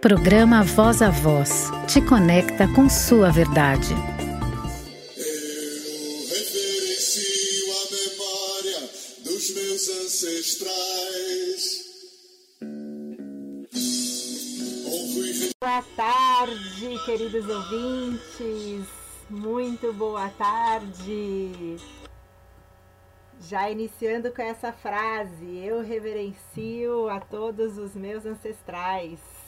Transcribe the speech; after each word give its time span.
Programa 0.00 0.64
Voz 0.64 1.02
a 1.02 1.10
Voz 1.10 1.70
te 1.86 2.00
conecta 2.00 2.66
com 2.74 2.88
sua 2.88 3.30
verdade. 3.30 3.92
Eu 3.92 3.98
reverencio 6.26 7.66
a 7.70 7.84
memória 7.92 8.80
dos 9.22 9.54
meus 9.54 9.88
ancestrais. 9.90 10.70
Boa 15.60 15.82
tarde, 15.94 16.98
queridos 17.04 17.46
ouvintes. 17.46 18.88
Muito 19.28 19.92
boa 19.92 20.30
tarde. 20.30 21.76
Já 23.42 23.70
iniciando 23.70 24.32
com 24.32 24.40
essa 24.40 24.72
frase, 24.72 25.58
eu 25.62 25.82
reverencio 25.82 27.10
a 27.10 27.20
todos 27.20 27.76
os 27.76 27.94
meus 27.94 28.24
ancestrais. 28.24 29.39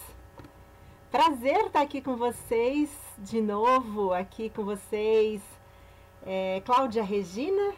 Prazer 1.13 1.67
estar 1.67 1.83
aqui 1.83 2.01
com 2.01 2.17
vocês 2.17 2.89
de 3.19 3.43
novo, 3.43 4.15
aqui 4.15 4.49
com 4.49 4.65
vocês, 4.65 5.43
é, 6.25 6.63
Cláudia 6.65 7.05
Regina. 7.05 7.75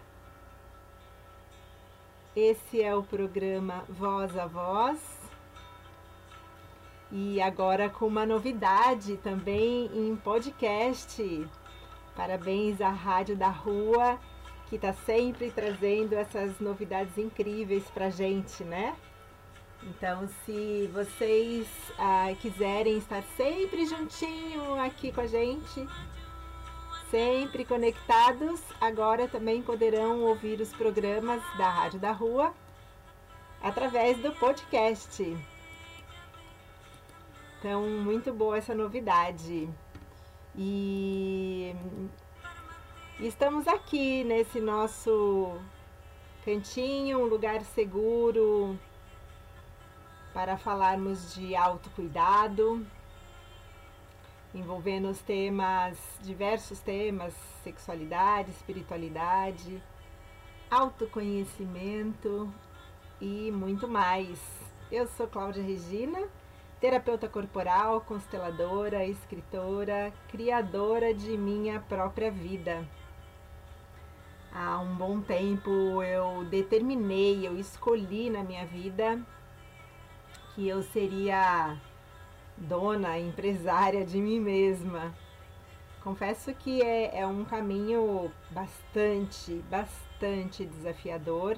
Esse 2.37 2.81
é 2.81 2.95
o 2.95 3.03
programa 3.03 3.83
Voz 3.89 4.39
a 4.39 4.47
Voz. 4.47 5.01
E 7.11 7.43
agora 7.43 7.91
com 7.91 8.07
uma 8.07 8.25
novidade 8.25 9.17
também 9.17 9.91
em 9.93 10.15
podcast. 10.15 11.45
Parabéns 12.15 12.81
à 12.81 12.91
Rádio 12.91 13.35
da 13.35 13.49
Rua, 13.49 14.17
que 14.69 14.77
está 14.77 14.93
sempre 14.93 15.51
trazendo 15.51 16.13
essas 16.15 16.61
novidades 16.61 17.19
incríveis 17.19 17.83
para 17.91 18.11
gente, 18.11 18.63
né? 18.63 18.95
Então, 19.87 20.27
se 20.45 20.89
vocês 20.95 21.69
ah, 21.99 22.35
quiserem 22.41 22.97
estar 22.97 23.23
sempre 23.37 23.85
juntinho 23.87 24.81
aqui 24.81 25.13
com 25.13 25.21
a 25.21 25.27
gente, 25.27 25.87
sempre 27.11 27.67
conectados, 27.67 28.63
agora 28.81 29.29
também 29.29 29.61
poderão 29.63 30.23
ouvir 30.23 30.59
os 30.61 30.73
programas 30.73 31.43
da 31.59 31.69
Rádio 31.69 32.01
da 32.01 32.13
Rua 32.13 32.55
através 33.63 34.17
do 34.19 34.33
podcast. 34.33 35.37
Então, 37.59 37.83
muito 37.83 38.33
boa 38.33 38.57
essa 38.57 38.75
novidade. 38.75 39.69
E 40.57 41.75
estamos 43.21 43.69
aqui 43.69 44.25
nesse 44.25 44.61
nosso 44.61 45.59
cantinho, 46.43 47.19
um 47.19 47.27
lugar 47.27 47.61
seguro 47.63 48.79
para 50.35 50.57
falarmos 50.59 51.33
de 51.33 51.55
autocuidado, 51.55 52.85
envolvendo 54.53 55.09
os 55.09 55.21
temas, 55.23 55.97
diversos 56.21 56.81
temas, 56.81 57.33
sexualidade, 57.63 58.51
espiritualidade, 58.51 59.81
autoconhecimento 60.69 62.53
e 63.21 63.53
muito 63.53 63.87
mais. 63.87 64.41
Eu 64.91 65.07
sou 65.07 65.29
Cláudia 65.29 65.63
Regina, 65.63 66.27
terapeuta 66.81 67.29
corporal, 67.29 68.01
consteladora, 68.01 69.07
escritora, 69.07 70.13
criadora 70.29 71.15
de 71.15 71.39
minha 71.39 71.79
própria 71.79 72.33
vida. 72.33 72.85
Há 74.53 74.81
um 74.81 74.97
bom 74.97 75.21
tempo 75.21 75.71
eu 76.03 76.45
determinei, 76.45 77.47
eu 77.47 77.57
escolhi 77.57 78.31
na 78.31 78.43
minha 78.43 78.67
vida 78.67 79.25
que 80.55 80.69
eu 80.69 80.83
seria 80.83 81.77
dona, 82.57 83.19
empresária 83.19 84.05
de 84.05 84.19
mim 84.19 84.39
mesma. 84.41 85.15
Confesso 86.03 86.55
que 86.55 86.83
é, 86.83 87.21
é 87.21 87.27
um 87.27 87.45
caminho 87.45 88.31
bastante, 88.51 89.55
bastante 89.71 90.65
desafiador, 90.65 91.57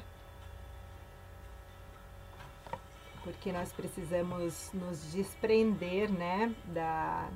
porque 3.24 3.50
nós 3.50 3.72
precisamos 3.72 4.70
nos 4.72 5.10
desprender, 5.10 6.08
né, 6.10 6.54
da, 6.66 7.28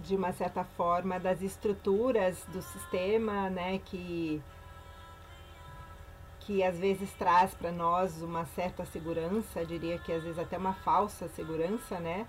de 0.00 0.16
uma 0.16 0.32
certa 0.32 0.64
forma, 0.64 1.20
das 1.20 1.40
estruturas 1.40 2.44
do 2.46 2.60
sistema, 2.60 3.48
né, 3.48 3.78
que 3.78 4.42
que 6.48 6.62
às 6.62 6.78
vezes 6.78 7.12
traz 7.12 7.52
para 7.52 7.70
nós 7.70 8.22
uma 8.22 8.46
certa 8.46 8.82
segurança, 8.86 9.66
diria 9.66 9.98
que 9.98 10.10
às 10.10 10.22
vezes 10.22 10.38
até 10.38 10.56
uma 10.56 10.72
falsa 10.72 11.28
segurança, 11.28 12.00
né? 12.00 12.26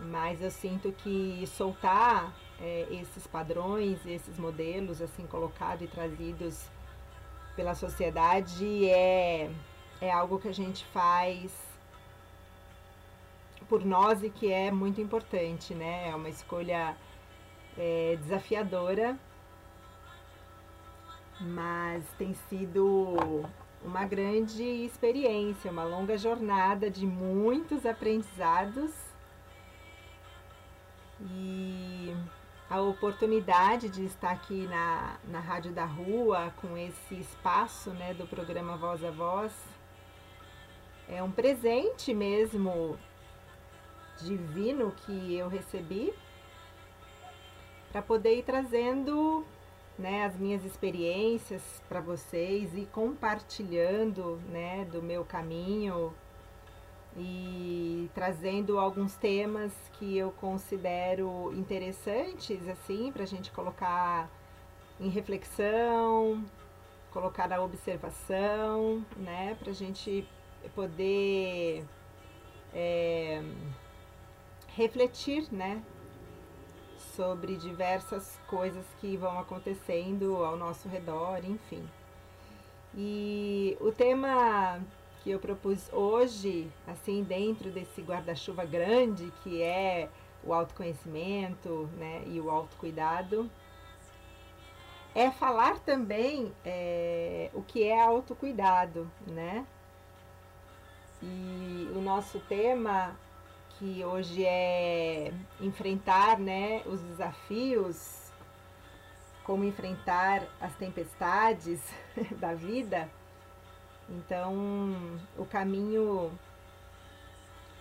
Mas 0.00 0.42
eu 0.42 0.50
sinto 0.50 0.90
que 0.90 1.44
soltar 1.46 2.34
é, 2.60 2.88
esses 2.90 3.24
padrões, 3.24 4.04
esses 4.04 4.36
modelos 4.36 5.00
assim 5.00 5.24
colocados 5.28 5.84
e 5.84 5.86
trazidos 5.86 6.66
pela 7.54 7.76
sociedade 7.76 8.90
é, 8.90 9.48
é 10.00 10.10
algo 10.10 10.40
que 10.40 10.48
a 10.48 10.52
gente 10.52 10.84
faz 10.86 11.52
por 13.68 13.84
nós 13.84 14.24
e 14.24 14.28
que 14.28 14.52
é 14.52 14.72
muito 14.72 15.00
importante, 15.00 15.72
né? 15.72 16.08
É 16.08 16.16
uma 16.16 16.28
escolha 16.28 16.96
é, 17.78 18.18
desafiadora 18.20 19.16
mas 21.42 22.04
tem 22.18 22.34
sido 22.48 23.44
uma 23.84 24.04
grande 24.04 24.62
experiência, 24.62 25.70
uma 25.70 25.84
longa 25.84 26.16
jornada 26.16 26.90
de 26.90 27.06
muitos 27.06 27.84
aprendizados. 27.84 28.92
E 31.20 32.14
a 32.70 32.80
oportunidade 32.80 33.88
de 33.88 34.04
estar 34.04 34.30
aqui 34.30 34.66
na, 34.66 35.16
na 35.28 35.40
Rádio 35.40 35.72
da 35.72 35.84
Rua 35.84 36.52
com 36.60 36.76
esse 36.76 37.14
espaço 37.14 37.90
né, 37.90 38.14
do 38.14 38.26
programa 38.26 38.76
Voz 38.76 39.04
a 39.04 39.10
Voz 39.10 39.52
é 41.08 41.22
um 41.22 41.30
presente 41.30 42.14
mesmo 42.14 42.98
divino 44.22 44.92
que 44.92 45.34
eu 45.34 45.48
recebi 45.48 46.14
para 47.90 48.00
poder 48.00 48.38
ir 48.38 48.42
trazendo 48.42 49.44
né, 49.98 50.24
as 50.24 50.36
minhas 50.36 50.64
experiências 50.64 51.62
para 51.88 52.00
vocês 52.00 52.74
e 52.74 52.86
compartilhando, 52.86 54.40
né, 54.48 54.84
do 54.86 55.02
meu 55.02 55.24
caminho 55.24 56.12
e 57.16 58.10
trazendo 58.14 58.78
alguns 58.78 59.14
temas 59.16 59.72
que 59.94 60.16
eu 60.16 60.32
considero 60.32 61.52
interessantes 61.54 62.66
assim 62.68 63.12
para 63.12 63.22
a 63.22 63.26
gente 63.26 63.50
colocar 63.50 64.30
em 64.98 65.08
reflexão, 65.08 66.44
colocar 67.10 67.48
na 67.48 67.60
observação, 67.60 69.04
né, 69.16 69.56
para 69.58 69.70
a 69.70 69.74
gente 69.74 70.26
poder 70.74 71.84
é, 72.72 73.42
refletir, 74.68 75.52
né, 75.52 75.82
sobre 77.16 77.56
diversas 77.56 78.38
coisas 78.46 78.84
que 79.00 79.16
vão 79.16 79.38
acontecendo 79.38 80.36
ao 80.44 80.56
nosso 80.56 80.88
redor, 80.88 81.44
enfim. 81.44 81.88
E 82.94 83.76
o 83.80 83.90
tema 83.90 84.80
que 85.22 85.30
eu 85.30 85.38
propus 85.38 85.92
hoje, 85.92 86.70
assim, 86.86 87.22
dentro 87.22 87.70
desse 87.70 88.02
guarda-chuva 88.02 88.64
grande 88.64 89.32
que 89.42 89.62
é 89.62 90.08
o 90.44 90.52
autoconhecimento 90.52 91.88
né, 91.96 92.22
e 92.26 92.40
o 92.40 92.50
autocuidado, 92.50 93.48
é 95.14 95.30
falar 95.30 95.78
também 95.80 96.52
é, 96.64 97.50
o 97.54 97.62
que 97.62 97.84
é 97.84 98.02
autocuidado, 98.02 99.10
né? 99.26 99.66
E 101.22 101.88
o 101.94 102.00
nosso 102.00 102.40
tema 102.40 103.14
que 103.82 104.04
hoje 104.04 104.44
é 104.44 105.32
enfrentar 105.60 106.38
né, 106.38 106.82
os 106.86 107.00
desafios, 107.00 108.30
como 109.42 109.64
enfrentar 109.64 110.46
as 110.60 110.72
tempestades 110.76 111.82
da 112.38 112.54
vida. 112.54 113.10
Então, 114.08 115.18
o 115.36 115.44
caminho 115.44 116.30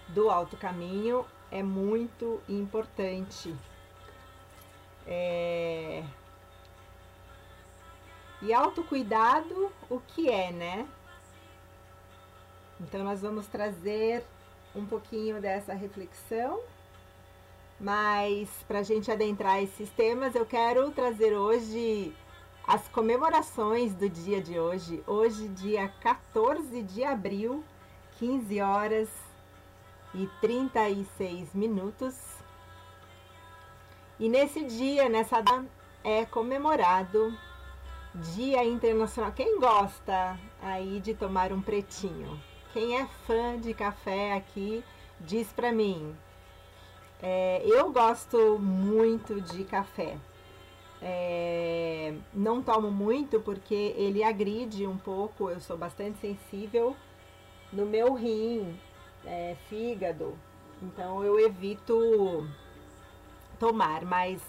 do 0.08 0.32
alto 0.32 0.58
caminho 0.58 1.24
é 1.52 1.62
muito 1.62 2.42
importante. 2.50 3.56
É... 5.06 6.04
E 8.42 8.52
autocuidado, 8.52 9.72
o 9.88 10.00
que 10.00 10.32
é, 10.32 10.52
né? 10.52 10.90
Então, 12.80 13.04
nós 13.04 13.22
vamos 13.22 13.46
trazer 13.46 14.26
um 14.76 14.86
pouquinho 14.86 15.42
dessa 15.42 15.74
reflexão. 15.74 16.60
Mas 17.80 18.50
para 18.68 18.80
a 18.80 18.84
gente 18.84 19.12
adentrar 19.12 19.62
esses 19.62 19.90
temas, 19.90 20.36
eu 20.36 20.46
quero 20.46 20.92
trazer 20.92 21.36
hoje 21.36 22.16
as 22.68 22.88
comemorações 22.90 23.94
do 23.94 24.08
dia 24.08 24.42
de 24.42 24.60
hoje. 24.60 25.04
Hoje, 25.08 25.48
dia 25.48 25.88
14 26.02 26.84
de 26.84 27.04
abril, 27.04 27.64
15 28.20 28.62
horas 28.62 29.10
e 30.14 30.30
36 30.40 31.54
minutos. 31.54 32.16
E 34.20 34.30
nesse 34.30 34.64
dia, 34.64 35.10
nessa 35.10 35.42
data, 35.42 35.66
é 36.04 36.26
comemorado 36.26 37.36
Dia 38.14 38.64
Internacional. 38.64 39.32
Quem 39.32 39.60
gosta 39.60 40.38
aí 40.62 41.00
de 41.00 41.14
tomar 41.14 41.52
um 41.52 41.62
pretinho? 41.62 42.51
Quem 42.74 42.98
é 42.98 43.06
fã 43.28 43.60
de 43.60 43.74
café 43.74 44.34
aqui, 44.34 44.84
diz 45.20 45.52
pra 45.52 45.72
mim. 45.72 46.16
É, 47.22 47.62
eu 47.66 47.92
gosto 47.92 48.58
muito 48.58 49.42
de 49.42 49.64
café. 49.64 50.18
É, 51.02 52.14
não 52.34 52.62
tomo 52.62 52.92
muito 52.92 53.40
porque 53.42 53.94
ele 53.98 54.24
agride 54.24 54.86
um 54.86 54.98
pouco, 54.98 55.50
eu 55.50 55.60
sou 55.60 55.76
bastante 55.76 56.20
sensível 56.20 56.96
no 57.74 57.86
meu 57.88 58.14
rim, 58.14 58.80
é, 59.26 59.56
fígado, 59.68 60.38
então 60.82 61.24
eu 61.24 61.40
evito 61.40 62.48
tomar, 63.60 64.06
mas 64.06 64.42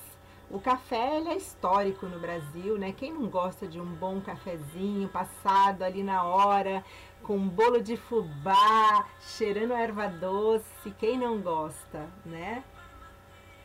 o 0.50 0.60
café 0.60 1.16
ele 1.16 1.30
é 1.30 1.36
histórico 1.36 2.04
no 2.04 2.18
Brasil, 2.18 2.76
né? 2.76 2.92
Quem 2.92 3.10
não 3.12 3.26
gosta 3.28 3.66
de 3.66 3.80
um 3.80 3.86
bom 3.86 4.20
cafezinho 4.20 5.08
passado 5.08 5.82
ali 5.82 6.02
na 6.02 6.24
hora, 6.24 6.84
com 7.22 7.38
bolo 7.48 7.80
de 7.80 7.96
fubá, 7.96 9.06
cheirando 9.20 9.72
erva 9.72 10.08
doce, 10.08 10.90
quem 10.98 11.18
não 11.18 11.40
gosta, 11.40 12.08
né? 12.24 12.64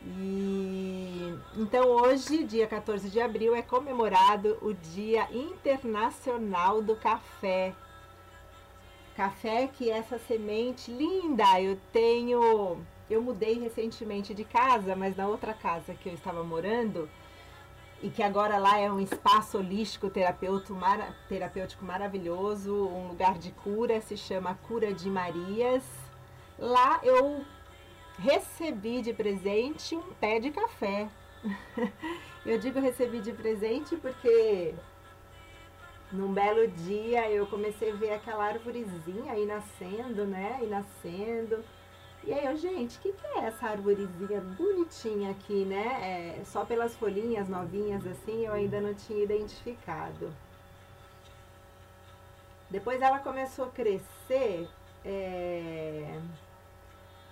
E 0.02 1.34
então 1.56 1.88
hoje, 1.88 2.44
dia 2.44 2.66
14 2.66 3.10
de 3.10 3.20
abril, 3.20 3.54
é 3.54 3.62
comemorado 3.62 4.56
o 4.62 4.72
Dia 4.72 5.28
Internacional 5.32 6.80
do 6.80 6.94
Café. 6.96 7.74
Café 9.16 9.66
que 9.66 9.90
é 9.90 9.98
essa 9.98 10.18
semente 10.18 10.92
linda, 10.92 11.60
eu 11.60 11.76
tenho, 11.92 12.80
eu 13.10 13.20
mudei 13.20 13.58
recentemente 13.58 14.32
de 14.32 14.44
casa, 14.44 14.94
mas 14.94 15.16
na 15.16 15.26
outra 15.26 15.52
casa 15.52 15.94
que 15.94 16.08
eu 16.08 16.14
estava 16.14 16.44
morando, 16.44 17.10
e 18.02 18.10
que 18.10 18.22
agora 18.22 18.58
lá 18.58 18.78
é 18.78 18.90
um 18.90 19.00
espaço 19.00 19.58
holístico 19.58 20.08
terapêutico, 20.08 20.74
mara, 20.74 21.14
terapêutico 21.28 21.84
maravilhoso, 21.84 22.72
um 22.72 23.08
lugar 23.08 23.38
de 23.38 23.50
cura, 23.50 24.00
se 24.00 24.16
chama 24.16 24.54
Cura 24.68 24.92
de 24.92 25.10
Marias. 25.10 25.82
Lá 26.58 27.00
eu 27.02 27.44
recebi 28.18 29.02
de 29.02 29.12
presente 29.12 29.96
um 29.96 30.12
pé 30.20 30.38
de 30.38 30.50
café. 30.50 31.08
eu 32.46 32.58
digo 32.58 32.80
recebi 32.80 33.20
de 33.20 33.32
presente 33.32 33.96
porque 33.96 34.74
num 36.12 36.32
belo 36.32 36.66
dia 36.68 37.30
eu 37.30 37.46
comecei 37.46 37.90
a 37.90 37.94
ver 37.94 38.12
aquela 38.12 38.44
árvorezinha 38.46 39.32
aí 39.32 39.44
nascendo, 39.44 40.24
né? 40.24 40.56
Aí 40.60 40.68
nascendo. 40.68 41.64
E 42.28 42.32
aí 42.34 42.44
eu, 42.44 42.56
gente, 42.56 42.98
o 42.98 43.00
que, 43.00 43.12
que 43.12 43.26
é 43.26 43.46
essa 43.46 43.68
arvorezinha 43.68 44.40
bonitinha 44.40 45.30
aqui, 45.30 45.64
né? 45.64 46.36
É, 46.38 46.44
só 46.44 46.62
pelas 46.62 46.94
folhinhas 46.94 47.48
novinhas 47.48 48.06
assim 48.06 48.44
eu 48.44 48.52
ainda 48.52 48.80
não 48.82 48.92
tinha 48.92 49.24
identificado. 49.24 50.30
Depois 52.70 53.00
ela 53.00 53.18
começou 53.20 53.64
a 53.64 53.70
crescer. 53.70 54.68
É 55.04 56.20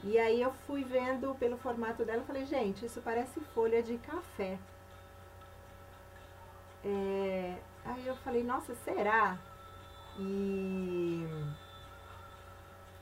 e 0.02 0.18
aí 0.18 0.40
eu 0.40 0.52
fui 0.66 0.84
vendo 0.84 1.34
pelo 1.34 1.56
formato 1.58 2.04
dela 2.04 2.22
falei, 2.24 2.46
gente, 2.46 2.86
isso 2.86 3.00
parece 3.02 3.40
folha 3.54 3.82
de 3.82 3.98
café. 3.98 4.56
É, 6.84 7.56
aí 7.84 8.06
eu 8.06 8.14
falei, 8.16 8.44
nossa, 8.44 8.74
será? 8.76 9.36
E, 10.18 11.26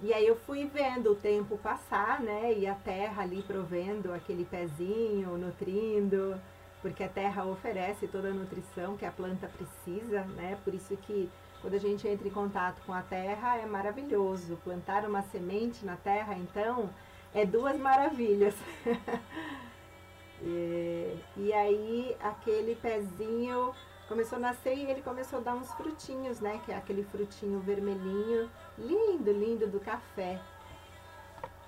e 0.04 0.12
aí 0.12 0.26
eu 0.26 0.36
fui 0.36 0.66
vendo 0.66 1.12
o 1.12 1.14
tempo 1.14 1.56
passar, 1.56 2.20
né? 2.20 2.52
E 2.52 2.66
a 2.66 2.74
terra 2.74 3.22
ali 3.22 3.42
provendo 3.42 4.12
aquele 4.12 4.44
pezinho, 4.44 5.38
nutrindo, 5.38 6.38
porque 6.82 7.02
a 7.02 7.08
terra 7.08 7.46
oferece 7.46 8.06
toda 8.06 8.28
a 8.28 8.34
nutrição 8.34 8.98
que 8.98 9.06
a 9.06 9.10
planta 9.10 9.48
precisa, 9.48 10.20
né? 10.36 10.58
Por 10.62 10.74
isso 10.74 10.94
que 10.98 11.30
quando 11.62 11.72
a 11.72 11.78
gente 11.78 12.06
entra 12.06 12.28
em 12.28 12.30
contato 12.30 12.82
com 12.84 12.92
a 12.92 13.00
terra, 13.00 13.56
é 13.56 13.64
maravilhoso. 13.64 14.58
Plantar 14.62 15.08
uma 15.08 15.22
semente 15.22 15.86
na 15.86 15.96
terra, 15.96 16.34
então, 16.34 16.90
é 17.32 17.46
duas 17.46 17.78
maravilhas. 17.78 18.54
e, 20.42 21.16
e 21.38 21.52
aí, 21.54 22.14
aquele 22.20 22.74
pezinho 22.74 23.74
começou 24.06 24.36
a 24.36 24.42
nascer 24.42 24.76
e 24.76 24.84
ele 24.84 25.00
começou 25.00 25.38
a 25.38 25.42
dar 25.42 25.54
uns 25.54 25.72
frutinhos, 25.72 26.40
né? 26.40 26.60
Que 26.66 26.72
é 26.72 26.76
aquele 26.76 27.04
frutinho 27.04 27.60
vermelhinho, 27.60 28.50
lindo, 28.78 29.32
lindo 29.32 29.66
do 29.66 29.80
café. 29.80 30.40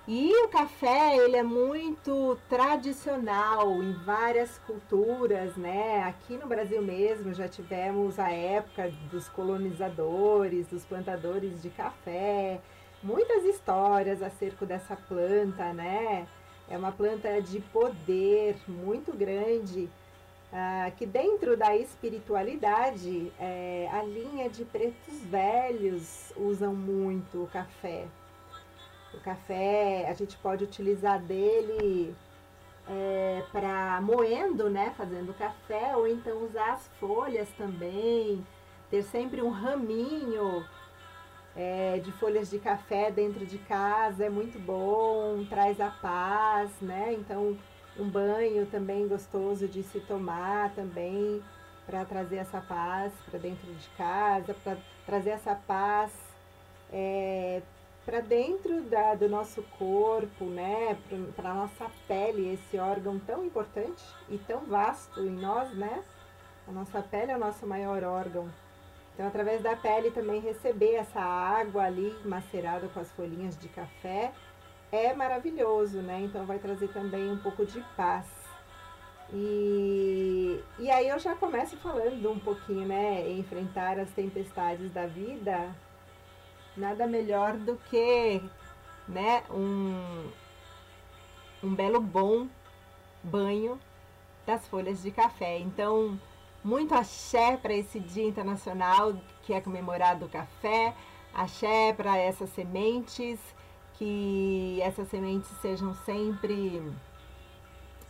E 0.07 0.33
o 0.45 0.47
café, 0.47 1.17
ele 1.17 1.35
é 1.35 1.43
muito 1.43 2.37
tradicional 2.47 3.83
em 3.83 3.91
várias 4.05 4.57
culturas, 4.59 5.57
né? 5.57 6.01
Aqui 6.03 6.37
no 6.37 6.47
Brasil 6.47 6.81
mesmo 6.81 7.33
já 7.33 7.49
tivemos 7.49 8.17
a 8.17 8.31
época 8.31 8.89
dos 9.11 9.27
colonizadores, 9.27 10.67
dos 10.67 10.85
plantadores 10.85 11.61
de 11.61 11.69
café, 11.69 12.61
muitas 13.03 13.43
histórias 13.43 14.23
acerca 14.23 14.65
dessa 14.65 14.95
planta, 14.95 15.73
né? 15.73 16.25
É 16.69 16.77
uma 16.77 16.93
planta 16.93 17.41
de 17.41 17.59
poder 17.59 18.55
muito 18.65 19.11
grande, 19.11 19.89
ah, 20.51 20.91
que 20.95 21.05
dentro 21.05 21.57
da 21.57 21.75
espiritualidade, 21.75 23.31
é, 23.39 23.89
a 23.91 24.01
linha 24.03 24.49
de 24.49 24.63
pretos 24.63 25.21
velhos 25.23 26.31
usam 26.37 26.73
muito 26.73 27.43
o 27.43 27.47
café. 27.47 28.07
O 29.13 29.19
café, 29.19 30.07
a 30.09 30.13
gente 30.13 30.37
pode 30.37 30.63
utilizar 30.63 31.19
dele 31.21 32.15
é, 32.87 33.43
para 33.51 33.99
moendo, 34.01 34.69
né? 34.69 34.93
Fazendo 34.95 35.37
café, 35.37 35.95
ou 35.95 36.07
então 36.07 36.45
usar 36.45 36.73
as 36.73 36.87
folhas 36.99 37.49
também. 37.57 38.45
Ter 38.89 39.03
sempre 39.03 39.41
um 39.41 39.49
raminho 39.49 40.65
é, 41.55 41.99
de 41.99 42.11
folhas 42.13 42.49
de 42.49 42.59
café 42.59 43.11
dentro 43.11 43.45
de 43.45 43.57
casa 43.57 44.25
é 44.25 44.29
muito 44.29 44.57
bom, 44.59 45.43
traz 45.49 45.81
a 45.81 45.89
paz, 45.89 46.71
né? 46.79 47.13
Então, 47.13 47.57
um 47.99 48.09
banho 48.09 48.65
também 48.67 49.07
gostoso 49.07 49.67
de 49.67 49.83
se 49.83 49.99
tomar 49.99 50.73
também 50.75 51.41
para 51.85 52.03
trazer 52.05 52.37
essa 52.37 52.61
paz 52.61 53.13
para 53.29 53.39
dentro 53.39 53.71
de 53.73 53.89
casa, 53.97 54.53
para 54.63 54.77
trazer 55.05 55.31
essa 55.31 55.55
paz 55.55 56.11
é, 56.91 57.61
para 58.05 58.21
dentro 58.21 58.81
da, 58.83 59.15
do 59.15 59.27
nosso 59.27 59.61
corpo, 59.77 60.45
né, 60.45 60.97
para 61.35 61.51
a 61.51 61.53
nossa 61.53 61.91
pele, 62.07 62.53
esse 62.53 62.77
órgão 62.77 63.19
tão 63.19 63.45
importante 63.45 64.03
e 64.29 64.37
tão 64.37 64.61
vasto 64.61 65.21
em 65.21 65.31
nós, 65.31 65.73
né? 65.73 66.03
A 66.67 66.71
nossa 66.71 67.01
pele 67.01 67.31
é 67.31 67.35
o 67.35 67.39
nosso 67.39 67.65
maior 67.67 68.03
órgão. 68.03 68.49
Então, 69.13 69.27
através 69.27 69.61
da 69.61 69.75
pele 69.75 70.11
também 70.11 70.39
receber 70.39 70.93
essa 70.93 71.19
água 71.19 71.83
ali 71.83 72.15
macerada 72.23 72.87
com 72.87 72.99
as 72.99 73.11
folhinhas 73.11 73.57
de 73.57 73.67
café 73.67 74.31
é 74.91 75.13
maravilhoso, 75.13 75.99
né? 76.01 76.21
Então, 76.21 76.45
vai 76.45 76.59
trazer 76.59 76.89
também 76.89 77.31
um 77.31 77.37
pouco 77.37 77.65
de 77.65 77.81
paz. 77.95 78.25
E, 79.33 80.61
e 80.79 80.89
aí 80.89 81.09
eu 81.09 81.19
já 81.19 81.35
começo 81.35 81.75
falando 81.77 82.31
um 82.31 82.39
pouquinho, 82.39 82.87
né? 82.87 83.29
Enfrentar 83.31 83.99
as 83.99 84.09
tempestades 84.11 84.91
da 84.93 85.05
vida 85.05 85.75
nada 86.77 87.07
melhor 87.07 87.53
do 87.57 87.75
que 87.89 88.41
né, 89.07 89.43
um, 89.49 90.29
um 91.63 91.73
belo 91.73 91.99
bom 91.99 92.47
banho 93.23 93.79
das 94.45 94.67
folhas 94.67 95.01
de 95.01 95.11
café. 95.11 95.57
Então, 95.57 96.19
muito 96.63 96.93
axé 96.93 97.57
para 97.57 97.73
esse 97.73 97.99
Dia 97.99 98.25
Internacional 98.25 99.15
que 99.41 99.53
é 99.53 99.59
comemorado 99.59 100.25
o 100.25 100.29
café, 100.29 100.93
axé 101.33 101.93
para 101.93 102.17
essas 102.17 102.49
sementes, 102.51 103.39
que 103.97 104.79
essas 104.81 105.07
sementes 105.09 105.49
sejam 105.61 105.93
sempre 106.05 106.81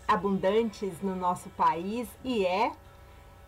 abundantes 0.07 1.01
no 1.01 1.15
nosso 1.15 1.49
país 1.49 2.07
e 2.23 2.45
é, 2.45 2.71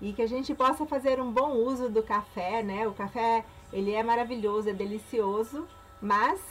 e 0.01 0.13
que 0.13 0.21
a 0.21 0.27
gente 0.27 0.53
possa 0.53 0.85
fazer 0.85 1.19
um 1.19 1.31
bom 1.31 1.53
uso 1.53 1.89
do 1.89 2.01
café, 2.01 2.63
né? 2.63 2.87
O 2.87 2.93
café 2.93 3.45
ele 3.71 3.93
é 3.93 4.01
maravilhoso, 4.01 4.69
é 4.69 4.73
delicioso, 4.73 5.67
mas 6.01 6.41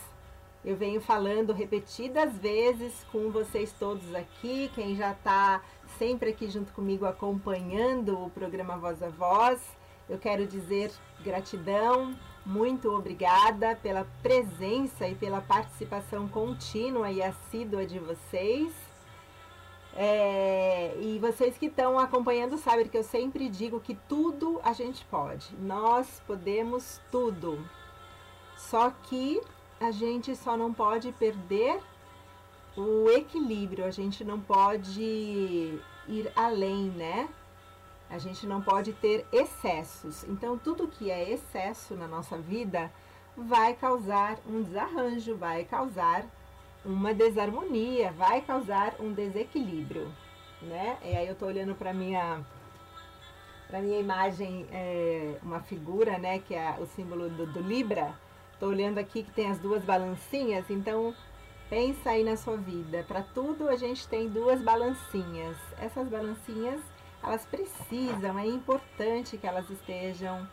eu 0.64 0.76
venho 0.76 1.00
falando 1.00 1.52
repetidas 1.52 2.36
vezes 2.36 3.04
com 3.10 3.30
vocês 3.30 3.72
todos 3.72 4.14
aqui, 4.14 4.70
quem 4.74 4.96
já 4.96 5.12
está 5.12 5.62
sempre 5.98 6.30
aqui 6.30 6.50
junto 6.50 6.72
comigo 6.72 7.06
acompanhando 7.06 8.24
o 8.24 8.30
programa 8.30 8.76
Voz 8.76 9.02
a 9.02 9.08
Voz. 9.08 9.60
Eu 10.08 10.18
quero 10.18 10.46
dizer 10.46 10.90
gratidão, 11.22 12.14
muito 12.48 12.90
obrigada 12.90 13.76
pela 13.76 14.06
presença 14.22 15.06
e 15.06 15.14
pela 15.14 15.42
participação 15.42 16.26
contínua 16.26 17.10
e 17.10 17.22
assídua 17.22 17.84
de 17.84 17.98
vocês. 17.98 18.72
É, 19.94 20.96
e 20.98 21.18
vocês 21.18 21.58
que 21.58 21.66
estão 21.66 21.98
acompanhando 21.98 22.56
sabem 22.56 22.88
que 22.88 22.96
eu 22.96 23.02
sempre 23.02 23.50
digo 23.50 23.78
que 23.80 23.94
tudo 24.08 24.62
a 24.64 24.72
gente 24.72 25.04
pode. 25.10 25.54
Nós 25.60 26.22
podemos 26.26 26.98
tudo. 27.10 27.62
Só 28.56 28.90
que 28.90 29.42
a 29.78 29.90
gente 29.90 30.34
só 30.34 30.56
não 30.56 30.72
pode 30.72 31.12
perder 31.12 31.78
o 32.74 33.10
equilíbrio, 33.10 33.84
a 33.84 33.90
gente 33.90 34.24
não 34.24 34.40
pode 34.40 35.02
ir 36.08 36.32
além, 36.34 36.84
né? 36.92 37.28
A 38.10 38.18
gente 38.18 38.46
não 38.46 38.62
pode 38.62 38.92
ter 38.94 39.26
excessos. 39.32 40.24
Então, 40.24 40.56
tudo 40.56 40.88
que 40.88 41.10
é 41.10 41.30
excesso 41.30 41.94
na 41.94 42.08
nossa 42.08 42.38
vida 42.38 42.90
vai 43.36 43.74
causar 43.74 44.38
um 44.46 44.62
desarranjo, 44.62 45.36
vai 45.36 45.64
causar 45.64 46.24
uma 46.84 47.12
desarmonia, 47.12 48.12
vai 48.12 48.40
causar 48.40 48.94
um 48.98 49.12
desequilíbrio, 49.12 50.10
né? 50.62 50.96
E 51.04 51.16
aí 51.16 51.28
eu 51.28 51.34
tô 51.34 51.46
olhando 51.46 51.74
para 51.74 51.92
minha 51.92 52.44
para 53.68 53.82
minha 53.82 54.00
imagem 54.00 54.66
é, 54.72 55.36
uma 55.42 55.60
figura, 55.60 56.16
né, 56.16 56.38
que 56.38 56.54
é 56.54 56.74
o 56.80 56.86
símbolo 56.86 57.28
do, 57.28 57.46
do 57.46 57.60
Libra. 57.60 58.14
Tô 58.58 58.68
olhando 58.68 58.96
aqui 58.96 59.22
que 59.22 59.30
tem 59.30 59.50
as 59.50 59.58
duas 59.58 59.84
balancinhas, 59.84 60.70
então 60.70 61.14
pensa 61.68 62.10
aí 62.10 62.24
na 62.24 62.34
sua 62.34 62.56
vida. 62.56 63.04
Para 63.06 63.22
tudo 63.22 63.68
a 63.68 63.76
gente 63.76 64.08
tem 64.08 64.26
duas 64.26 64.62
balancinhas. 64.62 65.56
Essas 65.78 66.08
balancinhas 66.08 66.80
elas 67.22 67.44
precisam, 67.46 68.38
é 68.38 68.46
importante 68.46 69.36
que 69.36 69.46
elas 69.46 69.68
estejam 69.70 70.48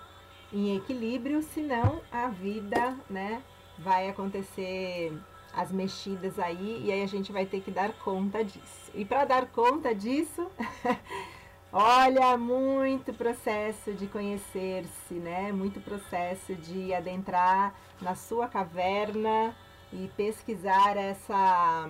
em 0.51 0.75
equilíbrio, 0.75 1.41
senão 1.41 2.01
a 2.11 2.27
vida, 2.27 2.95
né, 3.09 3.41
vai 3.77 4.09
acontecer 4.09 5.11
as 5.53 5.71
mexidas 5.71 6.37
aí 6.37 6.83
e 6.85 6.91
aí 6.91 7.01
a 7.01 7.07
gente 7.07 7.31
vai 7.31 7.45
ter 7.45 7.61
que 7.61 7.71
dar 7.71 7.93
conta 7.93 8.43
disso. 8.43 8.91
E 8.93 9.05
para 9.05 9.25
dar 9.25 9.47
conta 9.47 9.95
disso, 9.95 10.49
olha, 11.71 12.37
muito 12.37 13.13
processo 13.13 13.93
de 13.93 14.07
conhecer-se, 14.07 15.13
né? 15.13 15.51
Muito 15.53 15.79
processo 15.79 16.55
de 16.55 16.93
adentrar 16.93 17.73
na 18.01 18.15
sua 18.15 18.47
caverna 18.47 19.55
e 19.93 20.09
pesquisar 20.17 20.97
essa 20.97 21.89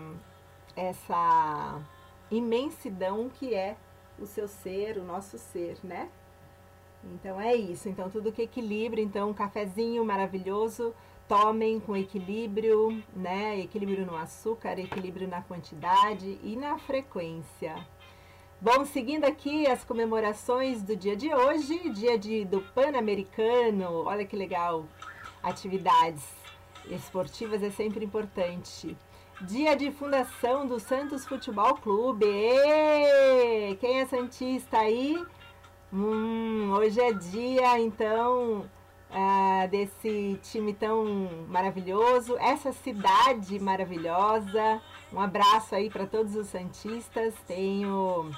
essa 0.75 1.81
imensidão 2.29 3.29
que 3.29 3.53
é 3.55 3.77
o 4.19 4.25
seu 4.25 4.47
ser, 4.47 4.97
o 4.97 5.03
nosso 5.03 5.37
ser, 5.37 5.77
né? 5.83 6.09
Então 7.03 7.39
é 7.39 7.55
isso. 7.55 7.89
Então 7.89 8.09
tudo 8.09 8.31
que 8.31 8.41
equilibra, 8.41 8.99
então 8.99 9.29
um 9.29 9.33
cafezinho 9.33 10.03
maravilhoso, 10.03 10.93
tomem 11.27 11.79
com 11.79 11.95
equilíbrio, 11.95 13.03
né? 13.15 13.59
Equilíbrio 13.59 14.05
no 14.05 14.15
açúcar, 14.15 14.79
equilíbrio 14.79 15.27
na 15.27 15.41
quantidade 15.41 16.39
e 16.43 16.55
na 16.55 16.77
frequência. 16.77 17.75
Bom, 18.61 18.85
seguindo 18.85 19.25
aqui 19.25 19.67
as 19.67 19.83
comemorações 19.83 20.81
do 20.81 20.95
dia 20.95 21.15
de 21.15 21.33
hoje, 21.33 21.89
dia 21.89 22.17
de, 22.17 22.45
do 22.45 22.61
Pan-Americano, 22.61 24.05
olha 24.05 24.25
que 24.25 24.35
legal, 24.35 24.85
atividades 25.43 26.23
esportivas 26.89 27.61
é 27.61 27.69
sempre 27.69 28.05
importante. 28.05 28.97
Dia 29.41 29.75
de 29.75 29.91
fundação 29.91 30.65
do 30.65 30.79
Santos 30.79 31.25
Futebol 31.25 31.75
Clube. 31.75 32.25
Quem 33.81 33.99
é 33.99 34.05
Santista 34.05 34.77
aí? 34.77 35.21
Hum, 35.91 36.71
hoje 36.71 37.01
é 37.01 37.11
dia, 37.11 37.77
então, 37.77 38.63
ah, 39.11 39.67
desse 39.69 40.39
time 40.41 40.73
tão 40.73 41.45
maravilhoso, 41.49 42.37
essa 42.37 42.71
cidade 42.71 43.59
maravilhosa. 43.59 44.81
Um 45.11 45.19
abraço 45.19 45.75
aí 45.75 45.89
para 45.89 46.07
todos 46.07 46.33
os 46.33 46.47
Santistas. 46.47 47.33
Tenho 47.45 48.31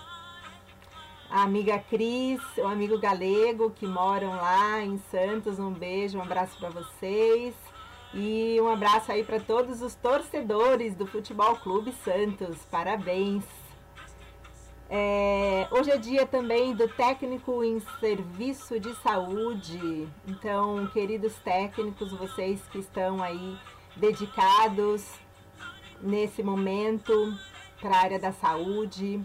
a 1.30 1.44
amiga 1.44 1.78
Cris, 1.78 2.42
o 2.58 2.66
amigo 2.66 2.98
Galego 2.98 3.70
que 3.70 3.86
moram 3.86 4.36
lá 4.36 4.82
em 4.82 4.98
Santos. 5.12 5.60
Um 5.60 5.72
beijo, 5.72 6.18
um 6.18 6.24
abraço 6.24 6.58
para 6.58 6.70
vocês. 6.72 7.54
E 8.14 8.60
um 8.62 8.68
abraço 8.68 9.12
aí 9.12 9.24
para 9.24 9.40
todos 9.40 9.82
os 9.82 9.94
torcedores 9.96 10.96
do 10.96 11.06
Futebol 11.06 11.56
Clube 11.58 11.92
Santos. 12.04 12.58
Parabéns! 12.72 13.44
É, 14.90 15.68
hoje 15.70 15.92
é 15.92 15.98
dia 15.98 16.26
também 16.26 16.74
do 16.74 16.88
técnico 16.88 17.62
em 17.64 17.82
serviço 18.00 18.80
de 18.80 18.96
saúde. 18.96 20.08
Então, 20.26 20.88
queridos 20.88 21.36
técnicos, 21.44 22.14
vocês 22.14 22.62
que 22.72 22.80
estão 22.80 23.22
aí 23.22 23.58
dedicados 23.98 25.06
nesse 26.02 26.42
momento 26.42 27.38
para 27.82 27.98
a 27.98 28.00
área 28.00 28.20
da 28.20 28.32
saúde, 28.32 29.22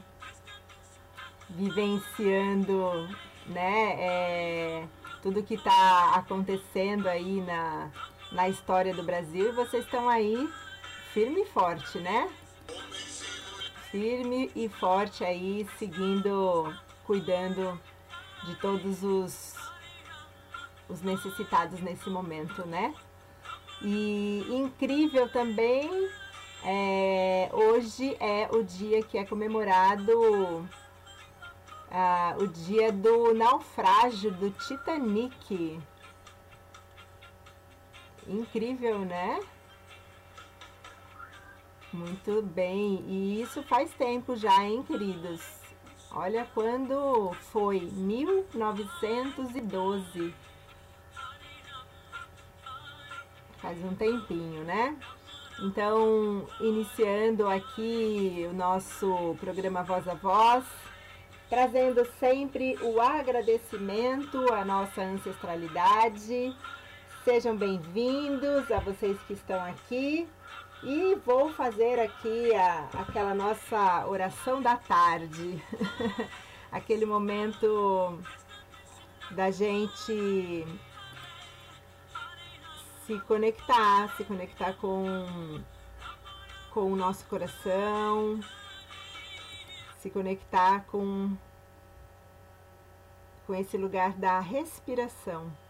vivenciando 1.48 3.08
né, 3.46 3.96
é, 3.98 4.88
tudo 5.22 5.42
que 5.42 5.54
está 5.54 6.14
acontecendo 6.14 7.06
aí 7.06 7.40
na, 7.40 7.90
na 8.32 8.48
história 8.48 8.94
do 8.94 9.02
Brasil 9.02 9.48
e 9.48 9.52
vocês 9.52 9.84
estão 9.84 10.08
aí 10.08 10.48
firme 11.12 11.42
e 11.42 11.46
forte, 11.46 11.98
né? 11.98 12.30
Firme 13.90 14.50
e 14.56 14.68
forte 14.68 15.22
aí, 15.22 15.66
seguindo, 15.78 16.74
cuidando 17.04 17.78
de 18.44 18.54
todos 18.56 19.02
os, 19.02 19.54
os 20.88 21.02
necessitados 21.02 21.80
nesse 21.80 22.08
momento, 22.08 22.66
né? 22.66 22.94
E 23.82 24.46
incrível 24.48 25.28
também, 25.28 26.10
é, 26.64 27.50
hoje 27.52 28.16
é 28.18 28.48
o 28.50 28.62
dia 28.62 29.02
que 29.02 29.18
é 29.18 29.24
comemorado 29.24 30.66
ah, 31.90 32.34
o 32.38 32.46
dia 32.46 32.90
do 32.90 33.34
naufrágio 33.34 34.30
do 34.30 34.50
Titanic. 34.50 35.78
Incrível, 38.26 39.00
né? 39.00 39.38
Muito 41.92 42.40
bem. 42.42 43.04
E 43.06 43.42
isso 43.42 43.62
faz 43.62 43.92
tempo 43.94 44.34
já, 44.36 44.64
hein, 44.64 44.82
queridos? 44.82 45.40
Olha 46.10 46.44
quando 46.54 47.32
foi 47.52 47.80
1912. 47.80 50.34
Faz 53.60 53.78
um 53.84 53.94
tempinho, 53.94 54.64
né? 54.64 54.96
Então, 55.60 56.48
iniciando 56.60 57.46
aqui 57.48 58.46
o 58.50 58.54
nosso 58.54 59.36
programa 59.38 59.82
Voz 59.82 60.08
a 60.08 60.14
Voz, 60.14 60.64
trazendo 61.48 62.04
sempre 62.18 62.76
o 62.82 63.00
agradecimento 63.00 64.52
à 64.52 64.64
nossa 64.64 65.02
ancestralidade, 65.02 66.56
Sejam 67.24 67.56
bem-vindos 67.56 68.68
a 68.72 68.80
vocês 68.80 69.16
que 69.28 69.34
estão 69.34 69.64
aqui. 69.64 70.28
E 70.82 71.14
vou 71.24 71.52
fazer 71.52 72.00
aqui 72.00 72.52
a, 72.52 72.88
aquela 72.94 73.32
nossa 73.32 74.04
oração 74.08 74.60
da 74.60 74.76
tarde. 74.76 75.62
Aquele 76.72 77.06
momento 77.06 78.18
da 79.30 79.52
gente 79.52 80.66
se 83.06 83.20
conectar, 83.20 84.16
se 84.16 84.24
conectar 84.24 84.72
com, 84.72 85.62
com 86.72 86.92
o 86.92 86.96
nosso 86.96 87.24
coração, 87.26 88.40
se 90.00 90.10
conectar 90.10 90.84
com, 90.86 91.36
com 93.46 93.54
esse 93.54 93.76
lugar 93.76 94.12
da 94.14 94.40
respiração. 94.40 95.61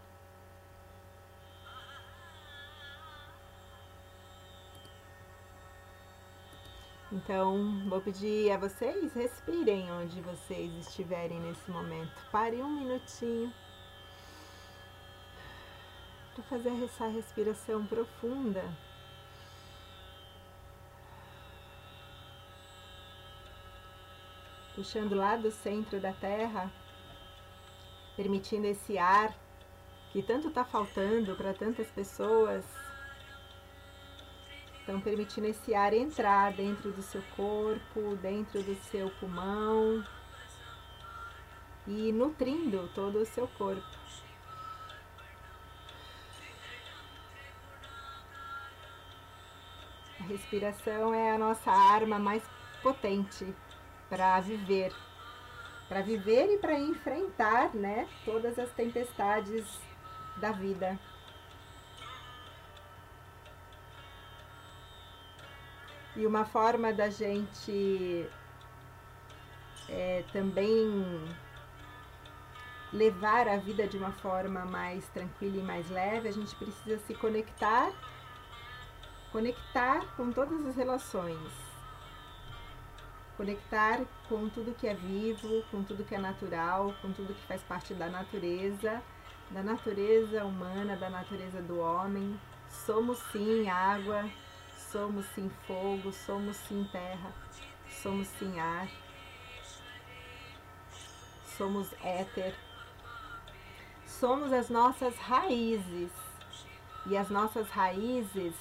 Então, 7.13 7.87
vou 7.87 8.01
pedir 8.01 8.51
a 8.51 8.57
vocês, 8.57 9.13
respirem 9.13 9.91
onde 9.91 10.19
vocês 10.21 10.73
estiverem 10.87 11.39
nesse 11.41 11.69
momento. 11.69 12.11
Pare 12.31 12.55
um 12.55 12.71
minutinho 12.71 13.53
para 16.33 16.43
fazer 16.45 16.83
essa 16.83 17.05
respiração 17.05 17.85
profunda. 17.85 18.63
Puxando 24.73 25.13
lá 25.13 25.35
do 25.35 25.51
centro 25.51 25.99
da 25.99 26.13
terra, 26.13 26.71
permitindo 28.17 28.65
esse 28.65 28.97
ar 28.97 29.37
que 30.11 30.23
tanto 30.23 30.47
está 30.47 30.65
faltando 30.65 31.35
para 31.35 31.53
tantas 31.53 31.85
pessoas 31.91 32.65
então, 34.83 34.99
permitindo 34.99 35.47
esse 35.47 35.73
ar 35.73 35.93
entrar 35.93 36.51
dentro 36.51 36.91
do 36.91 37.01
seu 37.01 37.23
corpo, 37.37 38.17
dentro 38.21 38.61
do 38.61 38.75
seu 38.75 39.09
pulmão 39.11 40.03
e 41.87 42.11
nutrindo 42.11 42.89
todo 42.93 43.19
o 43.19 43.25
seu 43.25 43.47
corpo. 43.47 43.81
A 50.19 50.23
respiração 50.25 51.13
é 51.13 51.31
a 51.31 51.37
nossa 51.37 51.71
arma 51.71 52.19
mais 52.19 52.43
potente 52.81 53.55
para 54.09 54.37
viver, 54.41 54.93
para 55.87 56.01
viver 56.01 56.55
e 56.55 56.57
para 56.57 56.77
enfrentar, 56.77 57.73
né, 57.73 58.07
todas 58.25 58.59
as 58.59 58.69
tempestades 58.71 59.65
da 60.37 60.51
vida. 60.51 60.99
E 66.15 66.27
uma 66.27 66.45
forma 66.45 66.93
da 66.93 67.09
gente 67.09 68.27
é, 69.89 70.23
também 70.31 71.35
levar 72.91 73.47
a 73.47 73.57
vida 73.57 73.87
de 73.87 73.97
uma 73.97 74.11
forma 74.11 74.63
mais 74.65 75.07
tranquila 75.09 75.57
e 75.57 75.63
mais 75.63 75.89
leve, 75.89 76.27
a 76.27 76.31
gente 76.31 76.55
precisa 76.55 76.99
se 76.99 77.15
conectar, 77.15 77.91
conectar 79.31 80.05
com 80.15 80.31
todas 80.31 80.63
as 80.67 80.75
relações, 80.75 81.51
conectar 83.35 84.01
com 84.29 84.47
tudo 84.49 84.75
que 84.75 84.87
é 84.87 84.93
vivo, 84.93 85.63
com 85.71 85.83
tudo 85.83 86.03
que 86.03 86.13
é 86.13 86.19
natural, 86.19 86.93
com 87.01 87.11
tudo 87.11 87.33
que 87.33 87.47
faz 87.47 87.63
parte 87.63 87.95
da 87.95 88.07
natureza, 88.07 89.01
da 89.49 89.63
natureza 89.63 90.45
humana, 90.45 90.95
da 90.95 91.09
natureza 91.09 91.61
do 91.61 91.79
homem. 91.79 92.39
Somos 92.69 93.17
sim 93.31 93.67
água, 93.69 94.29
somos 94.93 95.25
sim 95.33 95.51
fogo, 95.67 96.13
somos 96.13 96.55
sim 96.55 96.87
terra, 96.91 97.33
somos 97.89 98.27
sim 98.27 98.59
ar, 98.59 98.87
somos 101.57 101.91
éter 102.03 102.55
somos 104.23 104.53
as 104.53 104.69
nossas 104.69 105.17
raízes. 105.17 106.09
E 107.05 107.17
as 107.17 107.29
nossas 107.29 107.69
raízes 107.69 108.55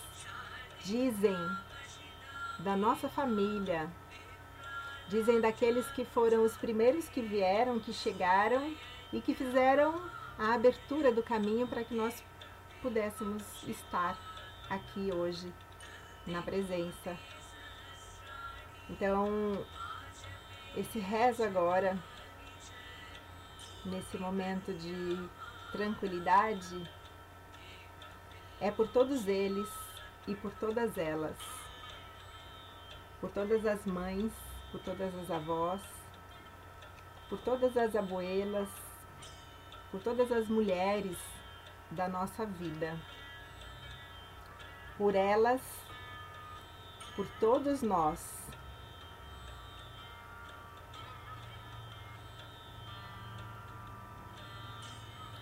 dizem 0.84 1.36
da 2.58 2.76
nossa 2.76 3.08
família, 3.08 3.88
dizem 5.08 5.40
daqueles 5.40 5.86
que 5.92 6.04
foram 6.04 6.42
os 6.42 6.56
primeiros 6.56 7.08
que 7.08 7.22
vieram, 7.22 7.78
que 7.78 7.92
chegaram 7.92 8.74
e 9.12 9.20
que 9.20 9.36
fizeram 9.36 10.02
a 10.36 10.54
abertura 10.54 11.12
do 11.12 11.22
caminho 11.22 11.68
para 11.68 11.84
que 11.84 11.94
nós 11.94 12.24
pudéssemos 12.82 13.44
estar 13.68 14.18
aqui 14.68 15.12
hoje 15.12 15.52
na 16.26 16.42
presença. 16.42 17.16
Então, 18.88 19.64
esse 20.76 20.98
rezo 20.98 21.44
agora, 21.44 21.98
nesse 23.84 24.16
momento 24.18 24.72
de 24.74 25.28
tranquilidade 25.72 26.90
é 28.60 28.70
por 28.70 28.86
todos 28.88 29.26
eles 29.26 29.68
e 30.28 30.34
por 30.34 30.52
todas 30.54 30.96
elas, 30.96 31.36
por 33.20 33.30
todas 33.30 33.66
as 33.66 33.84
mães, 33.84 34.32
por 34.70 34.80
todas 34.82 35.14
as 35.14 35.30
avós, 35.30 35.82
por 37.28 37.38
todas 37.40 37.76
as 37.76 37.96
abuelas, 37.96 38.68
por 39.90 40.00
todas 40.00 40.30
as 40.30 40.48
mulheres 40.48 41.18
da 41.90 42.08
nossa 42.08 42.46
vida, 42.46 42.96
por 44.96 45.14
elas, 45.14 45.60
por 47.22 47.26
todos 47.38 47.82
nós 47.82 48.42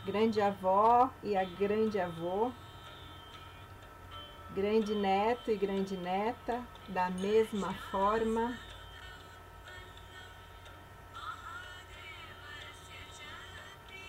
grande 0.05 0.41
avó 0.41 1.09
e 1.23 1.37
a 1.37 1.45
grande 1.45 1.99
avô, 1.99 2.51
grande 4.55 4.95
neto 4.95 5.51
e 5.51 5.57
grande 5.57 5.97
neta, 5.97 6.63
da 6.89 7.09
mesma 7.11 7.73
forma. 7.91 8.59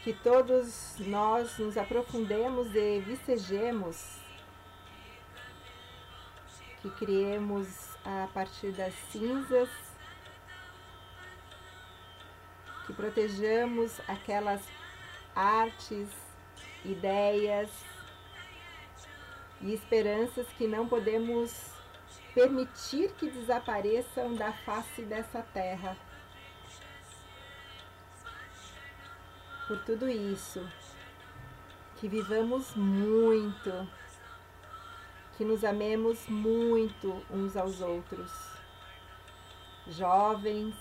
Que 0.04 0.12
todos 0.12 0.96
nós 1.00 1.58
nos 1.60 1.78
aprofundemos 1.78 2.74
e 2.74 3.00
vicejemos, 3.01 4.21
que 6.82 6.90
criemos 6.92 7.68
a 8.04 8.28
partir 8.34 8.72
das 8.72 8.94
cinzas, 9.12 9.70
que 12.86 12.94
protejamos 12.94 14.00
aquelas 14.08 14.62
artes, 15.36 16.10
ideias 16.84 17.70
e 19.62 19.74
esperanças 19.74 20.48
que 20.58 20.68
não 20.68 20.88
podemos 20.88 21.72
permitir 22.34 23.12
que 23.14 23.29
desapareçam 23.29 24.36
da 24.36 24.51
face 24.51 25.03
dessa 25.03 25.42
terra. 25.53 25.96
Por 29.68 29.84
tudo 29.86 30.10
isso, 30.10 30.68
que 31.98 32.08
vivamos 32.08 32.75
muito, 32.75 33.88
que 35.37 35.46
nos 35.46 35.63
amemos 35.63 36.27
muito 36.27 37.22
uns 37.29 37.55
aos 37.57 37.81
outros, 37.81 38.31
jovens 39.87 40.75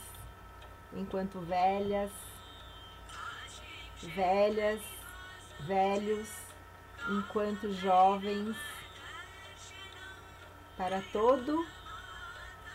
enquanto 0.92 1.40
velhas 1.40 2.10
velhas, 4.02 4.80
velhos, 5.60 6.28
enquanto 7.08 7.72
jovens, 7.72 8.56
para 10.76 11.02
todo 11.12 11.66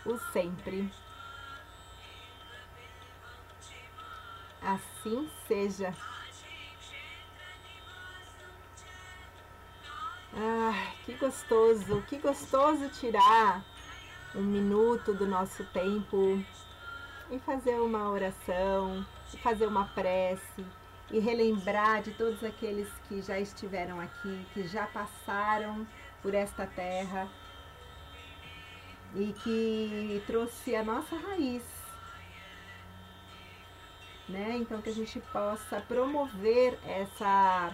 o 0.04 0.16
sempre. 0.32 0.90
Assim 4.62 5.28
seja. 5.46 5.94
Ah, 10.38 10.92
que 11.04 11.14
gostoso, 11.14 12.02
que 12.02 12.18
gostoso 12.18 12.88
tirar 12.90 13.64
um 14.34 14.42
minuto 14.42 15.14
do 15.14 15.26
nosso 15.26 15.64
tempo 15.64 16.44
e 17.30 17.38
fazer 17.38 17.80
uma 17.80 18.10
oração, 18.10 19.04
fazer 19.42 19.66
uma 19.66 19.86
prece, 19.86 20.64
e 21.10 21.18
relembrar 21.18 22.02
de 22.02 22.12
todos 22.12 22.42
aqueles 22.42 22.88
que 23.08 23.22
já 23.22 23.38
estiveram 23.38 24.00
aqui, 24.00 24.46
que 24.52 24.66
já 24.66 24.86
passaram 24.86 25.86
por 26.20 26.34
esta 26.34 26.66
terra 26.66 27.28
e 29.14 29.32
que 29.44 30.22
trouxe 30.26 30.74
a 30.74 30.82
nossa 30.82 31.16
raiz. 31.16 31.62
Né? 34.28 34.56
Então 34.56 34.82
que 34.82 34.90
a 34.90 34.94
gente 34.94 35.20
possa 35.32 35.80
promover 35.82 36.76
essa 36.84 37.72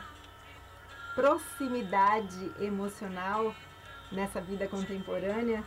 proximidade 1.15 2.53
emocional 2.61 3.55
nessa 4.11 4.41
vida 4.41 4.67
contemporânea 4.69 5.65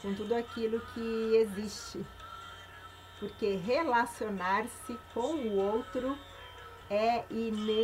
com 0.00 0.14
tudo 0.14 0.34
aquilo 0.34 0.80
que 0.94 1.36
existe 1.36 2.04
porque 3.22 3.54
relacionar-se 3.54 4.98
com 5.14 5.34
o 5.34 5.56
outro 5.56 6.18
é 6.90 7.24
inevitável. 7.30 7.80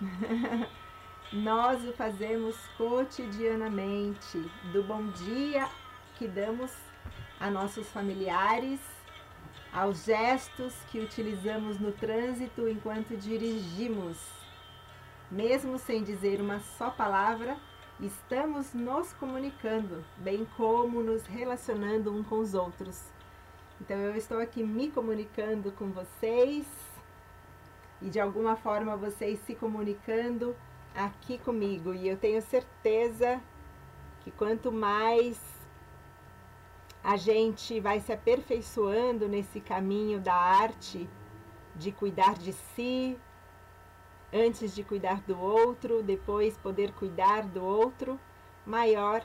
Nós 1.32 1.84
o 1.84 1.92
fazemos 1.92 2.56
cotidianamente, 2.76 4.38
do 4.72 4.82
bom 4.82 5.06
dia 5.06 5.68
que 6.16 6.26
damos 6.26 6.72
a 7.38 7.48
nossos 7.48 7.88
familiares, 7.90 8.80
aos 9.74 10.04
gestos 10.04 10.72
que 10.88 11.00
utilizamos 11.00 11.80
no 11.80 11.90
trânsito 11.90 12.68
enquanto 12.68 13.16
dirigimos. 13.16 14.16
Mesmo 15.28 15.80
sem 15.80 16.04
dizer 16.04 16.40
uma 16.40 16.60
só 16.60 16.90
palavra, 16.90 17.56
estamos 17.98 18.72
nos 18.72 19.12
comunicando, 19.14 20.04
bem 20.18 20.46
como 20.56 21.02
nos 21.02 21.26
relacionando 21.26 22.14
um 22.14 22.22
com 22.22 22.38
os 22.38 22.54
outros. 22.54 23.02
Então 23.80 23.96
eu 23.96 24.14
estou 24.14 24.38
aqui 24.38 24.62
me 24.62 24.88
comunicando 24.88 25.72
com 25.72 25.90
vocês 25.90 26.66
e 28.00 28.08
de 28.08 28.20
alguma 28.20 28.54
forma 28.54 28.96
vocês 28.96 29.40
se 29.40 29.56
comunicando 29.56 30.54
aqui 30.94 31.36
comigo. 31.38 31.92
E 31.92 32.08
eu 32.08 32.16
tenho 32.16 32.40
certeza 32.40 33.40
que 34.22 34.30
quanto 34.30 34.70
mais 34.70 35.53
a 37.04 37.18
gente 37.18 37.78
vai 37.80 38.00
se 38.00 38.10
aperfeiçoando 38.14 39.28
nesse 39.28 39.60
caminho 39.60 40.18
da 40.18 40.34
arte 40.34 41.06
de 41.76 41.92
cuidar 41.92 42.32
de 42.38 42.54
si, 42.54 43.18
antes 44.32 44.74
de 44.74 44.82
cuidar 44.82 45.20
do 45.20 45.38
outro, 45.38 46.02
depois 46.02 46.56
poder 46.56 46.92
cuidar 46.94 47.42
do 47.42 47.62
outro, 47.62 48.18
maior 48.64 49.22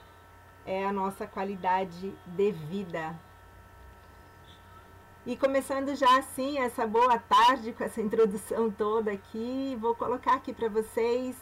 é 0.66 0.84
a 0.84 0.92
nossa 0.92 1.26
qualidade 1.26 2.14
de 2.26 2.52
vida. 2.52 3.18
E 5.24 5.34
começando 5.34 5.94
já 5.94 6.18
assim 6.18 6.58
essa 6.58 6.86
boa 6.86 7.18
tarde 7.18 7.72
com 7.72 7.82
essa 7.82 8.02
introdução 8.02 8.70
toda 8.70 9.10
aqui, 9.10 9.74
vou 9.80 9.94
colocar 9.94 10.34
aqui 10.34 10.52
para 10.52 10.68
vocês 10.68 11.34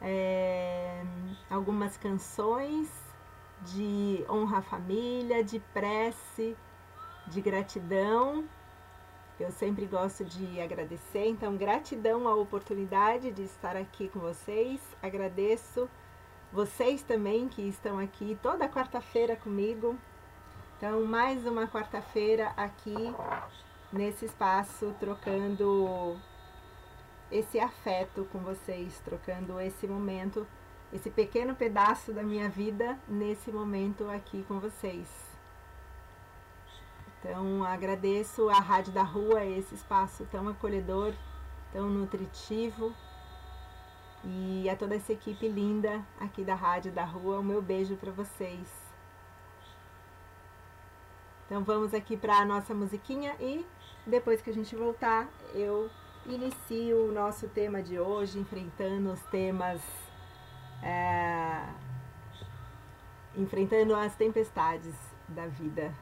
é, 0.00 1.04
algumas 1.48 1.96
canções 1.96 2.99
de 3.62 4.24
honra 4.28 4.58
à 4.58 4.62
família, 4.62 5.44
de 5.44 5.60
prece, 5.72 6.56
de 7.26 7.40
gratidão. 7.40 8.44
Eu 9.38 9.50
sempre 9.50 9.86
gosto 9.86 10.24
de 10.24 10.60
agradecer, 10.60 11.26
então 11.26 11.56
gratidão 11.56 12.28
à 12.28 12.34
oportunidade 12.34 13.30
de 13.30 13.42
estar 13.42 13.76
aqui 13.76 14.08
com 14.08 14.20
vocês. 14.20 14.80
Agradeço 15.02 15.88
vocês 16.52 17.02
também 17.02 17.48
que 17.48 17.62
estão 17.62 17.98
aqui 17.98 18.38
toda 18.42 18.68
quarta-feira 18.68 19.36
comigo. 19.36 19.96
Então, 20.76 21.04
mais 21.04 21.46
uma 21.46 21.66
quarta-feira 21.66 22.52
aqui 22.56 23.14
nesse 23.92 24.24
espaço, 24.24 24.94
trocando 24.98 26.18
esse 27.30 27.60
afeto 27.60 28.26
com 28.32 28.40
vocês, 28.40 29.00
trocando 29.00 29.60
esse 29.60 29.86
momento, 29.86 30.46
esse 30.92 31.10
pequeno 31.10 31.54
pedaço 31.54 32.12
da 32.12 32.22
minha 32.22 32.48
vida 32.48 32.98
nesse 33.06 33.50
momento 33.50 34.08
aqui 34.10 34.44
com 34.48 34.58
vocês. 34.58 35.08
Então, 37.18 37.62
agradeço 37.64 38.48
a 38.48 38.58
Rádio 38.58 38.92
da 38.92 39.02
Rua, 39.02 39.44
esse 39.44 39.74
espaço 39.74 40.26
tão 40.30 40.48
acolhedor, 40.48 41.12
tão 41.72 41.88
nutritivo. 41.88 42.94
E 44.24 44.68
a 44.68 44.76
toda 44.76 44.96
essa 44.96 45.12
equipe 45.12 45.48
linda 45.48 46.04
aqui 46.18 46.44
da 46.44 46.54
Rádio 46.54 46.92
da 46.92 47.04
Rua, 47.04 47.38
o 47.38 47.44
meu 47.44 47.62
beijo 47.62 47.96
para 47.96 48.10
vocês. 48.10 48.68
Então 51.46 51.64
vamos 51.64 51.92
aqui 51.94 52.16
para 52.16 52.38
a 52.38 52.44
nossa 52.44 52.74
musiquinha 52.74 53.34
e 53.40 53.66
depois 54.06 54.40
que 54.40 54.50
a 54.50 54.52
gente 54.52 54.74
voltar, 54.76 55.28
eu 55.52 55.90
inicio 56.26 57.08
o 57.08 57.12
nosso 57.12 57.48
tema 57.48 57.82
de 57.82 57.98
hoje, 57.98 58.38
enfrentando 58.38 59.12
os 59.12 59.20
temas. 59.24 60.09
É, 60.82 61.66
enfrentando 63.36 63.94
as 63.94 64.14
tempestades 64.14 64.94
da 65.28 65.46
vida. 65.46 65.94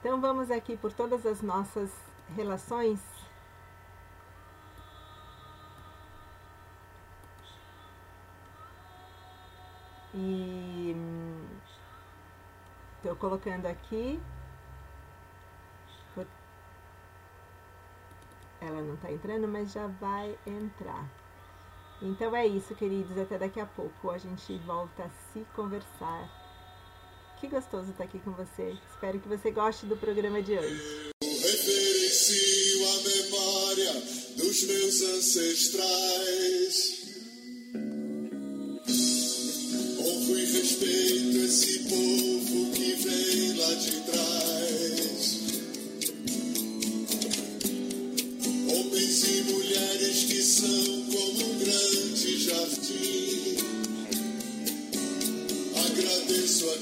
Então 0.00 0.20
vamos 0.20 0.50
aqui 0.50 0.76
por 0.76 0.92
todas 0.92 1.26
as 1.26 1.42
nossas 1.42 1.90
relações. 2.36 3.00
E 10.14 10.56
Estou 13.06 13.14
colocando 13.14 13.66
aqui. 13.66 14.20
Ela 18.60 18.82
não 18.82 18.94
está 18.94 19.12
entrando, 19.12 19.46
mas 19.46 19.70
já 19.70 19.86
vai 19.86 20.36
entrar. 20.44 21.08
Então 22.02 22.36
é 22.36 22.46
isso, 22.46 22.74
queridos. 22.74 23.16
Até 23.18 23.38
daqui 23.38 23.60
a 23.60 23.66
pouco 23.66 24.10
a 24.10 24.18
gente 24.18 24.56
volta 24.66 25.04
a 25.04 25.10
se 25.32 25.46
conversar. 25.54 26.28
Que 27.40 27.48
gostoso 27.48 27.90
estar 27.90 28.04
aqui 28.04 28.18
com 28.18 28.32
você. 28.32 28.76
Espero 28.90 29.18
que 29.18 29.28
você 29.28 29.50
goste 29.50 29.86
do 29.86 29.96
programa 29.96 30.42
de 30.42 30.52
hoje. 30.52 31.12
Reverencio 31.22 32.88
a 32.88 32.96
memória 33.02 33.92
dos 34.36 34.62
meus 34.64 35.02
ancestrais. 35.02 36.56
Honro 39.98 40.38
e 40.38 40.44
respeito 40.46 41.36
esse 41.44 41.78
povo 41.80 42.72
que 42.72 42.92
vem 42.94 43.58
lá 43.58 43.74
de 43.74 44.00
trás. 44.00 44.65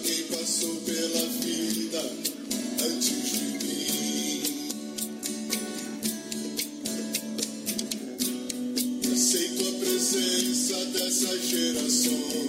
Quem 0.02 0.22
passou 0.24 0.74
pela 0.76 1.26
vida 1.40 2.02
antes 2.84 3.30
de 3.32 3.44
mim. 3.64 4.42
Aceito 9.12 9.68
a 9.68 9.72
presença 9.84 10.84
dessas 10.86 11.48
gerações. 11.48 12.43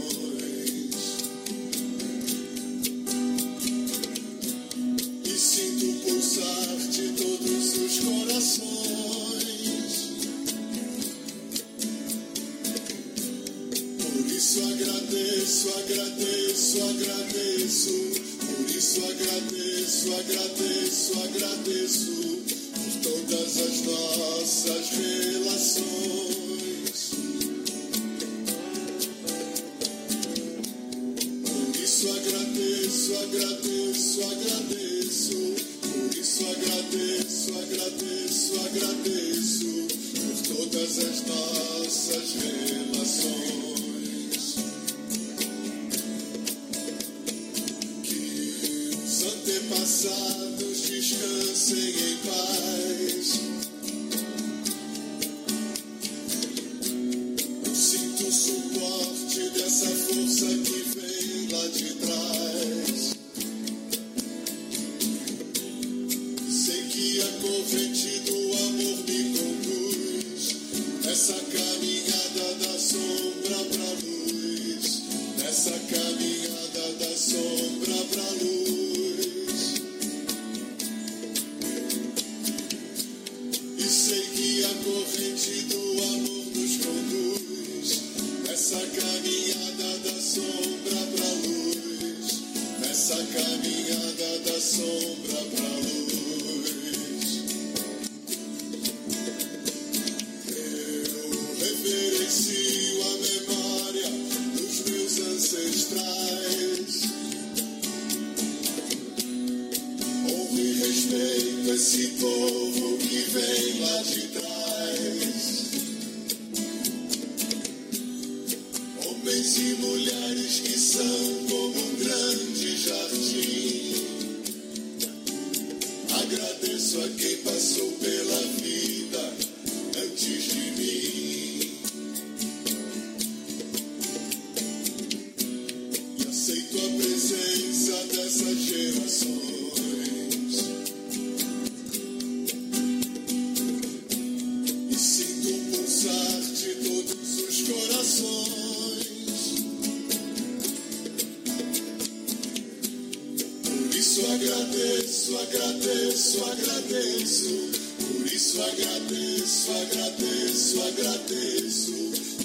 Agradeço, 154.76 155.38
agradeço, 155.38 156.44
agradeço. 156.44 157.72
Por 157.98 158.28
isso 158.28 158.62
agradeço, 158.62 159.72
agradeço, 159.72 160.82
agradeço. 160.82 161.94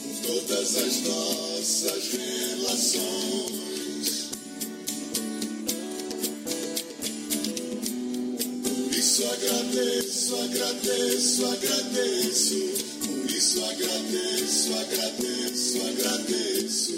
Por 0.00 0.14
todas 0.26 0.76
as 0.76 1.00
nossas 1.02 2.08
relações. 2.12 3.50
Por 8.62 8.94
isso 8.96 9.24
agradeço, 9.24 10.36
agradeço, 10.36 11.46
agradeço. 11.46 12.60
Por 13.06 13.30
isso 13.30 13.64
agradeço, 13.64 14.72
agradeço, 14.74 15.80
agradeço. 15.88 16.92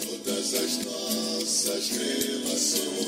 por 0.00 0.18
todas 0.24 0.54
as 0.54 0.78
nossas 0.84 1.88
relações. 1.88 3.03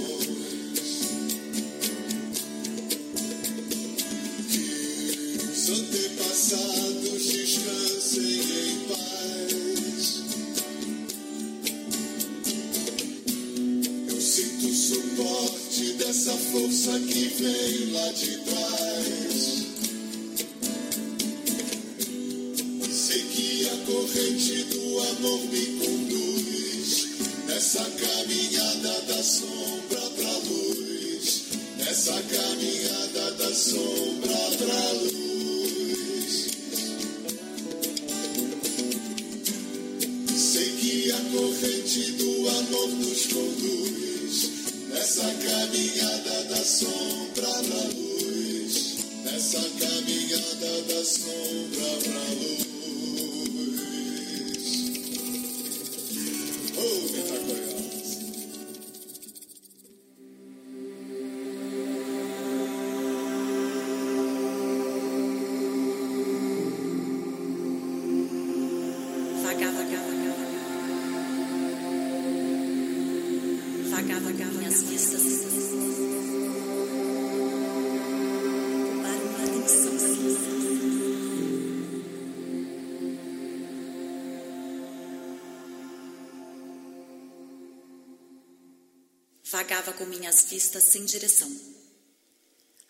Vagava 89.67 89.93
com 89.95 90.05
minhas 90.05 90.45
vistas 90.45 90.85
sem 90.85 91.05
direção. 91.05 91.51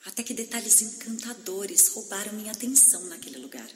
Até 0.05 0.23
que 0.23 0.35
detalhes 0.35 0.83
encantadores 0.83 1.89
roubaram 1.89 2.35
minha 2.35 2.53
atenção 2.53 3.03
naquele 3.07 3.39
lugar. 3.39 3.67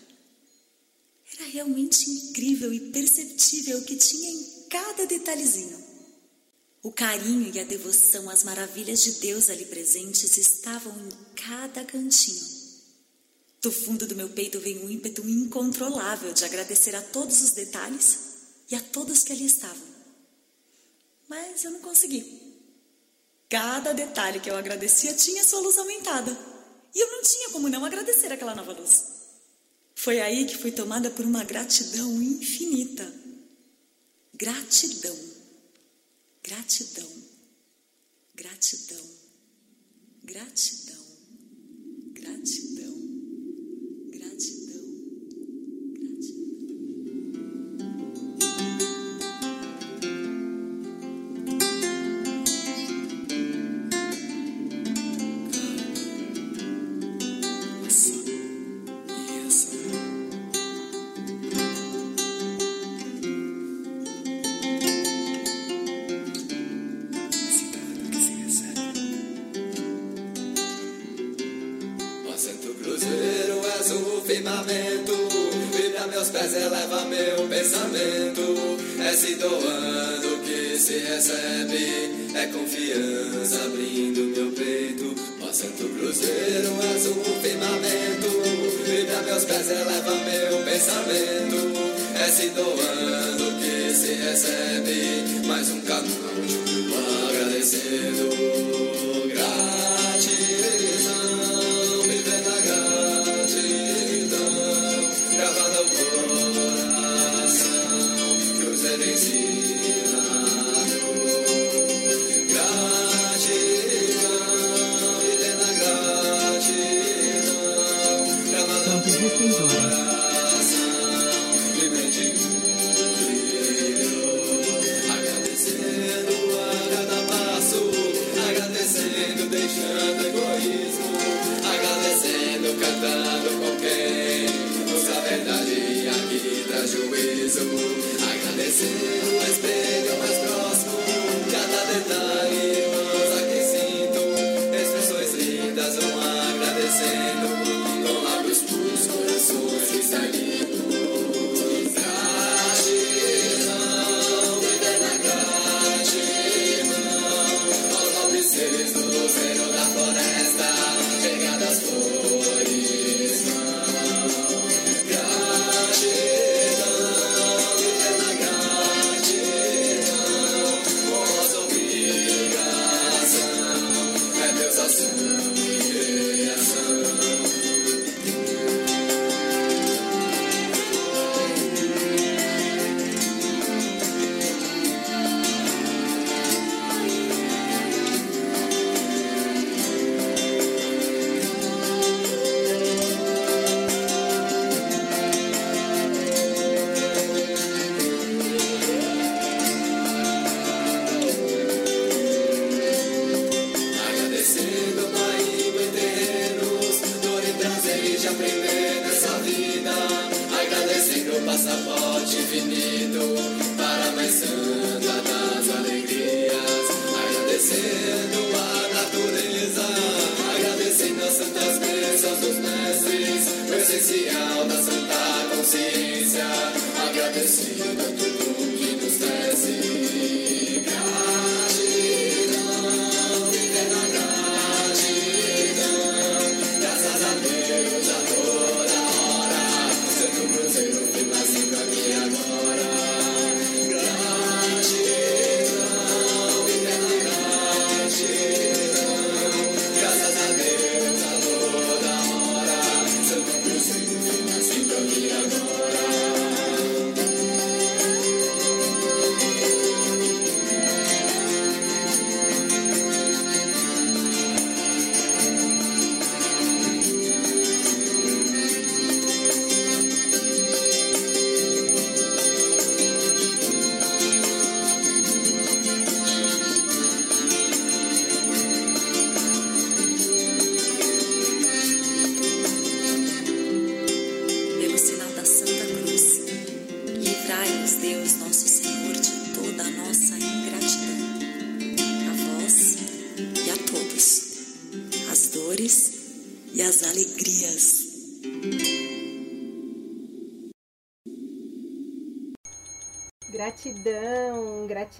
Era 1.32 1.46
realmente 1.48 2.10
incrível 2.10 2.74
e 2.74 2.90
perceptível 2.90 3.78
o 3.78 3.84
que 3.86 3.96
tinha 3.96 4.30
em 4.30 4.66
cada 4.68 5.06
detalhezinho. 5.06 5.82
O 6.82 6.92
carinho 6.92 7.50
e 7.54 7.58
a 7.58 7.64
devoção 7.64 8.28
às 8.28 8.44
maravilhas 8.44 9.02
de 9.02 9.12
Deus 9.12 9.48
ali 9.48 9.64
presentes 9.64 10.36
estavam 10.36 10.92
em 10.92 11.10
cada 11.36 11.82
cantinho. 11.86 12.44
Do 13.62 13.72
fundo 13.72 14.06
do 14.06 14.14
meu 14.14 14.28
peito 14.28 14.60
veio 14.60 14.84
um 14.84 14.90
ímpeto 14.90 15.26
incontrolável 15.26 16.34
de 16.34 16.44
agradecer 16.44 16.94
a 16.94 17.00
todos 17.00 17.40
os 17.40 17.52
detalhes 17.52 18.18
e 18.70 18.74
a 18.74 18.80
todos 18.82 19.24
que 19.24 19.32
ali 19.32 19.46
estavam. 19.46 19.88
Mas 21.26 21.64
eu 21.64 21.70
não 21.70 21.80
consegui. 21.80 22.50
Cada 23.60 23.92
detalhe 23.92 24.40
que 24.40 24.48
eu 24.48 24.56
agradecia 24.56 25.12
tinha 25.12 25.44
sua 25.44 25.60
luz 25.60 25.76
aumentada. 25.76 26.34
E 26.94 26.98
eu 26.98 27.12
não 27.12 27.20
tinha 27.20 27.50
como 27.50 27.68
não 27.68 27.84
agradecer 27.84 28.32
aquela 28.32 28.54
nova 28.54 28.72
luz. 28.72 29.04
Foi 29.94 30.18
aí 30.18 30.46
que 30.46 30.56
fui 30.56 30.72
tomada 30.72 31.10
por 31.10 31.26
uma 31.26 31.44
gratidão 31.44 32.10
infinita. 32.22 33.06
Gratidão, 34.32 35.14
gratidão, 36.42 37.06
gratidão, 38.34 39.06
gratidão, 40.24 41.04
gratidão, 42.14 42.79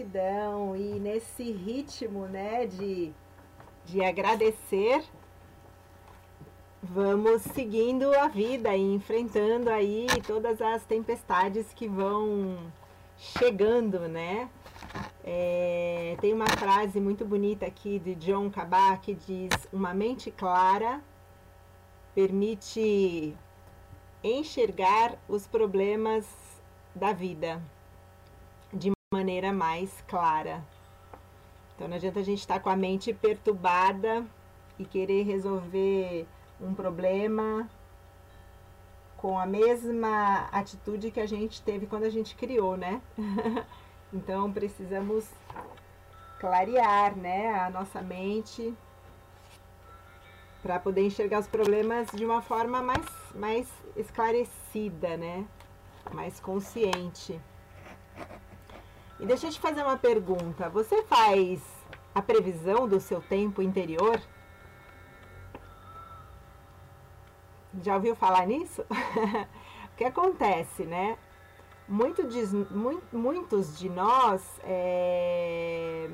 Gratidão. 0.01 0.77
E 0.77 0.99
nesse 0.99 1.51
ritmo, 1.53 2.27
né, 2.27 2.67
de, 2.67 3.13
de 3.85 4.03
agradecer, 4.03 5.05
vamos 6.83 7.43
seguindo 7.43 8.13
a 8.15 8.29
vida 8.29 8.75
e 8.75 8.95
enfrentando 8.95 9.69
aí 9.71 10.07
todas 10.27 10.61
as 10.61 10.85
tempestades 10.85 11.73
que 11.75 11.87
vão 11.87 12.59
chegando, 13.17 14.01
né? 14.09 14.49
É, 15.23 16.17
tem 16.21 16.33
uma 16.33 16.47
frase 16.47 16.99
muito 16.99 17.25
bonita 17.25 17.67
aqui 17.67 17.99
de 17.99 18.15
John 18.15 18.51
Cabá 18.51 18.97
que 18.97 19.15
diz: 19.15 19.51
Uma 19.73 19.93
mente 19.93 20.31
clara 20.31 21.03
permite 22.15 23.37
enxergar 24.25 25.19
os 25.29 25.47
problemas 25.47 26.27
da 26.95 27.13
vida 27.13 27.63
maneira 29.13 29.53
mais 29.53 29.91
clara. 30.07 30.65
Então 31.75 31.89
não 31.89 31.97
adianta 31.97 32.21
a 32.21 32.23
gente 32.23 32.39
estar 32.39 32.61
com 32.61 32.71
a 32.71 32.77
mente 32.77 33.13
perturbada 33.13 34.25
e 34.79 34.85
querer 34.85 35.25
resolver 35.25 36.29
um 36.61 36.73
problema 36.73 37.69
com 39.17 39.37
a 39.37 39.45
mesma 39.45 40.49
atitude 40.53 41.11
que 41.11 41.19
a 41.19 41.27
gente 41.27 41.61
teve 41.61 41.89
quando 41.89 42.05
a 42.05 42.09
gente 42.09 42.37
criou, 42.37 42.77
né? 42.77 43.03
então 44.15 44.53
precisamos 44.53 45.29
clarear, 46.39 47.17
né, 47.17 47.53
a 47.53 47.69
nossa 47.69 48.01
mente 48.01 48.73
para 50.63 50.79
poder 50.79 51.05
enxergar 51.05 51.41
os 51.41 51.49
problemas 51.49 52.07
de 52.15 52.25
uma 52.25 52.43
forma 52.43 52.81
mais, 52.81 53.07
mais 53.35 53.69
esclarecida, 53.97 55.17
né? 55.17 55.45
Mais 56.13 56.39
consciente. 56.39 57.41
E 59.21 59.27
deixa 59.27 59.47
eu 59.47 59.51
te 59.51 59.61
fazer 59.61 59.83
uma 59.83 59.99
pergunta. 59.99 60.69
Você 60.71 61.03
faz 61.03 61.61
a 62.15 62.23
previsão 62.23 62.89
do 62.89 62.99
seu 62.99 63.21
tempo 63.21 63.61
interior? 63.61 64.21
Já 67.83 67.95
ouviu 67.97 68.17
falar 68.17 68.47
nisso? 68.47 68.83
o 69.93 69.97
que 69.97 70.05
acontece, 70.05 70.85
né? 70.85 71.19
Muito 71.87 72.27
de, 72.27 72.45
mui- 72.71 73.03
muitos 73.13 73.79
de 73.79 73.89
nós 73.89 74.43
é, 74.63 76.09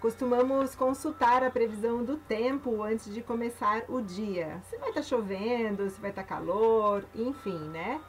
costumamos 0.00 0.74
consultar 0.74 1.42
a 1.42 1.50
previsão 1.50 2.04
do 2.04 2.16
tempo 2.16 2.82
antes 2.82 3.12
de 3.12 3.22
começar 3.22 3.84
o 3.88 4.00
dia. 4.02 4.60
Se 4.68 4.76
vai 4.76 4.90
estar 4.90 5.02
chovendo, 5.02 5.88
se 5.88 6.00
vai 6.00 6.10
estar 6.10 6.24
calor, 6.24 7.04
enfim, 7.14 7.58
né? 7.68 8.00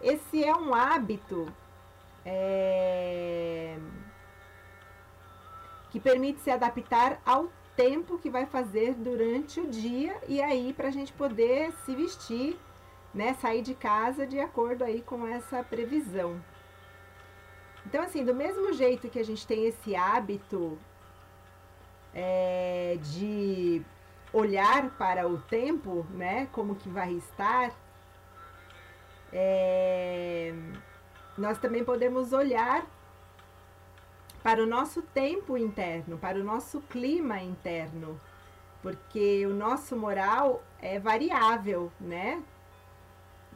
Esse 0.00 0.44
é 0.44 0.54
um 0.54 0.74
hábito 0.74 1.46
é, 2.24 3.76
que 5.90 6.00
permite 6.00 6.40
se 6.40 6.50
adaptar 6.50 7.20
ao 7.24 7.48
tempo 7.76 8.18
que 8.18 8.30
vai 8.30 8.46
fazer 8.46 8.94
durante 8.94 9.60
o 9.60 9.66
dia 9.66 10.16
e 10.28 10.42
aí 10.42 10.72
para 10.72 10.88
a 10.88 10.90
gente 10.90 11.12
poder 11.12 11.72
se 11.84 11.94
vestir, 11.94 12.58
né, 13.12 13.34
sair 13.34 13.62
de 13.62 13.74
casa 13.74 14.26
de 14.26 14.40
acordo 14.40 14.84
aí 14.84 15.02
com 15.02 15.26
essa 15.26 15.62
previsão. 15.62 16.40
Então 17.86 18.02
assim, 18.02 18.24
do 18.24 18.34
mesmo 18.34 18.72
jeito 18.72 19.08
que 19.08 19.18
a 19.18 19.24
gente 19.24 19.46
tem 19.46 19.66
esse 19.66 19.94
hábito 19.94 20.78
é, 22.14 22.96
de 23.00 23.82
olhar 24.32 24.90
para 24.90 25.28
o 25.28 25.38
tempo, 25.38 26.06
né, 26.10 26.48
como 26.52 26.74
que 26.74 26.88
vai 26.88 27.12
estar, 27.12 27.72
é, 29.32 30.54
nós 31.36 31.58
também 31.58 31.84
podemos 31.84 32.32
olhar 32.32 32.86
para 34.42 34.62
o 34.62 34.66
nosso 34.66 35.02
tempo 35.02 35.56
interno, 35.56 36.18
para 36.18 36.38
o 36.38 36.44
nosso 36.44 36.80
clima 36.82 37.40
interno, 37.40 38.20
porque 38.82 39.46
o 39.46 39.54
nosso 39.54 39.96
moral 39.96 40.62
é 40.80 40.98
variável, 40.98 41.90
né? 41.98 42.42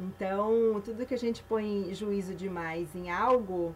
Então, 0.00 0.80
tudo 0.84 1.04
que 1.04 1.14
a 1.14 1.18
gente 1.18 1.42
põe 1.42 1.92
juízo 1.92 2.34
demais 2.34 2.94
em 2.94 3.10
algo, 3.10 3.74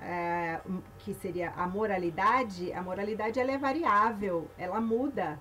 é, 0.00 0.60
que 0.98 1.14
seria 1.14 1.50
a 1.50 1.66
moralidade, 1.66 2.72
a 2.72 2.82
moralidade 2.82 3.38
ela 3.38 3.52
é 3.52 3.58
variável, 3.58 4.50
ela 4.56 4.80
muda 4.80 5.38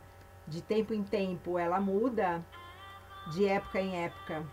de 0.48 0.62
tempo 0.62 0.94
em 0.94 1.04
tempo, 1.04 1.58
ela 1.58 1.80
muda 1.80 2.46
de 3.32 3.46
época 3.48 3.80
em 3.80 4.04
época. 4.04 4.46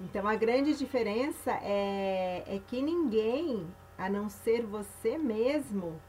Então 0.00 0.26
a 0.28 0.34
grande 0.34 0.74
diferença 0.74 1.52
é, 1.62 2.44
é 2.46 2.60
que 2.66 2.82
ninguém, 2.82 3.66
a 3.96 4.10
não 4.10 4.28
ser 4.28 4.62
você 4.62 5.16
mesmo, 5.16 6.00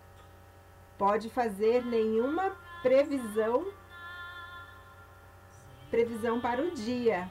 pode 0.98 1.30
fazer 1.30 1.86
nenhuma 1.86 2.58
previsão 2.82 3.66
previsão 5.90 6.42
para 6.42 6.62
o 6.62 6.72
dia. 6.72 7.30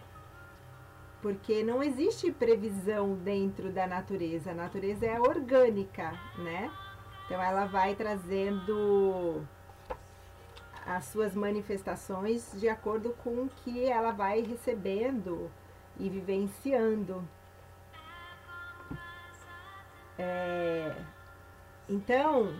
Porque 1.20 1.62
não 1.62 1.82
existe 1.82 2.32
previsão 2.32 3.14
dentro 3.14 3.70
da 3.70 3.86
natureza. 3.86 4.52
A 4.52 4.54
natureza 4.54 5.04
é 5.04 5.20
orgânica, 5.20 6.18
né? 6.38 6.70
Então 7.24 7.42
ela 7.42 7.66
vai 7.66 7.94
trazendo 7.94 9.44
as 10.86 11.04
suas 11.06 11.34
manifestações 11.34 12.52
de 12.58 12.68
acordo 12.68 13.10
com 13.24 13.42
o 13.42 13.50
que 13.62 13.84
ela 13.84 14.12
vai 14.12 14.40
recebendo 14.40 15.50
e 15.98 16.08
vivenciando. 16.08 17.26
É, 20.18 20.94
então, 21.88 22.54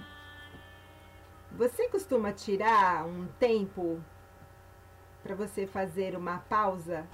você 1.52 1.88
costuma 1.88 2.32
tirar 2.32 3.06
um 3.06 3.26
tempo 3.38 4.02
para 5.22 5.34
você 5.34 5.66
fazer 5.66 6.16
uma 6.16 6.38
pausa 6.38 7.06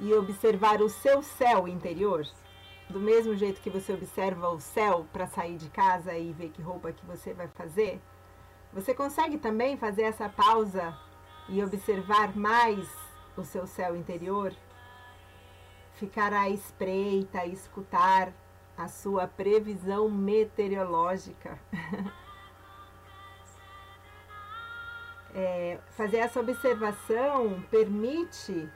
e 0.00 0.12
observar 0.14 0.80
o 0.80 0.88
seu 0.88 1.22
céu 1.22 1.68
interior? 1.68 2.26
Do 2.88 2.98
mesmo 2.98 3.36
jeito 3.36 3.60
que 3.60 3.68
você 3.68 3.92
observa 3.92 4.48
o 4.48 4.58
céu 4.58 5.06
para 5.12 5.26
sair 5.26 5.56
de 5.56 5.68
casa 5.68 6.16
e 6.16 6.32
ver 6.32 6.48
que 6.48 6.62
roupa 6.62 6.92
que 6.92 7.04
você 7.04 7.34
vai 7.34 7.48
fazer? 7.48 8.00
Você 8.72 8.94
consegue 8.94 9.38
também 9.38 9.76
fazer 9.76 10.02
essa 10.02 10.28
pausa 10.28 10.96
e 11.48 11.62
observar 11.62 12.34
mais 12.36 13.07
o 13.40 13.44
seu 13.44 13.66
céu 13.66 13.96
interior? 13.96 14.54
ficar 15.98 16.32
à 16.32 16.48
espreita, 16.48 17.44
escutar 17.44 18.32
a 18.76 18.86
sua 18.86 19.26
previsão 19.26 20.08
meteorológica. 20.08 21.58
é, 25.34 25.78
fazer 25.90 26.18
essa 26.18 26.38
observação 26.38 27.60
permite 27.68 28.70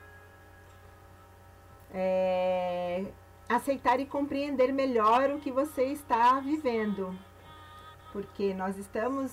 é, 1.94 3.06
aceitar 3.48 4.00
e 4.00 4.06
compreender 4.06 4.72
melhor 4.72 5.30
o 5.30 5.38
que 5.38 5.52
você 5.52 5.84
está 5.84 6.40
vivendo, 6.40 7.16
porque 8.12 8.52
nós 8.52 8.76
estamos 8.76 9.32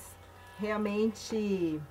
realmente 0.60 1.82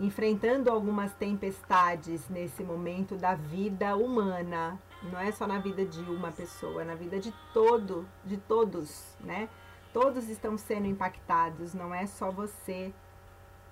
enfrentando 0.00 0.70
algumas 0.70 1.12
tempestades 1.12 2.26
nesse 2.30 2.64
momento 2.64 3.16
da 3.16 3.34
vida 3.34 3.94
humana. 3.94 4.80
Não 5.02 5.20
é 5.20 5.30
só 5.30 5.46
na 5.46 5.58
vida 5.58 5.84
de 5.84 6.00
uma 6.00 6.32
pessoa, 6.32 6.80
é 6.80 6.84
na 6.84 6.94
vida 6.94 7.20
de 7.20 7.32
todo, 7.52 8.08
de 8.24 8.38
todos, 8.38 9.14
né? 9.20 9.48
Todos 9.92 10.28
estão 10.28 10.56
sendo 10.56 10.86
impactados, 10.86 11.74
não 11.74 11.94
é 11.94 12.06
só 12.06 12.30
você, 12.30 12.94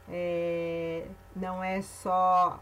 é, 0.08 1.06
não 1.34 1.64
é 1.64 1.80
só 1.80 2.60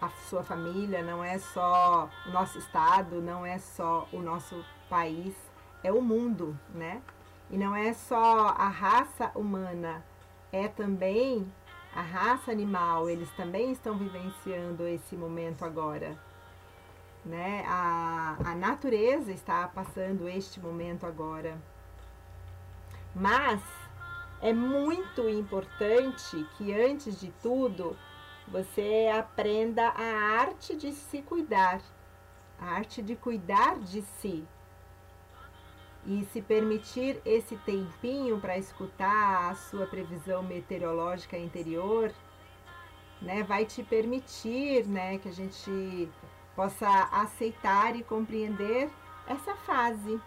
a 0.00 0.08
sua 0.28 0.42
família, 0.42 1.02
não 1.02 1.24
é 1.24 1.38
só 1.38 2.10
o 2.26 2.30
nosso 2.30 2.58
estado, 2.58 3.22
não 3.22 3.46
é 3.46 3.58
só 3.58 4.06
o 4.12 4.20
nosso 4.20 4.62
país, 4.90 5.34
é 5.82 5.90
o 5.90 6.02
mundo, 6.02 6.58
né? 6.74 7.00
E 7.50 7.56
não 7.56 7.74
é 7.74 7.94
só 7.94 8.48
a 8.48 8.68
raça 8.68 9.30
humana, 9.34 10.04
é 10.52 10.68
também 10.68 11.50
a 11.96 12.02
raça 12.02 12.52
animal, 12.52 13.08
eles 13.08 13.30
também 13.30 13.72
estão 13.72 13.96
vivenciando 13.96 14.86
esse 14.86 15.16
momento 15.16 15.64
agora. 15.64 16.14
Né? 17.24 17.64
A, 17.66 18.36
a 18.44 18.54
natureza 18.54 19.32
está 19.32 19.66
passando 19.66 20.28
este 20.28 20.60
momento 20.60 21.06
agora. 21.06 21.58
Mas 23.14 23.62
é 24.42 24.52
muito 24.52 25.26
importante 25.26 26.46
que, 26.58 26.70
antes 26.74 27.18
de 27.18 27.32
tudo, 27.42 27.96
você 28.46 29.10
aprenda 29.18 29.88
a 29.88 30.38
arte 30.38 30.76
de 30.76 30.92
se 30.92 31.22
cuidar, 31.22 31.80
a 32.60 32.66
arte 32.72 33.00
de 33.00 33.16
cuidar 33.16 33.78
de 33.78 34.02
si. 34.02 34.46
E 36.06 36.24
se 36.32 36.40
permitir 36.40 37.20
esse 37.24 37.56
tempinho 37.58 38.38
para 38.38 38.56
escutar 38.56 39.50
a 39.50 39.54
sua 39.56 39.86
previsão 39.86 40.40
meteorológica 40.42 41.36
interior, 41.36 42.12
né, 43.20 43.42
vai 43.42 43.64
te 43.64 43.82
permitir, 43.82 44.86
né, 44.86 45.18
que 45.18 45.28
a 45.28 45.32
gente 45.32 46.08
possa 46.54 46.88
aceitar 47.10 47.96
e 47.96 48.04
compreender 48.04 48.88
essa 49.26 49.56
fase, 49.56 50.20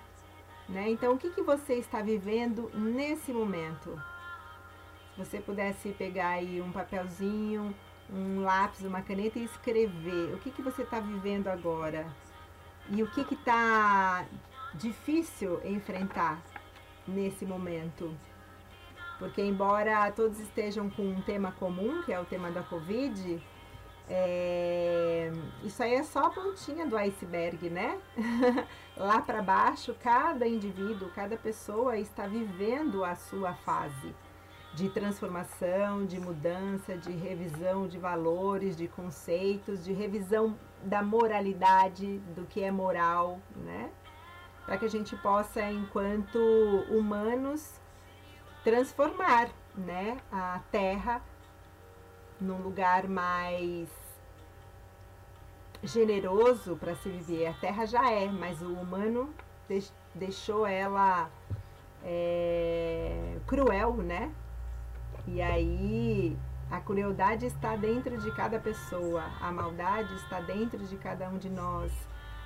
né? 0.68 0.90
Então, 0.90 1.14
o 1.14 1.18
que, 1.18 1.30
que 1.30 1.42
você 1.42 1.76
está 1.76 2.02
vivendo 2.02 2.70
nesse 2.74 3.32
momento? 3.32 4.00
Se 5.16 5.26
você 5.26 5.40
pudesse 5.40 5.90
pegar 5.94 6.30
aí 6.30 6.62
um 6.62 6.72
papelzinho, 6.72 7.74
um 8.12 8.42
lápis, 8.42 8.82
uma 8.82 9.02
caneta 9.02 9.40
e 9.40 9.46
escrever 9.46 10.34
o 10.34 10.38
que, 10.40 10.52
que 10.52 10.62
você 10.62 10.82
está 10.82 11.00
vivendo 11.00 11.48
agora 11.48 12.06
e 12.90 13.02
o 13.02 13.08
que 13.08 13.22
está 13.34 14.26
difícil 14.74 15.60
enfrentar 15.66 16.42
nesse 17.08 17.46
momento. 17.46 18.16
Porque, 19.18 19.42
embora 19.42 20.12
todos 20.12 20.40
estejam 20.40 20.90
com 20.90 21.04
um 21.04 21.22
tema 21.22 21.52
comum, 21.54 22.02
que 22.04 22.14
é 22.14 22.20
o 22.20 22.26
tema 22.26 22.50
da 22.52 22.64
Covid, 22.64 23.42
é... 24.08 25.32
isso 25.64 25.84
aí 25.84 25.94
é 25.94 26.04
só 26.04 26.26
a 26.26 26.30
pontinha 26.30 26.88
do 26.88 26.98
iceberg, 26.98 27.70
né? 27.70 28.00
Lá 28.96 29.22
para 29.22 29.42
baixo, 29.42 29.96
cada 30.02 30.48
indivíduo, 30.48 31.10
cada 31.14 31.36
pessoa 31.36 31.98
está 31.98 32.28
vivendo 32.28 33.04
a 33.04 33.16
sua 33.16 33.54
fase 33.54 34.16
de 34.74 34.90
transformação, 34.90 36.06
de 36.06 36.20
mudança, 36.20 36.96
de 36.96 37.12
revisão 37.12 37.88
de 37.88 37.98
valores, 37.98 38.78
de 38.78 38.88
conceitos, 38.88 39.84
de 39.84 39.94
revisão 39.94 40.58
da 40.84 41.02
moralidade, 41.04 42.20
do 42.36 42.46
que 42.46 42.64
é 42.64 42.72
moral, 42.72 43.40
né? 43.56 43.90
Para 44.70 44.78
que 44.78 44.86
a 44.86 44.90
gente 44.90 45.16
possa, 45.16 45.64
enquanto 45.64 46.38
humanos, 46.92 47.82
transformar, 48.64 49.50
né, 49.76 50.16
a 50.32 50.60
Terra 50.70 51.24
num 52.40 52.62
lugar 52.62 53.08
mais 53.08 53.90
generoso 55.84 56.76
para 56.76 56.94
se 56.98 57.10
viver. 57.10 57.48
A 57.48 57.54
Terra 57.54 57.88
já 57.88 58.12
é, 58.12 58.28
mas 58.28 58.62
o 58.62 58.72
humano 58.72 59.34
deixou 60.14 60.68
ela 60.68 61.32
é, 62.04 63.40
cruel, 63.48 63.96
né? 63.96 64.32
E 65.26 65.42
aí 65.42 66.38
a 66.70 66.80
crueldade 66.80 67.48
está 67.48 67.76
dentro 67.76 68.20
de 68.20 68.32
cada 68.36 68.60
pessoa, 68.60 69.24
a 69.42 69.52
maldade 69.52 70.14
está 70.14 70.40
dentro 70.40 70.78
de 70.78 70.96
cada 70.98 71.28
um 71.28 71.40
de 71.40 71.50
nós, 71.50 71.92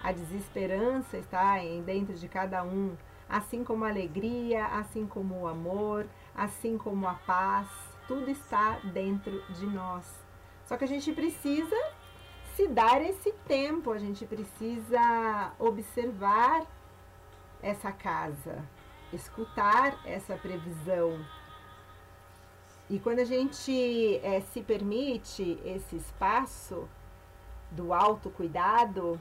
a 0.04 0.12
desesperança 0.12 1.18
está 1.18 1.58
dentro 1.86 2.14
de 2.14 2.28
cada 2.28 2.64
um, 2.64 2.96
assim 3.28 3.64
como 3.64 3.86
a 3.86 3.90
alegria, 3.90 4.66
assim 4.68 5.08
como 5.08 5.42
o 5.42 5.48
amor, 5.48 6.06
assim 6.36 6.78
como 6.78 7.08
a 7.08 7.14
paz, 7.14 7.68
tudo 8.08 8.30
está 8.30 8.80
dentro 8.84 9.42
de 9.54 9.66
nós. 9.66 10.06
Só 10.66 10.78
que 10.78 10.84
a 10.84 10.88
gente 10.88 11.12
precisa 11.14 11.76
se 12.56 12.68
dar 12.68 13.02
esse 13.02 13.32
tempo, 13.48 13.92
a 13.92 13.98
gente 13.98 14.26
precisa 14.26 15.54
observar 15.58 16.68
essa 17.62 17.92
casa, 17.92 18.64
escutar 19.12 19.98
essa 20.06 20.36
previsão 20.36 21.20
e 22.90 23.00
quando 23.00 23.20
a 23.20 23.26
gente 23.26 24.18
é, 24.18 24.42
se 24.42 24.62
permite 24.62 25.60
esse 25.66 25.96
espaço 25.96 26.88
do 27.72 27.94
autocuidado, 27.94 29.20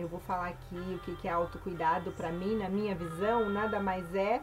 eu 0.00 0.08
vou 0.08 0.20
falar 0.20 0.48
aqui 0.48 0.76
o 0.76 0.98
que, 1.00 1.14
que 1.16 1.28
é 1.28 1.30
autocuidado 1.30 2.12
para 2.12 2.30
mim, 2.30 2.56
na 2.56 2.68
minha 2.68 2.94
visão, 2.94 3.48
nada 3.48 3.78
mais 3.80 4.14
é 4.14 4.40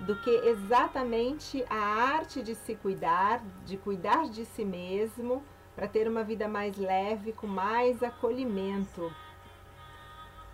do 0.00 0.14
que 0.16 0.30
exatamente 0.30 1.64
a 1.70 1.76
arte 1.76 2.42
de 2.42 2.54
se 2.54 2.74
cuidar, 2.74 3.42
de 3.64 3.76
cuidar 3.78 4.28
de 4.28 4.44
si 4.44 4.64
mesmo, 4.64 5.42
para 5.74 5.88
ter 5.88 6.08
uma 6.08 6.22
vida 6.22 6.48
mais 6.48 6.76
leve, 6.76 7.32
com 7.32 7.46
mais 7.46 8.02
acolhimento. 8.02 9.12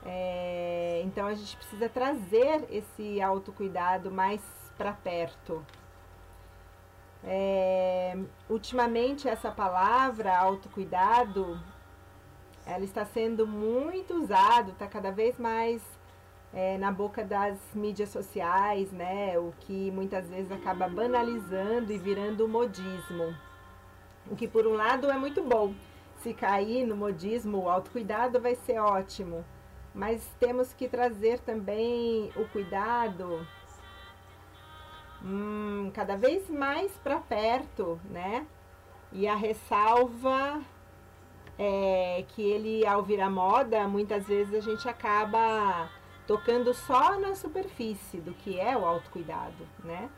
É, 0.05 1.03
então 1.05 1.27
a 1.27 1.35
gente 1.35 1.57
precisa 1.57 1.89
trazer 1.89 2.67
esse 2.71 3.21
autocuidado 3.21 4.11
mais 4.11 4.41
para 4.77 4.93
perto. 4.93 5.65
É, 7.25 8.19
ultimamente 8.49 9.29
essa 9.29 9.51
palavra 9.51 10.37
autocuidado 10.37 11.61
ela 12.67 12.85
está 12.85 13.05
sendo 13.05 13.47
muito 13.47 14.15
usada, 14.15 14.71
está 14.71 14.87
cada 14.87 15.11
vez 15.11 15.39
mais 15.39 15.83
é, 16.53 16.77
na 16.79 16.93
boca 16.93 17.25
das 17.25 17.59
mídias 17.75 18.11
sociais, 18.11 18.93
né? 18.93 19.39
O 19.39 19.53
que 19.61 19.91
muitas 19.91 20.29
vezes 20.29 20.53
acaba 20.53 20.89
banalizando 20.89 21.93
e 21.93 21.99
virando 21.99 22.47
modismo. 22.47 23.35
O 24.31 24.37
que 24.37 24.47
por 24.47 24.67
um 24.67 24.75
lado 24.75 25.11
é 25.11 25.17
muito 25.17 25.43
bom. 25.43 25.75
Se 26.23 26.33
cair 26.33 26.87
no 26.87 26.97
modismo, 26.97 27.65
o 27.65 27.69
autocuidado 27.69 28.41
vai 28.41 28.55
ser 28.55 28.79
ótimo. 28.79 29.45
Mas 29.95 30.25
temos 30.39 30.73
que 30.73 30.89
trazer 30.89 31.41
também 31.41 32.31
o 32.37 32.47
cuidado 32.49 33.47
hum, 35.23 35.91
cada 35.93 36.17
vez 36.17 36.49
mais 36.49 36.93
para 36.99 37.19
perto, 37.19 38.01
né? 38.09 38.47
E 39.11 39.27
a 39.27 39.35
ressalva 39.35 40.63
é 41.65 42.25
que 42.29 42.43
ele, 42.43 42.85
ao 42.85 43.03
virar 43.03 43.31
moda, 43.31 43.87
muitas 43.87 44.27
vezes 44.27 44.53
a 44.55 44.61
gente 44.61 44.89
acaba 44.89 45.89
tocando 46.27 46.75
só 46.75 47.19
na 47.21 47.37
superfície 47.37 48.19
do 48.19 48.33
que 48.35 48.59
é 48.59 48.77
o 48.77 48.85
autocuidado, 48.85 49.67
né? 49.85 50.11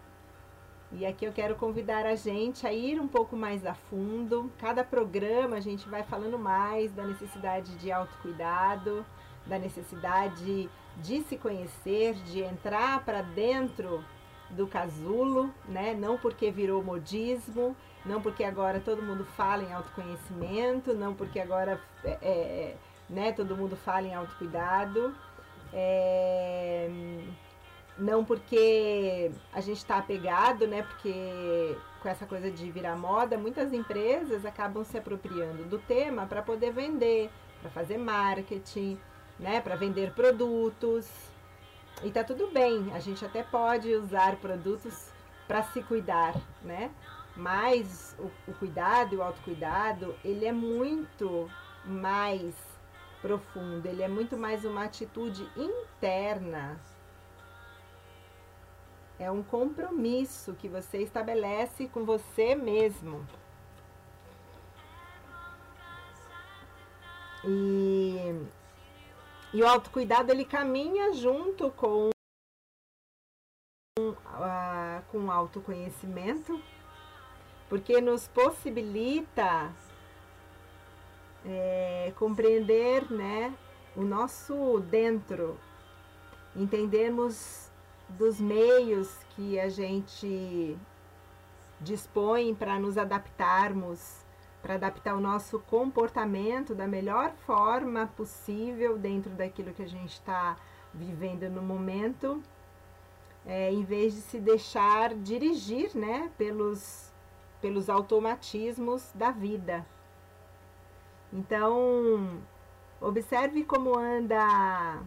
E 0.91 1.05
aqui 1.05 1.25
eu 1.25 1.33
quero 1.33 1.57
convidar 1.57 2.07
a 2.07 2.15
gente 2.15 2.67
a 2.67 2.73
ir 2.73 2.99
um 3.01 3.09
pouco 3.09 3.37
mais 3.37 3.67
a 3.67 3.75
fundo. 3.75 4.51
Cada 4.59 4.83
programa 4.85 5.57
a 5.57 5.61
gente 5.61 5.89
vai 5.89 6.03
falando 6.03 6.39
mais 6.39 6.93
da 6.93 7.05
necessidade 7.05 7.75
de 7.77 7.93
autocuidado, 7.93 9.05
da 9.45 9.59
necessidade 9.59 10.71
de 10.97 11.23
se 11.23 11.37
conhecer, 11.37 12.15
de 12.15 12.41
entrar 12.41 13.05
para 13.05 13.21
dentro 13.21 14.03
do 14.51 14.67
casulo, 14.67 15.53
né? 15.69 15.95
Não 15.95 16.17
porque 16.17 16.51
virou 16.51 16.83
modismo, 16.83 17.77
não 18.05 18.21
porque 18.21 18.45
agora 18.45 18.81
todo 18.81 19.03
mundo 19.03 19.25
fala 19.25 19.63
em 19.63 19.73
autoconhecimento, 19.73 20.93
não 20.95 21.15
porque 21.15 21.41
agora 21.41 21.81
é, 22.05 22.19
é, 22.23 22.77
né, 23.09 23.33
todo 23.33 23.57
mundo 23.57 23.77
fala 23.77 24.07
em 24.07 24.15
autocuidado, 24.15 25.15
é, 25.73 26.91
não 27.99 28.25
porque 28.25 29.31
a 29.53 29.61
gente 29.61 29.79
está 29.79 29.99
apegado, 29.99 30.67
né? 30.67 30.83
Porque 30.83 31.77
com 32.03 32.09
essa 32.09 32.27
coisa 32.27 32.51
de 32.51 32.71
virar 32.71 32.97
moda, 32.97 33.39
muitas 33.39 33.73
empresas 33.73 34.45
acabam 34.45 34.85
se 34.85 34.99
apropriando 34.99 35.65
do 35.65 35.79
tema 35.79 36.27
para 36.27 36.43
poder 36.43 36.73
vender, 36.73 37.31
para 37.63 37.71
fazer 37.71 37.97
marketing, 37.97 38.99
né, 39.39 39.61
para 39.61 39.75
vender 39.75 40.13
produtos. 40.13 41.09
E 42.03 42.11
tá 42.11 42.23
tudo 42.23 42.49
bem, 42.49 42.93
a 42.93 42.99
gente 42.99 43.25
até 43.25 43.43
pode 43.43 43.95
usar 43.95 44.37
produtos 44.37 45.11
para 45.47 45.63
se 45.63 45.83
cuidar, 45.83 46.35
né? 46.63 46.91
Mas 47.37 48.15
o, 48.19 48.51
o 48.51 48.55
cuidado 48.55 49.15
e 49.15 49.19
o 49.19 49.23
autocuidado, 49.23 50.15
ele 50.25 50.45
é 50.45 50.53
muito 50.53 51.51
mais 51.85 52.55
profundo, 53.21 53.87
ele 53.87 54.03
é 54.03 54.09
muito 54.09 54.37
mais 54.37 54.65
uma 54.65 54.85
atitude 54.85 55.49
interna. 55.57 56.79
É 59.19 59.31
um 59.31 59.43
compromisso 59.43 60.55
que 60.55 60.69
você 60.69 60.99
estabelece 60.99 61.89
com 61.89 62.05
você 62.05 62.55
mesmo. 62.55 63.27
E, 67.47 68.17
e 69.53 69.63
o 69.63 69.67
autocuidado 69.67 70.33
ele 70.33 70.45
caminha 70.45 71.13
junto 71.13 71.71
com 71.73 72.11
a, 74.27 75.03
com 75.11 75.27
o 75.27 75.31
autoconhecimento, 75.31 76.61
porque 77.69 78.01
nos 78.01 78.29
possibilita 78.29 79.73
é, 81.45 82.13
compreender 82.17 83.11
né, 83.11 83.55
o 83.97 84.03
nosso 84.03 84.81
dentro, 84.81 85.59
entendermos 86.55 87.71
dos 88.09 88.41
meios 88.41 89.17
que 89.35 89.59
a 89.59 89.69
gente 89.69 90.77
dispõe 91.81 92.55
para 92.55 92.79
nos 92.79 92.97
adaptarmos 92.97 94.25
para 94.65 94.77
adaptar 94.77 95.15
o 95.15 95.21
nosso 95.21 95.59
comportamento 95.59 96.75
da 96.75 96.87
melhor 96.87 97.35
forma 97.47 98.07
possível 98.17 98.97
dentro 98.97 99.31
daquilo 99.33 99.75
que 99.75 99.83
a 99.83 99.87
gente 99.87 100.15
está 100.15 100.57
vivendo 100.95 101.51
no 101.51 101.61
momento, 101.61 102.43
é, 103.45 103.71
em 103.71 103.85
vez 103.85 104.15
de 104.15 104.23
se 104.23 104.41
deixar 104.41 105.15
dirigir 105.17 105.95
né, 105.95 106.31
pelos, 106.39 107.13
pelos 107.65 107.89
automatismos 107.89 109.11
da 109.15 109.31
vida. 109.31 109.87
Então, 111.33 112.43
observe 113.01 113.65
como 113.65 113.97
anda 113.99 115.01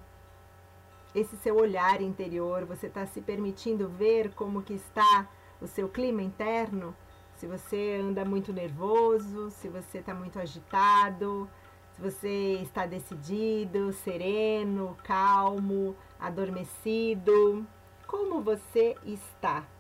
esse 1.14 1.38
seu 1.38 1.56
olhar 1.56 2.02
interior, 2.02 2.66
você 2.66 2.88
está 2.88 3.06
se 3.06 3.22
permitindo 3.22 3.88
ver 3.88 4.34
como 4.34 4.64
que 4.64 4.74
está 4.74 5.30
o 5.62 5.68
seu 5.68 5.88
clima 5.88 6.24
interno, 6.24 6.96
se 7.36 7.46
você 7.46 8.02
anda 8.02 8.26
muito 8.26 8.52
nervoso, 8.52 9.52
se 9.52 9.70
você 9.70 10.00
está 10.00 10.16
muito 10.16 10.40
agitado, 10.40 11.48
se 11.94 12.02
você 12.02 12.54
está 12.64 12.88
decidido, 12.88 13.94
sereno, 13.94 14.98
calmo, 15.04 15.96
adormecido, 16.20 17.68
como 18.08 18.42
você 18.42 18.96
está. 19.06 19.77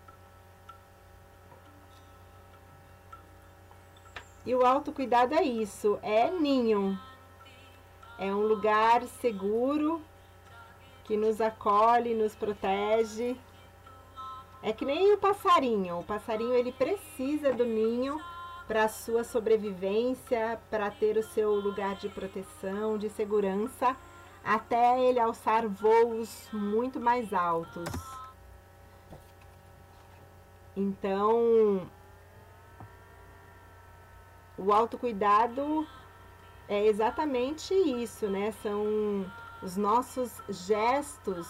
E 4.47 4.55
o 4.55 4.65
autocuidado 4.65 5.35
é 5.35 5.43
isso, 5.43 5.99
é 6.01 6.31
ninho. 6.31 6.97
É 8.17 8.33
um 8.33 8.47
lugar 8.47 9.03
seguro 9.03 10.01
que 11.03 11.17
nos 11.17 11.41
acolhe, 11.41 12.15
nos 12.15 12.33
protege 12.33 13.37
é 14.63 14.71
que 14.73 14.85
nem 14.85 15.13
o 15.13 15.17
passarinho. 15.17 15.99
O 15.99 16.03
passarinho 16.03 16.53
ele 16.53 16.71
precisa 16.71 17.53
do 17.53 17.65
ninho 17.65 18.21
para 18.67 18.87
sua 18.87 19.25
sobrevivência, 19.25 20.59
para 20.69 20.89
ter 20.91 21.17
o 21.17 21.23
seu 21.23 21.55
lugar 21.55 21.95
de 21.95 22.09
proteção, 22.09 22.97
de 22.97 23.09
segurança, 23.09 23.95
até 24.43 24.99
ele 25.01 25.19
alçar 25.19 25.67
voos 25.67 26.49
muito 26.53 26.99
mais 27.01 27.33
altos. 27.33 27.89
Então, 30.75 31.89
o 34.57 34.73
autocuidado 34.73 35.87
é 36.67 36.85
exatamente 36.85 37.73
isso, 37.73 38.27
né? 38.27 38.51
São 38.63 39.25
os 39.61 39.77
nossos 39.77 40.41
gestos 40.49 41.47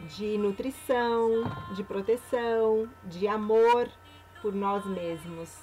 de 0.00 0.36
nutrição, 0.36 1.44
de 1.74 1.82
proteção, 1.84 2.88
de 3.04 3.28
amor 3.28 3.88
por 4.40 4.52
nós 4.52 4.84
mesmos. 4.84 5.56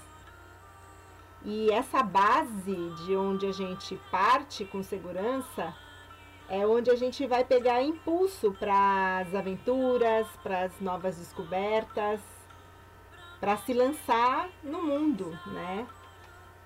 E 1.44 1.72
essa 1.72 2.02
base 2.04 2.76
de 3.06 3.16
onde 3.16 3.46
a 3.48 3.52
gente 3.52 3.96
parte 4.12 4.66
com 4.66 4.84
segurança 4.84 5.74
é 6.50 6.66
onde 6.66 6.90
a 6.90 6.96
gente 6.96 7.26
vai 7.28 7.44
pegar 7.44 7.84
impulso 7.84 8.52
para 8.54 9.20
as 9.20 9.36
aventuras, 9.36 10.28
para 10.42 10.64
as 10.64 10.82
novas 10.82 11.18
descobertas, 11.18 12.20
para 13.40 13.58
se 13.58 13.74
lançar 13.74 14.50
no 14.64 14.84
mundo, 14.84 15.38
né? 15.48 15.88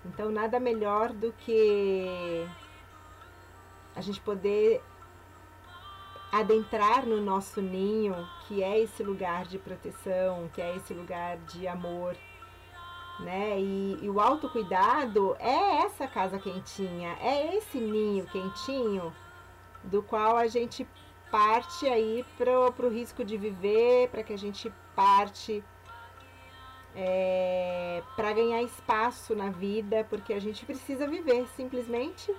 Então 0.05 0.31
nada 0.31 0.59
melhor 0.59 1.13
do 1.13 1.31
que 1.33 2.45
a 3.95 4.01
gente 4.01 4.19
poder 4.21 4.81
adentrar 6.31 7.05
no 7.05 7.21
nosso 7.21 7.61
ninho, 7.61 8.15
que 8.47 8.63
é 8.63 8.79
esse 8.79 9.03
lugar 9.03 9.45
de 9.45 9.59
proteção, 9.59 10.49
que 10.51 10.61
é 10.61 10.75
esse 10.75 10.93
lugar 10.93 11.37
de 11.37 11.67
amor, 11.67 12.17
né? 13.19 13.59
E, 13.59 13.99
e 14.01 14.09
o 14.09 14.19
autocuidado 14.19 15.35
é 15.39 15.85
essa 15.85 16.07
casa 16.07 16.39
quentinha, 16.39 17.15
é 17.21 17.55
esse 17.55 17.77
ninho 17.77 18.25
quentinho 18.25 19.13
do 19.83 20.01
qual 20.01 20.35
a 20.35 20.47
gente 20.47 20.87
parte 21.29 21.87
aí 21.87 22.25
pro, 22.37 22.71
pro 22.73 22.89
risco 22.89 23.23
de 23.23 23.37
viver, 23.37 24.09
para 24.09 24.23
que 24.23 24.33
a 24.33 24.37
gente 24.37 24.73
parte 24.95 25.63
é, 26.95 28.01
para 28.15 28.33
ganhar 28.33 28.61
espaço 28.61 29.35
na 29.35 29.49
vida, 29.49 30.05
porque 30.09 30.33
a 30.33 30.39
gente 30.39 30.65
precisa 30.65 31.07
viver, 31.07 31.47
simplesmente 31.55 32.33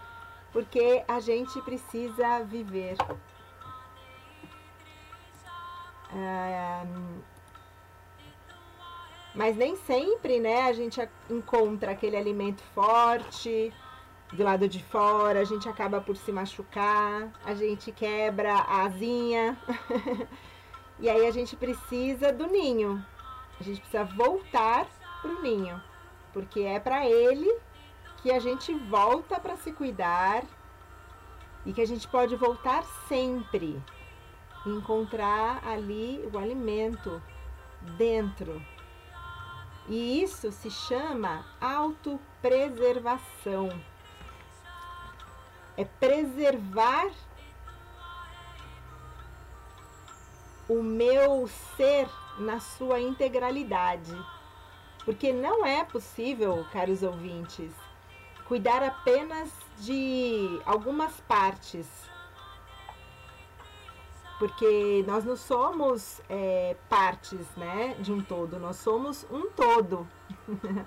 porque 0.55 1.02
a 1.09 1.18
gente 1.18 1.61
precisa 1.62 2.44
viver. 2.44 2.96
É, 6.14 6.86
mas 9.34 9.57
nem 9.57 9.74
sempre, 9.74 10.38
né, 10.38 10.62
a 10.62 10.72
gente 10.72 11.00
encontra 11.28 11.90
aquele 11.90 12.16
alimento 12.16 12.62
forte 12.72 13.72
do 14.32 14.44
lado 14.44 14.68
de 14.68 14.82
fora, 14.84 15.40
a 15.40 15.44
gente 15.44 15.68
acaba 15.68 16.00
por 16.00 16.16
se 16.16 16.30
machucar, 16.30 17.32
a 17.44 17.55
gente 17.55 17.90
quebra 17.90 18.55
a 18.55 18.82
asinha. 18.84 19.59
e 21.00 21.11
aí 21.11 21.26
a 21.26 21.32
gente 21.32 21.57
precisa 21.57 22.32
do 22.32 22.46
ninho. 22.46 23.05
A 23.64 23.66
gente 23.66 23.80
precisa 23.80 24.04
voltar 24.04 24.86
pro 25.22 25.40
ninho, 25.40 25.82
porque 26.34 26.60
é 26.60 26.78
para 26.78 27.08
ele 27.08 27.50
que 28.18 28.30
a 28.30 28.38
gente 28.38 28.74
volta 28.74 29.40
para 29.40 29.56
se 29.56 29.72
cuidar 29.72 30.44
e 31.64 31.72
que 31.72 31.80
a 31.80 31.86
gente 31.86 32.06
pode 32.06 32.36
voltar 32.36 32.84
sempre 33.08 33.82
encontrar 34.66 35.66
ali 35.66 36.28
o 36.30 36.36
alimento 36.36 37.22
dentro. 37.96 38.60
E 39.88 40.22
isso 40.22 40.52
se 40.52 40.70
chama 40.70 41.46
autopreservação. 41.58 43.70
É 45.74 45.86
preservar 45.86 47.10
o 50.68 50.82
meu 50.82 51.48
ser 51.78 52.06
na 52.39 52.61
sua 52.61 53.01
integralidade. 53.01 54.14
Porque 55.05 55.32
não 55.32 55.64
é 55.64 55.85
possível, 55.85 56.64
caros 56.72 57.03
ouvintes, 57.03 57.72
cuidar 58.47 58.82
apenas 58.82 59.51
de 59.78 60.61
algumas 60.64 61.20
partes 61.22 61.87
porque 64.39 65.05
nós 65.07 65.24
não 65.24 65.37
somos 65.37 66.20
é, 66.28 66.76
partes 66.89 67.47
né, 67.57 67.95
de 68.01 68.12
um 68.12 68.20
todo, 68.20 68.59
nós 68.59 68.76
somos 68.76 69.26
um 69.30 69.49
todo. 69.51 70.07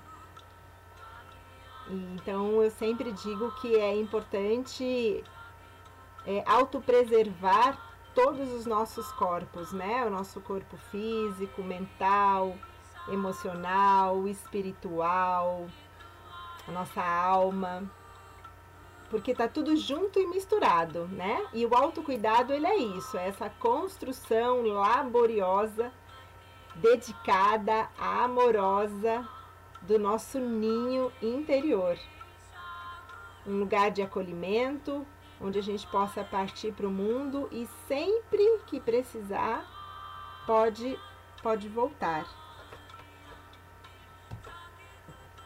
então 1.90 2.62
eu 2.62 2.70
sempre 2.70 3.10
digo 3.12 3.50
que 3.52 3.74
é 3.74 3.96
importante 3.96 5.24
é, 6.26 6.44
autopreservar 6.46 7.87
todos 8.18 8.52
os 8.52 8.66
nossos 8.66 9.12
corpos, 9.12 9.72
né? 9.72 10.04
O 10.04 10.10
nosso 10.10 10.40
corpo 10.40 10.76
físico, 10.90 11.62
mental, 11.62 12.56
emocional, 13.08 14.26
espiritual, 14.26 15.68
a 16.66 16.72
nossa 16.72 17.00
alma 17.00 17.88
porque 19.08 19.32
tá 19.34 19.48
tudo 19.48 19.74
junto 19.76 20.18
e 20.18 20.26
misturado, 20.26 21.06
né? 21.08 21.46
E 21.54 21.64
o 21.64 21.74
autocuidado, 21.74 22.52
ele 22.52 22.66
é 22.66 22.76
isso, 22.76 23.16
é 23.16 23.28
essa 23.28 23.48
construção 23.48 24.62
laboriosa, 24.62 25.90
dedicada, 26.74 27.88
amorosa 27.96 29.26
do 29.80 29.98
nosso 29.98 30.38
ninho 30.38 31.10
interior. 31.22 31.96
Um 33.46 33.60
lugar 33.60 33.90
de 33.90 34.02
acolhimento, 34.02 35.06
onde 35.40 35.58
a 35.58 35.62
gente 35.62 35.86
possa 35.86 36.24
partir 36.24 36.72
para 36.72 36.86
o 36.86 36.90
mundo 36.90 37.48
e 37.52 37.68
sempre 37.86 38.60
que 38.66 38.80
precisar 38.80 39.66
pode 40.46 40.98
pode 41.42 41.68
voltar. 41.68 42.26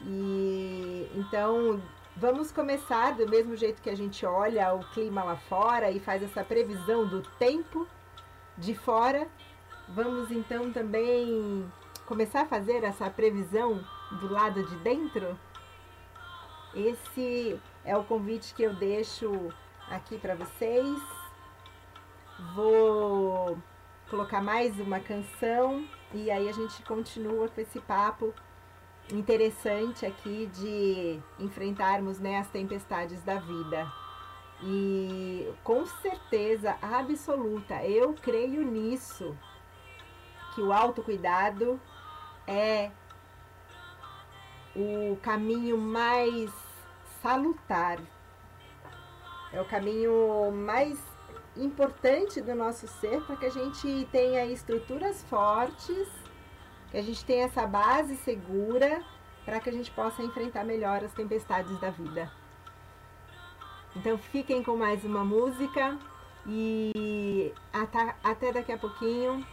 E 0.01 1.11
então 1.15 1.83
vamos 2.17 2.51
começar 2.51 3.15
do 3.15 3.29
mesmo 3.29 3.57
jeito 3.57 3.83
que 3.83 3.91
a 3.91 3.97
gente 3.97 4.25
olha 4.27 4.75
o 4.75 4.85
clima 4.91 5.23
lá 5.23 5.37
fora 5.37 5.91
e 5.91 6.01
faz 6.01 6.23
essa 6.23 6.43
previsão 6.43 7.07
do 7.07 7.23
tempo 7.39 7.87
de 8.57 8.75
fora. 8.75 9.29
Vamos 9.89 10.31
então 10.31 10.73
também 10.73 11.71
começar 12.07 12.43
a 12.43 12.47
fazer 12.47 12.83
essa 12.85 13.09
previsão 13.11 13.85
do 14.21 14.33
lado 14.33 14.65
de 14.65 14.77
dentro? 14.77 15.39
Esse 16.75 17.61
é 17.85 17.97
o 17.97 18.05
convite 18.05 18.55
que 18.55 18.63
eu 18.63 18.75
deixo 18.75 19.53
aqui 19.93 20.19
para 20.19 20.35
vocês. 20.35 20.99
Vou 22.55 23.59
colocar 24.09 24.43
mais 24.43 24.81
uma 24.81 24.99
canção 24.99 25.87
e 26.15 26.31
aí 26.31 26.49
a 26.49 26.53
gente 26.53 26.83
continua 26.83 27.49
com 27.49 27.61
esse 27.61 27.79
papo 27.81 28.33
interessante 29.13 30.07
aqui 30.07 30.47
de 30.47 31.21
enfrentarmos 31.39 32.19
né, 32.19 32.39
as 32.39 32.49
tempestades 32.49 33.23
da 33.23 33.39
vida. 33.39 33.93
E 34.63 35.53
com 35.63 35.85
certeza 35.85 36.77
absoluta, 36.81 37.85
eu 37.85 38.15
creio 38.15 38.63
nisso, 38.63 39.37
que 40.55 40.63
o 40.63 40.73
autocuidado 40.73 41.81
é 42.47 42.91
o 44.75 45.17
caminho 45.17 45.77
mais 45.77 46.51
salutar, 47.21 47.99
é 49.53 49.61
o 49.61 49.65
caminho 49.65 50.51
mais 50.51 50.99
importante 51.57 52.41
do 52.41 52.55
nosso 52.55 52.89
ser 52.89 53.21
para 53.23 53.37
que 53.37 53.47
a 53.47 53.51
gente 53.51 54.09
tenha 54.11 54.47
estruturas 54.47 55.23
fortes, 55.25 56.09
que 56.91 56.97
a 56.97 57.03
gente 57.03 57.25
tenha 57.25 57.45
essa 57.45 57.67
base 57.67 58.17
segura 58.17 59.03
para 59.45 59.61
que 59.61 59.69
a 59.69 59.73
gente 59.73 59.91
possa 59.91 60.23
enfrentar 60.23 60.65
melhor 60.65 61.05
as 61.05 61.13
tempestades 61.13 61.79
da 61.81 61.91
vida. 61.91 62.31
Então 63.95 64.17
fiquem 64.17 64.63
com 64.63 64.77
mais 64.77 65.05
uma 65.05 65.23
música 65.23 65.99
e 66.47 67.53
até 68.23 68.53
daqui 68.53 68.73
a 68.73 68.79
pouquinho 68.79 69.47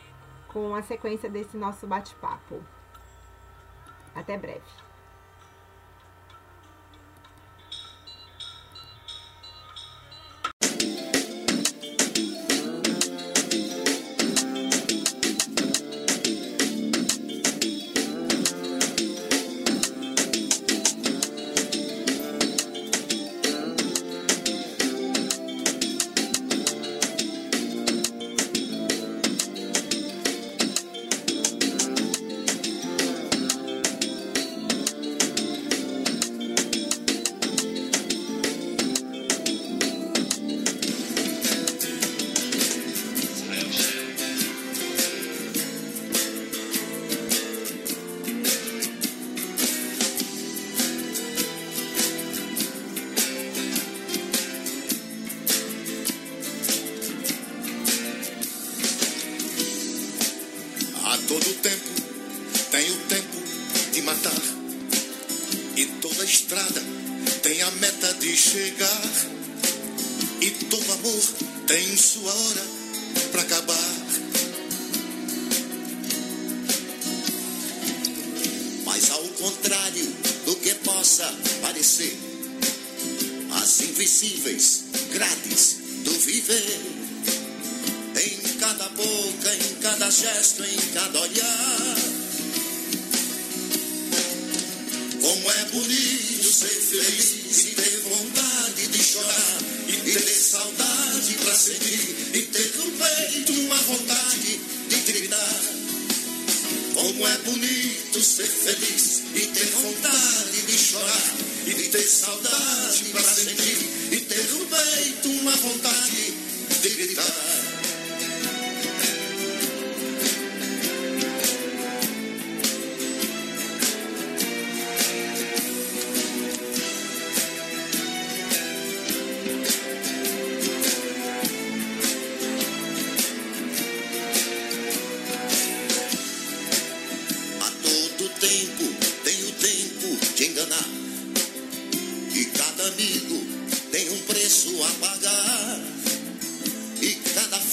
com 0.48 0.74
a 0.74 0.82
sequência 0.82 1.30
desse 1.30 1.58
nosso 1.58 1.86
bate-papo. 1.86 2.64
Até 4.16 4.38
breve. 4.38 4.89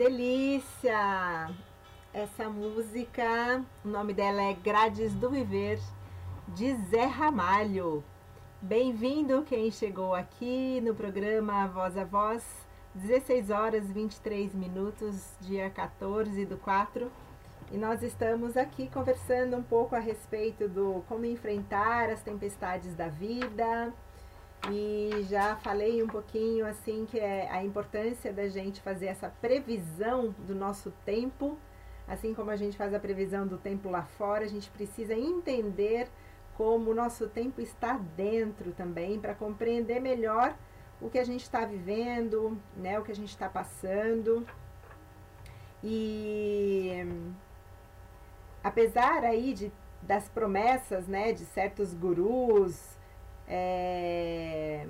delícia! 0.00 1.50
Essa 2.10 2.48
música, 2.48 3.62
o 3.84 3.88
nome 3.88 4.14
dela 4.14 4.40
é 4.40 4.54
Grades 4.54 5.12
do 5.12 5.28
Viver, 5.28 5.78
de 6.48 6.74
Zé 6.88 7.04
Ramalho. 7.04 8.02
Bem-vindo 8.62 9.42
quem 9.42 9.70
chegou 9.70 10.14
aqui 10.14 10.80
no 10.80 10.94
programa 10.94 11.68
Voz 11.68 11.98
a 11.98 12.04
Voz, 12.04 12.42
16 12.94 13.50
horas 13.50 13.92
23 13.92 14.54
minutos, 14.54 15.36
dia 15.42 15.68
14 15.68 16.46
do 16.46 16.56
4. 16.56 17.12
E 17.70 17.76
nós 17.76 18.02
estamos 18.02 18.56
aqui 18.56 18.88
conversando 18.88 19.54
um 19.58 19.62
pouco 19.62 19.94
a 19.94 19.98
respeito 19.98 20.66
do 20.66 21.04
como 21.10 21.26
enfrentar 21.26 22.08
as 22.08 22.22
tempestades 22.22 22.94
da 22.94 23.08
vida, 23.08 23.92
e 24.68 25.22
já 25.28 25.56
falei 25.56 26.02
um 26.02 26.06
pouquinho 26.06 26.66
assim 26.66 27.06
que 27.06 27.18
é 27.18 27.48
a 27.50 27.64
importância 27.64 28.32
da 28.32 28.48
gente 28.48 28.80
fazer 28.80 29.06
essa 29.06 29.32
previsão 29.40 30.34
do 30.46 30.54
nosso 30.54 30.92
tempo, 31.04 31.58
assim 32.06 32.34
como 32.34 32.50
a 32.50 32.56
gente 32.56 32.76
faz 32.76 32.92
a 32.92 33.00
previsão 33.00 33.46
do 33.46 33.56
tempo 33.56 33.88
lá 33.88 34.02
fora, 34.02 34.44
a 34.44 34.48
gente 34.48 34.68
precisa 34.70 35.14
entender 35.14 36.08
como 36.54 36.90
o 36.90 36.94
nosso 36.94 37.26
tempo 37.26 37.60
está 37.60 37.98
dentro 38.16 38.72
também 38.72 39.18
para 39.18 39.34
compreender 39.34 39.98
melhor 39.98 40.54
o 41.00 41.08
que 41.08 41.18
a 41.18 41.24
gente 41.24 41.42
está 41.42 41.64
vivendo, 41.64 42.60
né, 42.76 42.98
o 42.98 43.02
que 43.02 43.12
a 43.12 43.14
gente 43.14 43.30
está 43.30 43.48
passando. 43.48 44.46
E 45.82 47.02
apesar 48.62 49.24
aí 49.24 49.54
de, 49.54 49.72
das 50.02 50.28
promessas, 50.28 51.06
né, 51.06 51.32
de 51.32 51.46
certos 51.46 51.94
gurus, 51.94 52.99
é, 53.52 54.86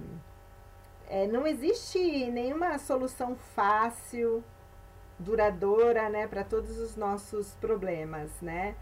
é, 1.08 1.26
não 1.26 1.46
existe 1.46 1.98
nenhuma 2.30 2.78
solução 2.78 3.34
fácil, 3.54 4.44
duradoura, 5.18 6.10
né, 6.10 6.26
para 6.26 6.44
todos 6.44 6.78
os 6.78 6.94
nossos 6.94 7.54
problemas, 7.54 8.30
né? 8.42 8.74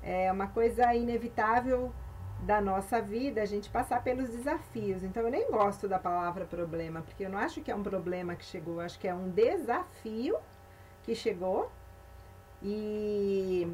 É 0.00 0.30
uma 0.30 0.46
coisa 0.46 0.94
inevitável 0.94 1.92
da 2.42 2.60
nossa 2.60 3.00
vida 3.00 3.42
a 3.42 3.46
gente 3.46 3.68
passar 3.68 4.02
pelos 4.04 4.28
desafios. 4.28 5.02
Então 5.02 5.24
eu 5.24 5.30
nem 5.30 5.50
gosto 5.50 5.88
da 5.88 5.98
palavra 5.98 6.44
problema, 6.44 7.02
porque 7.02 7.24
eu 7.24 7.30
não 7.30 7.38
acho 7.38 7.60
que 7.60 7.70
é 7.70 7.74
um 7.74 7.82
problema 7.82 8.36
que 8.36 8.44
chegou, 8.44 8.80
acho 8.80 8.98
que 8.98 9.08
é 9.08 9.14
um 9.14 9.28
desafio 9.30 10.36
que 11.02 11.14
chegou. 11.16 11.70
E 12.62 13.66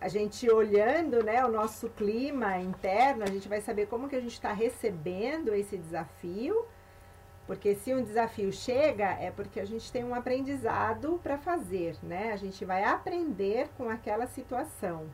a 0.00 0.08
gente 0.08 0.48
olhando 0.50 1.22
né, 1.22 1.44
o 1.44 1.50
nosso 1.50 1.88
clima 1.90 2.58
interno, 2.58 3.22
a 3.22 3.30
gente 3.30 3.48
vai 3.48 3.60
saber 3.60 3.86
como 3.86 4.08
que 4.08 4.16
a 4.16 4.20
gente 4.20 4.34
está 4.34 4.52
recebendo 4.52 5.54
esse 5.54 5.76
desafio. 5.76 6.66
Porque 7.46 7.76
se 7.76 7.94
um 7.94 8.02
desafio 8.02 8.52
chega, 8.52 9.04
é 9.20 9.30
porque 9.30 9.60
a 9.60 9.64
gente 9.64 9.90
tem 9.92 10.04
um 10.04 10.14
aprendizado 10.14 11.20
para 11.22 11.38
fazer, 11.38 11.96
né? 12.02 12.32
A 12.32 12.36
gente 12.36 12.64
vai 12.64 12.82
aprender 12.82 13.68
com 13.76 13.88
aquela 13.88 14.26
situação. 14.26 15.06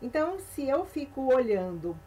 Então, 0.00 0.38
se 0.38 0.68
eu 0.68 0.84
fico 0.84 1.34
olhando 1.34 1.98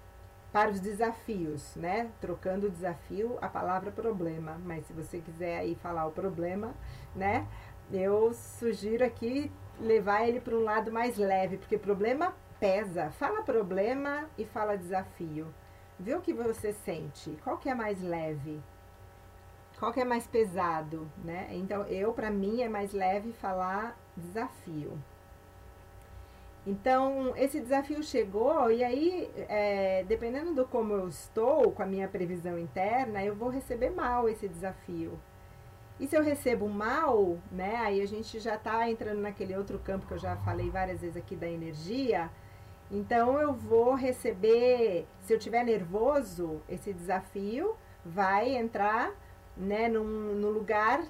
para 0.54 0.72
os 0.72 0.80
desafios, 0.80 1.76
né? 1.76 2.10
Trocando 2.22 2.68
o 2.68 2.70
desafio, 2.70 3.38
a 3.42 3.50
palavra 3.50 3.92
problema. 3.92 4.58
Mas 4.64 4.86
se 4.86 4.94
você 4.94 5.20
quiser 5.20 5.58
aí 5.58 5.76
falar 5.76 6.06
o 6.06 6.12
problema, 6.12 6.74
né? 7.14 7.46
Eu 7.92 8.34
sugiro 8.34 9.04
aqui 9.04 9.52
levar 9.80 10.28
ele 10.28 10.40
para 10.40 10.56
um 10.56 10.64
lado 10.64 10.92
mais 10.92 11.18
leve, 11.18 11.58
porque 11.58 11.78
problema 11.78 12.34
pesa. 12.60 13.12
Fala 13.12 13.42
problema 13.44 14.30
e 14.38 14.46
fala 14.46 14.78
desafio. 14.78 15.54
Vê 16.00 16.16
o 16.16 16.22
que 16.22 16.34
você 16.34 16.74
sente. 16.74 17.38
Qual 17.44 17.58
que 17.58 17.70
é 17.70 17.76
mais 17.76 18.02
leve? 18.02 18.62
Qual 19.78 19.92
que 19.92 20.00
é 20.00 20.06
mais 20.06 20.26
pesado, 20.26 21.10
né? 21.24 21.48
Então, 21.52 21.84
eu, 21.84 22.14
para 22.14 22.30
mim, 22.30 22.62
é 22.62 22.70
mais 22.70 22.94
leve 22.94 23.34
falar 23.34 23.98
desafio. 24.16 24.98
Então, 26.66 27.36
esse 27.36 27.60
desafio 27.60 28.02
chegou, 28.02 28.72
e 28.72 28.82
aí, 28.84 29.30
é, 29.50 30.06
dependendo 30.08 30.54
do 30.54 30.66
como 30.66 30.94
eu 30.94 31.10
estou, 31.10 31.72
com 31.74 31.84
a 31.84 31.86
minha 31.86 32.08
previsão 32.08 32.58
interna, 32.58 33.22
eu 33.22 33.36
vou 33.36 33.50
receber 33.50 33.90
mal 33.90 34.30
esse 34.30 34.48
desafio. 34.48 35.20
E 36.00 36.08
se 36.08 36.16
eu 36.16 36.24
recebo 36.24 36.68
mal, 36.68 37.38
né, 37.52 37.76
aí 37.78 38.02
a 38.02 38.06
gente 38.06 38.40
já 38.40 38.56
está 38.56 38.90
entrando 38.90 39.22
naquele 39.22 39.56
outro 39.56 39.80
campo 39.80 40.08
que 40.08 40.14
eu 40.14 40.18
já 40.18 40.36
falei 40.38 40.70
várias 40.70 41.02
vezes 41.02 41.16
aqui 41.16 41.36
da 41.36 41.48
energia. 41.48 42.30
Então, 42.92 43.40
eu 43.40 43.54
vou 43.54 43.96
receber, 43.96 45.08
se 45.22 45.34
eu 45.34 45.40
tiver 45.40 45.64
nervoso, 45.64 46.62
esse 46.68 46.92
desafio 46.94 47.76
vai 48.06 48.56
entrar 48.56 49.12
né, 49.56 49.88
num, 49.88 50.04
no 50.36 50.50
lugar 50.50 51.04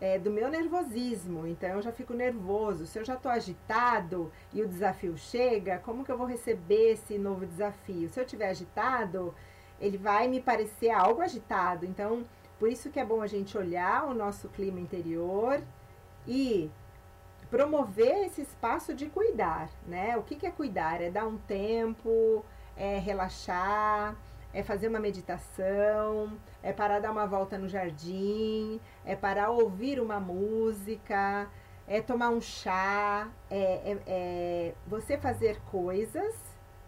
é, 0.00 0.18
do 0.18 0.30
meu 0.30 0.48
nervosismo. 0.48 1.46
Então 1.46 1.70
eu 1.70 1.82
já 1.82 1.92
fico 1.92 2.12
nervoso. 2.12 2.86
Se 2.86 2.98
eu 2.98 3.04
já 3.04 3.14
estou 3.14 3.30
agitado 3.30 4.30
e 4.52 4.62
o 4.62 4.68
desafio 4.68 5.16
chega, 5.16 5.78
como 5.78 6.04
que 6.04 6.12
eu 6.12 6.18
vou 6.18 6.26
receber 6.26 6.92
esse 6.92 7.18
novo 7.18 7.46
desafio? 7.46 8.08
Se 8.08 8.20
eu 8.20 8.24
estiver 8.24 8.50
agitado, 8.50 9.34
ele 9.80 9.96
vai 9.96 10.28
me 10.28 10.40
parecer 10.40 10.90
algo 10.90 11.22
agitado. 11.22 11.86
Então, 11.86 12.24
por 12.58 12.68
isso 12.68 12.90
que 12.90 13.00
é 13.00 13.04
bom 13.04 13.20
a 13.20 13.26
gente 13.26 13.56
olhar 13.56 14.04
o 14.04 14.14
nosso 14.14 14.48
clima 14.48 14.80
interior 14.80 15.62
e 16.26 16.70
promover 17.50 18.26
esse 18.26 18.42
espaço 18.42 18.94
de 18.94 19.06
cuidar, 19.06 19.68
né? 19.86 20.16
O 20.16 20.22
que, 20.22 20.34
que 20.34 20.46
é 20.46 20.50
cuidar? 20.50 21.00
É 21.00 21.10
dar 21.10 21.26
um 21.26 21.36
tempo, 21.36 22.44
é 22.76 22.98
relaxar, 22.98 24.16
é 24.52 24.62
fazer 24.62 24.88
uma 24.88 25.00
meditação, 25.00 26.32
é 26.62 26.72
parar 26.72 27.00
dar 27.00 27.10
uma 27.10 27.26
volta 27.26 27.58
no 27.58 27.68
jardim, 27.68 28.80
é 29.04 29.14
parar 29.16 29.50
ouvir 29.50 30.00
uma 30.00 30.20
música, 30.20 31.48
é 31.86 32.00
tomar 32.00 32.30
um 32.30 32.40
chá, 32.40 33.28
é, 33.50 33.92
é, 33.92 33.98
é 34.06 34.74
você 34.86 35.18
fazer 35.18 35.60
coisas 35.70 36.34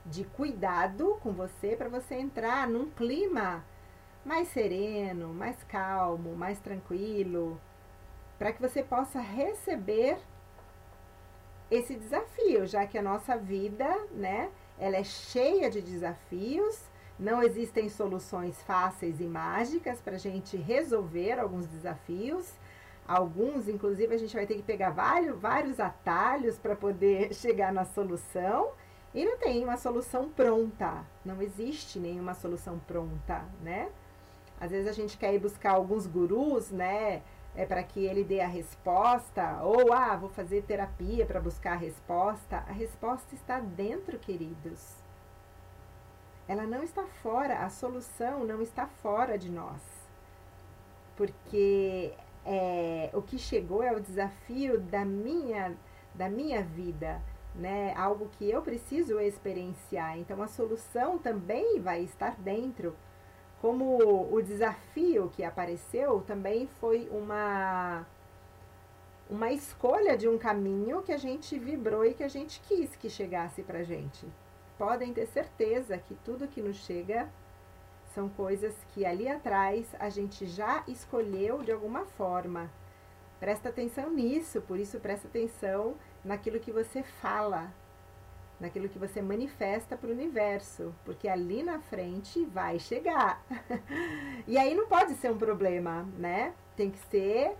de 0.04 0.24
cuidado 0.24 1.18
com 1.20 1.32
você 1.32 1.74
para 1.76 1.88
você 1.88 2.14
entrar 2.14 2.68
num 2.68 2.88
clima 2.90 3.64
mais 4.26 4.48
sereno, 4.48 5.32
mais 5.32 5.62
calmo, 5.64 6.36
mais 6.36 6.58
tranquilo, 6.58 7.58
para 8.38 8.52
que 8.52 8.60
você 8.60 8.82
possa 8.82 9.20
receber 9.20 10.18
esse 11.70 11.94
desafio, 11.94 12.66
já 12.66 12.86
que 12.86 12.98
a 12.98 13.02
nossa 13.02 13.36
vida, 13.36 13.86
né, 14.10 14.50
ela 14.78 14.96
é 14.96 15.04
cheia 15.04 15.70
de 15.70 15.80
desafios 15.80 16.84
não 17.18 17.42
existem 17.42 17.88
soluções 17.88 18.62
fáceis 18.62 19.20
e 19.20 19.24
mágicas 19.24 20.00
para 20.00 20.16
a 20.16 20.18
gente 20.18 20.56
resolver 20.56 21.38
alguns 21.38 21.66
desafios. 21.66 22.52
Alguns, 23.08 23.68
inclusive, 23.68 24.14
a 24.14 24.18
gente 24.18 24.34
vai 24.34 24.46
ter 24.46 24.56
que 24.56 24.62
pegar 24.62 24.90
vários, 24.90 25.38
vários 25.38 25.80
atalhos 25.80 26.58
para 26.58 26.76
poder 26.76 27.32
chegar 27.34 27.72
na 27.72 27.84
solução. 27.86 28.72
E 29.14 29.24
não 29.24 29.38
tem 29.38 29.64
uma 29.64 29.78
solução 29.78 30.28
pronta. 30.28 31.04
Não 31.24 31.40
existe 31.40 31.98
nenhuma 31.98 32.34
solução 32.34 32.78
pronta, 32.80 33.42
né? 33.62 33.88
Às 34.60 34.70
vezes 34.70 34.88
a 34.88 34.92
gente 34.92 35.18
quer 35.18 35.34
ir 35.34 35.38
buscar 35.38 35.72
alguns 35.72 36.06
gurus, 36.06 36.70
né? 36.70 37.22
É 37.54 37.64
para 37.64 37.82
que 37.82 38.04
ele 38.04 38.22
dê 38.22 38.40
a 38.40 38.46
resposta, 38.46 39.62
ou 39.62 39.92
ah, 39.92 40.14
vou 40.16 40.28
fazer 40.28 40.62
terapia 40.62 41.24
para 41.24 41.40
buscar 41.40 41.72
a 41.72 41.76
resposta. 41.76 42.58
A 42.68 42.72
resposta 42.72 43.34
está 43.34 43.60
dentro, 43.60 44.18
queridos. 44.18 44.94
Ela 46.48 46.64
não 46.64 46.82
está 46.82 47.04
fora, 47.22 47.58
a 47.58 47.70
solução 47.70 48.44
não 48.44 48.62
está 48.62 48.86
fora 48.86 49.38
de 49.38 49.50
nós. 49.50 49.80
Porque 51.16 52.12
é, 52.44 53.10
o 53.12 53.20
que 53.20 53.38
chegou 53.38 53.82
é 53.82 53.92
o 53.92 54.00
desafio 54.00 54.78
da 54.78 55.04
minha, 55.04 55.76
da 56.14 56.28
minha 56.28 56.62
vida, 56.62 57.20
né? 57.54 57.92
Algo 57.96 58.28
que 58.28 58.48
eu 58.48 58.62
preciso 58.62 59.18
experienciar. 59.18 60.18
Então 60.18 60.40
a 60.42 60.46
solução 60.46 61.18
também 61.18 61.80
vai 61.80 62.02
estar 62.02 62.36
dentro. 62.36 62.94
Como 63.60 64.32
o 64.32 64.42
desafio 64.42 65.30
que 65.34 65.42
apareceu 65.42 66.22
também 66.22 66.66
foi 66.66 67.08
uma 67.10 68.06
uma 69.28 69.50
escolha 69.50 70.16
de 70.16 70.28
um 70.28 70.38
caminho 70.38 71.02
que 71.02 71.12
a 71.12 71.16
gente 71.16 71.58
vibrou 71.58 72.04
e 72.04 72.14
que 72.14 72.22
a 72.22 72.28
gente 72.28 72.60
quis 72.60 72.94
que 72.94 73.10
chegasse 73.10 73.62
pra 73.62 73.82
gente. 73.82 74.24
Podem 74.78 75.12
ter 75.12 75.26
certeza 75.26 75.98
que 75.98 76.14
tudo 76.24 76.46
que 76.46 76.62
nos 76.62 76.76
chega 76.76 77.28
são 78.14 78.28
coisas 78.28 78.74
que 78.94 79.04
ali 79.04 79.28
atrás 79.28 79.86
a 79.98 80.08
gente 80.08 80.46
já 80.46 80.84
escolheu 80.86 81.62
de 81.62 81.72
alguma 81.72 82.04
forma. 82.04 82.70
Presta 83.40 83.68
atenção 83.68 84.10
nisso, 84.10 84.62
por 84.62 84.78
isso 84.78 85.00
presta 85.00 85.28
atenção 85.28 85.96
naquilo 86.24 86.60
que 86.60 86.72
você 86.72 87.02
fala, 87.02 87.70
naquilo 88.58 88.88
que 88.88 88.98
você 88.98 89.20
manifesta 89.20 89.96
para 89.96 90.08
o 90.08 90.12
universo, 90.12 90.94
porque 91.04 91.28
ali 91.28 91.62
na 91.62 91.78
frente 91.80 92.44
vai 92.44 92.78
chegar. 92.78 93.42
e 94.46 94.56
aí 94.56 94.74
não 94.74 94.86
pode 94.86 95.14
ser 95.14 95.30
um 95.30 95.38
problema, 95.38 96.08
né? 96.18 96.54
Tem 96.74 96.90
que 96.90 96.98
ser 97.10 97.56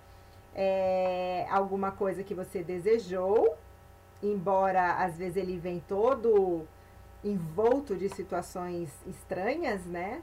é, 0.55 1.47
alguma 1.51 1.93
coisa 1.93 2.25
que 2.25 2.35
você 2.35 2.63
desejou, 2.63 3.57
embora 4.23 4.95
às 4.95 5.19
vezes 5.19 5.37
ele 5.37 5.59
vem 5.59 5.81
todo 5.81 6.67
envolto 7.23 7.95
de 7.95 8.09
situações 8.09 8.91
estranhas, 9.07 9.85
né? 9.85 10.23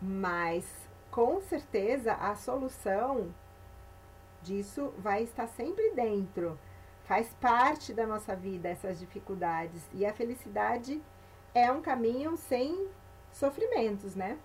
Mas 0.00 0.64
com 1.10 1.40
certeza 1.40 2.14
a 2.14 2.34
solução 2.36 3.34
disso 4.42 4.94
vai 4.98 5.24
estar 5.24 5.46
sempre 5.48 5.90
dentro. 5.90 6.58
Faz 7.08 7.26
parte 7.40 7.94
da 7.94 8.06
nossa 8.06 8.36
vida 8.36 8.68
essas 8.68 9.00
dificuldades. 9.00 9.80
E 9.94 10.04
a 10.04 10.12
felicidade 10.12 11.00
é 11.54 11.72
um 11.72 11.80
caminho 11.80 12.36
sem 12.36 12.86
sofrimentos, 13.32 14.14
né? 14.14 14.38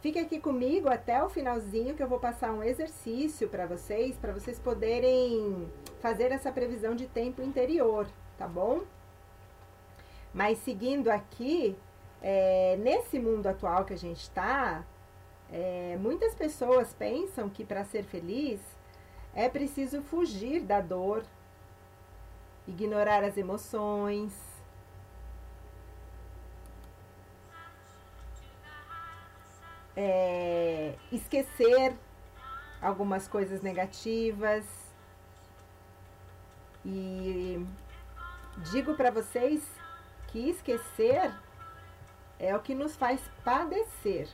Fique 0.00 0.18
aqui 0.18 0.40
comigo 0.40 0.88
até 0.88 1.22
o 1.22 1.30
finalzinho 1.30 1.94
que 1.94 2.02
eu 2.02 2.08
vou 2.08 2.18
passar 2.18 2.52
um 2.52 2.64
exercício 2.64 3.48
para 3.48 3.64
vocês, 3.64 4.16
para 4.16 4.32
vocês 4.32 4.58
poderem 4.58 5.70
fazer 6.00 6.32
essa 6.32 6.50
previsão 6.50 6.96
de 6.96 7.06
tempo 7.06 7.40
interior, 7.40 8.08
tá 8.36 8.48
bom? 8.48 8.80
Mas 10.34 10.58
seguindo 10.58 11.08
aqui, 11.08 11.76
é, 12.20 12.76
nesse 12.76 13.20
mundo 13.20 13.46
atual 13.46 13.84
que 13.84 13.94
a 13.94 13.98
gente 13.98 14.20
está, 14.20 14.84
é, 15.48 15.96
muitas 16.00 16.34
pessoas 16.34 16.92
pensam 16.92 17.48
que 17.48 17.64
para 17.64 17.84
ser 17.84 18.02
feliz 18.02 18.60
é 19.32 19.48
preciso 19.48 20.02
fugir 20.02 20.60
da 20.60 20.80
dor, 20.80 21.22
ignorar 22.66 23.22
as 23.24 23.36
emoções. 23.36 24.32
É, 29.96 30.96
esquecer 31.12 31.94
algumas 32.82 33.28
coisas 33.28 33.62
negativas 33.62 34.64
e 36.84 37.64
digo 38.72 38.94
para 38.94 39.10
vocês 39.10 39.64
que 40.26 40.50
esquecer 40.50 41.32
é 42.38 42.54
o 42.54 42.60
que 42.60 42.74
nos 42.74 42.96
faz 42.96 43.20
padecer. 43.44 44.28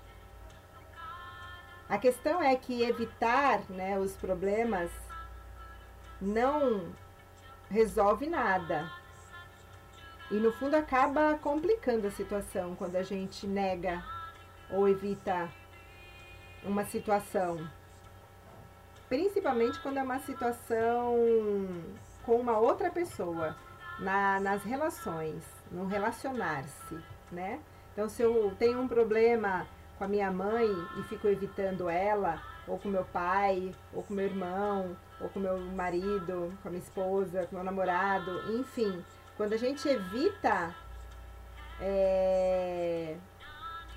A 1.88 1.98
questão 1.98 2.40
é 2.42 2.56
que 2.56 2.82
evitar 2.82 3.60
né, 3.68 3.98
os 3.98 4.16
problemas 4.16 4.90
não 6.20 6.92
resolve 7.70 8.28
nada. 8.28 8.90
E 10.30 10.34
no 10.34 10.52
fundo 10.52 10.74
acaba 10.74 11.38
complicando 11.38 12.06
a 12.06 12.10
situação 12.10 12.74
quando 12.76 12.96
a 12.96 13.02
gente 13.02 13.46
nega 13.46 14.04
ou 14.70 14.88
evita 14.88 15.48
uma 16.62 16.84
situação. 16.84 17.68
Principalmente 19.08 19.80
quando 19.80 19.98
é 19.98 20.02
uma 20.02 20.20
situação 20.20 21.16
com 22.24 22.36
uma 22.36 22.58
outra 22.58 22.90
pessoa, 22.90 23.56
na, 23.98 24.40
nas 24.40 24.62
relações, 24.62 25.44
no 25.70 25.86
relacionar-se, 25.86 26.98
né? 27.30 27.60
Então, 27.92 28.08
se 28.08 28.22
eu 28.22 28.54
tenho 28.58 28.80
um 28.80 28.88
problema 28.88 29.66
com 29.98 30.04
a 30.04 30.08
minha 30.08 30.30
mãe 30.30 30.68
e 30.98 31.02
fico 31.04 31.28
evitando 31.28 31.88
ela, 31.88 32.40
ou 32.66 32.78
com 32.78 32.88
meu 32.88 33.04
pai, 33.04 33.74
ou 33.92 34.02
com 34.02 34.14
meu 34.14 34.26
irmão, 34.26 34.96
ou 35.20 35.28
com 35.28 35.40
meu 35.40 35.58
marido, 35.58 36.52
com 36.62 36.68
a 36.68 36.70
minha 36.70 36.82
esposa, 36.82 37.46
com 37.46 37.56
meu 37.56 37.64
namorado, 37.64 38.52
enfim, 38.58 39.04
quando 39.36 39.52
a 39.52 39.56
gente 39.56 39.88
evita 39.88 40.74
é, 41.80 43.16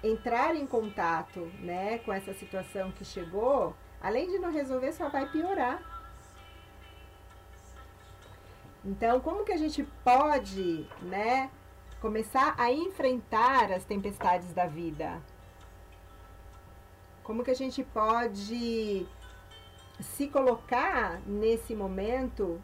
entrar 0.04 0.56
em 0.56 0.66
contato 0.66 1.40
né, 1.60 2.00
com 2.00 2.12
essa 2.12 2.34
situação 2.34 2.92
que 2.92 3.06
chegou, 3.06 3.76
além 4.02 4.30
de 4.30 4.40
não 4.40 4.52
resolver, 4.52 4.92
só 4.92 5.10
vai 5.10 5.30
piorar. 5.30 5.82
Então, 8.86 9.20
como 9.22 9.46
que 9.46 9.54
a 9.54 9.58
gente 9.58 9.84
pode, 10.04 10.88
né, 11.02 11.50
começar 12.04 12.54
a 12.58 12.70
enfrentar 12.70 13.72
as 13.72 13.86
tempestades 13.86 14.52
da 14.52 14.66
vida. 14.66 15.22
Como 17.24 17.46
que 17.46 17.52
a 17.52 17.56
gente 17.56 17.82
pode 17.82 19.08
se 20.00 20.28
colocar 20.28 21.22
nesse 21.26 21.76
momento 21.76 22.62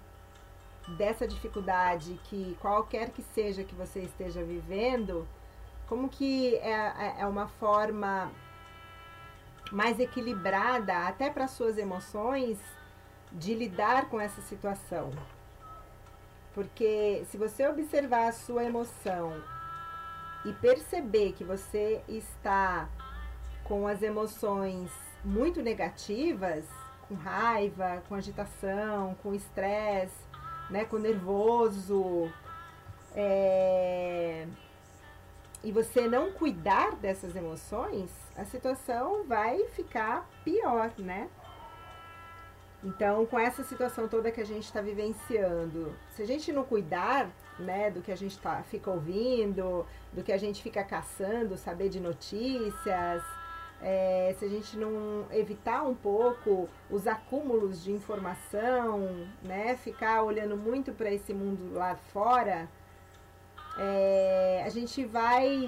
dessa 0.97 1.27
dificuldade 1.27 2.19
que 2.25 2.57
qualquer 2.59 3.09
que 3.09 3.21
seja 3.21 3.63
que 3.63 3.75
você 3.75 4.01
esteja 4.01 4.43
vivendo, 4.43 5.27
como 5.87 6.09
que 6.09 6.55
é, 6.57 6.71
é, 6.71 7.15
é 7.19 7.25
uma 7.25 7.47
forma 7.47 8.31
mais 9.71 9.99
equilibrada 9.99 11.07
até 11.07 11.29
para 11.29 11.47
suas 11.47 11.77
emoções 11.77 12.59
de 13.31 13.53
lidar 13.53 14.09
com 14.09 14.19
essa 14.19 14.41
situação. 14.41 15.11
Porque 16.53 17.23
se 17.29 17.37
você 17.37 17.67
observar 17.67 18.29
a 18.29 18.31
sua 18.31 18.63
emoção 18.63 19.33
e 20.45 20.53
perceber 20.53 21.33
que 21.33 21.43
você 21.43 22.01
está 22.07 22.89
com 23.63 23.87
as 23.87 24.01
emoções 24.01 24.91
muito 25.23 25.61
negativas, 25.61 26.65
com 27.09 27.15
raiva, 27.15 28.01
com 28.07 28.15
agitação, 28.15 29.15
com 29.21 29.33
estresse, 29.33 30.15
né, 30.69 30.85
com 30.85 30.97
nervoso, 30.97 32.31
é, 33.15 34.47
e 35.63 35.71
você 35.71 36.07
não 36.07 36.31
cuidar 36.31 36.95
dessas 36.95 37.35
emoções, 37.35 38.09
a 38.37 38.45
situação 38.45 39.25
vai 39.25 39.65
ficar 39.69 40.29
pior, 40.45 40.91
né? 40.97 41.27
Então, 42.81 43.25
com 43.25 43.37
essa 43.37 43.61
situação 43.63 44.07
toda 44.07 44.31
que 44.31 44.39
a 44.39 44.45
gente 44.45 44.63
está 44.63 44.79
vivenciando, 44.79 45.93
se 46.15 46.21
a 46.21 46.25
gente 46.25 46.53
não 46.53 46.63
cuidar 46.63 47.29
né, 47.57 47.91
do 47.91 48.01
que 48.01 48.09
a 48.09 48.15
gente 48.15 48.39
tá, 48.39 48.63
fica 48.63 48.89
ouvindo, 48.89 49.85
do 50.13 50.23
que 50.23 50.31
a 50.31 50.37
gente 50.37 50.63
fica 50.63 50.81
caçando, 50.81 51.57
saber 51.57 51.89
de 51.89 51.99
notícias, 51.99 53.21
é, 53.81 54.35
se 54.37 54.45
a 54.45 54.49
gente 54.49 54.77
não 54.77 55.25
evitar 55.31 55.83
um 55.83 55.95
pouco 55.95 56.67
os 56.89 57.07
acúmulos 57.07 57.83
de 57.83 57.91
informação, 57.91 59.27
né, 59.41 59.77
ficar 59.77 60.23
olhando 60.23 60.57
muito 60.57 60.91
para 60.91 61.11
esse 61.11 61.33
mundo 61.33 61.73
lá 61.73 61.95
fora, 61.95 62.69
é, 63.77 64.63
a 64.65 64.69
gente 64.69 65.05
vai 65.05 65.67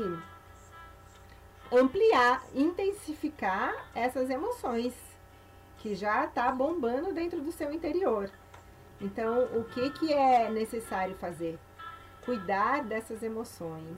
ampliar, 1.72 2.44
intensificar 2.54 3.90
essas 3.96 4.30
emoções 4.30 4.94
que 5.78 5.96
já 5.96 6.26
está 6.26 6.52
bombando 6.52 7.14
dentro 7.14 7.42
do 7.42 7.52
seu 7.52 7.72
interior. 7.74 8.30
Então, 9.00 9.46
o 9.56 9.64
que, 9.64 9.90
que 9.92 10.14
é 10.14 10.50
necessário 10.50 11.16
fazer? 11.16 11.58
Cuidar 12.24 12.84
dessas 12.84 13.24
emoções, 13.24 13.98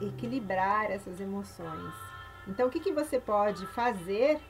equilibrar 0.00 0.90
essas 0.90 1.20
emoções. 1.20 2.15
Então, 2.46 2.68
o 2.68 2.70
que, 2.70 2.80
que 2.80 2.92
você 2.92 3.18
pode 3.18 3.66
fazer 3.68 4.40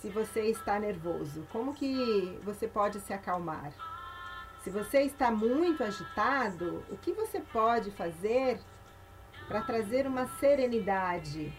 se 0.00 0.08
você 0.10 0.42
está 0.50 0.78
nervoso? 0.78 1.46
Como 1.50 1.74
que 1.74 2.38
você 2.44 2.68
pode 2.68 3.00
se 3.00 3.12
acalmar? 3.12 3.72
Se 4.62 4.70
você 4.70 5.02
está 5.02 5.30
muito 5.30 5.82
agitado, 5.82 6.82
o 6.90 6.96
que 6.96 7.12
você 7.12 7.40
pode 7.40 7.90
fazer 7.90 8.60
para 9.48 9.62
trazer 9.62 10.06
uma 10.06 10.26
serenidade? 10.38 11.52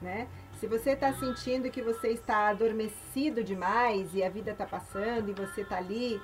Né? 0.00 0.28
Se 0.58 0.66
você 0.66 0.90
está 0.90 1.12
sentindo 1.12 1.70
que 1.70 1.82
você 1.82 2.08
está 2.08 2.48
adormecido 2.48 3.44
demais 3.44 4.14
e 4.14 4.22
a 4.22 4.30
vida 4.30 4.52
está 4.52 4.66
passando 4.66 5.30
e 5.30 5.34
você 5.34 5.62
está 5.62 5.76
ali, 5.76 6.20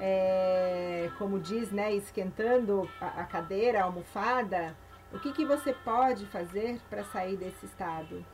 é, 0.00 1.10
como 1.18 1.38
diz, 1.38 1.70
né, 1.70 1.94
esquentando 1.94 2.88
a, 3.00 3.22
a 3.22 3.24
cadeira, 3.24 3.80
a 3.80 3.84
almofada, 3.84 4.76
o 5.12 5.18
que, 5.18 5.32
que 5.32 5.44
você 5.44 5.72
pode 5.72 6.26
fazer 6.26 6.80
para 6.88 7.04
sair 7.04 7.36
desse 7.36 7.66
estado? 7.66 8.24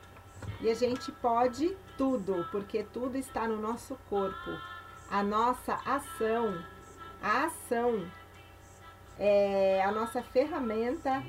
E 0.60 0.70
a 0.70 0.74
gente 0.74 1.10
pode 1.12 1.76
tudo, 1.96 2.46
porque 2.50 2.82
tudo 2.82 3.16
está 3.16 3.46
no 3.46 3.60
nosso 3.60 3.96
corpo. 4.08 4.50
A 5.10 5.22
nossa 5.22 5.74
ação, 5.84 6.62
a 7.22 7.44
ação 7.44 8.06
é 9.18 9.82
a 9.82 9.90
nossa 9.90 10.22
ferramenta 10.22 11.22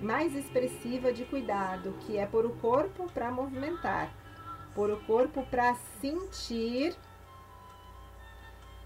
mais 0.00 0.34
expressiva 0.34 1.12
de 1.12 1.24
cuidado, 1.24 1.94
que 2.00 2.18
é 2.18 2.26
pôr 2.26 2.44
o 2.44 2.56
corpo 2.56 3.10
para 3.12 3.30
movimentar, 3.30 4.12
pôr 4.74 4.90
o 4.90 5.00
corpo 5.04 5.46
para 5.46 5.74
sentir 6.00 6.96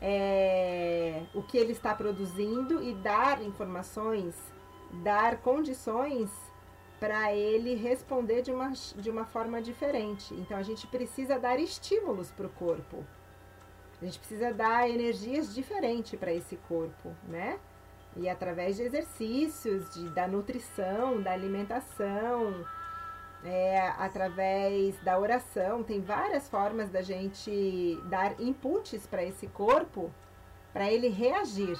é, 0.01 1.23
o 1.35 1.43
que 1.43 1.59
ele 1.59 1.73
está 1.73 1.95
produzindo 1.95 2.83
e 2.83 2.95
dar 2.95 3.43
informações, 3.43 4.35
dar 4.93 5.38
condições 5.38 6.30
para 6.99 7.32
ele 7.32 7.74
responder 7.74 8.43
de 8.43 8.53
uma, 8.53 8.72
de 8.97 9.11
uma 9.11 9.24
forma 9.24 9.62
diferente. 9.62 10.34
Então 10.34 10.57
a 10.57 10.62
gente 10.62 10.86
precisa 10.86 11.38
dar 11.38 11.59
estímulos 11.59 12.30
para 12.30 12.47
o 12.47 12.51
corpo. 12.51 13.05
A 14.01 14.05
gente 14.05 14.18
precisa 14.18 14.53
dar 14.53 14.88
energias 14.88 15.55
diferentes 15.55 16.18
para 16.18 16.32
esse 16.32 16.57
corpo, 16.57 17.14
né? 17.28 17.59
E 18.16 18.28
através 18.28 18.76
de 18.76 18.82
exercícios, 18.82 19.95
de, 19.95 20.09
da 20.11 20.26
nutrição, 20.26 21.22
da 21.22 21.32
alimentação, 21.32 22.66
é, 23.45 23.78
através 23.99 24.99
da 25.03 25.18
oração, 25.18 25.82
tem 25.82 26.01
várias 26.01 26.49
formas 26.49 26.91
da 26.91 27.03
gente 27.03 27.99
dar 28.07 28.38
inputs 28.41 29.07
para 29.07 29.24
esse 29.24 29.47
corpo, 29.47 30.11
para 30.72 30.91
ele 30.91 31.09
reagir. 31.09 31.78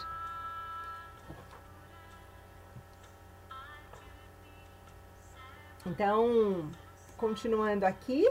Então, 5.87 6.71
continuando 7.17 7.87
aqui, 7.87 8.29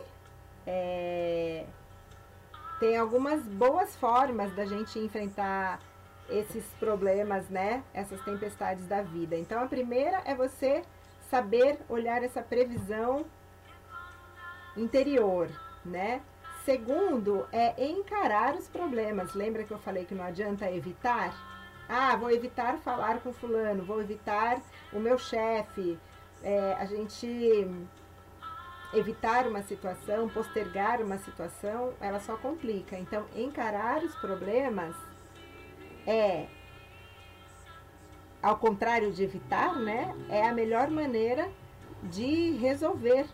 é, 0.65 1.65
tem 2.79 2.97
algumas 2.97 3.43
boas 3.43 3.95
formas 3.95 4.53
da 4.55 4.65
gente 4.65 4.99
enfrentar 4.99 5.79
esses 6.29 6.63
problemas, 6.79 7.49
né? 7.49 7.83
Essas 7.93 8.21
tempestades 8.21 8.85
da 8.87 9.01
vida. 9.01 9.35
Então, 9.35 9.63
a 9.63 9.67
primeira 9.67 10.21
é 10.25 10.35
você 10.35 10.83
saber 11.29 11.79
olhar 11.89 12.23
essa 12.23 12.41
previsão 12.41 13.25
interior, 14.77 15.49
né? 15.83 16.21
Segundo 16.65 17.47
é 17.51 17.83
encarar 17.83 18.55
os 18.55 18.67
problemas. 18.67 19.33
Lembra 19.33 19.63
que 19.63 19.71
eu 19.71 19.79
falei 19.79 20.05
que 20.05 20.13
não 20.13 20.23
adianta 20.23 20.69
evitar? 20.69 21.33
Ah, 21.87 22.15
vou 22.15 22.29
evitar 22.29 22.77
falar 22.77 23.19
com 23.21 23.33
fulano, 23.33 23.83
vou 23.83 23.99
evitar 23.99 24.61
o 24.93 24.99
meu 24.99 25.17
chefe. 25.17 25.97
É, 26.41 26.73
a 26.79 26.85
gente 26.85 27.27
evitar 28.93 29.47
uma 29.47 29.61
situação, 29.61 30.29
postergar 30.29 31.01
uma 31.01 31.17
situação, 31.19 31.93
ela 31.99 32.19
só 32.19 32.35
complica. 32.37 32.97
Então, 32.97 33.25
encarar 33.35 34.03
os 34.03 34.15
problemas 34.15 34.95
é 36.07 36.47
ao 38.41 38.57
contrário 38.57 39.11
de 39.11 39.23
evitar, 39.23 39.75
né? 39.75 40.15
É 40.29 40.47
a 40.47 40.53
melhor 40.53 40.89
maneira 40.89 41.51
de 42.03 42.53
resolver 42.53 43.27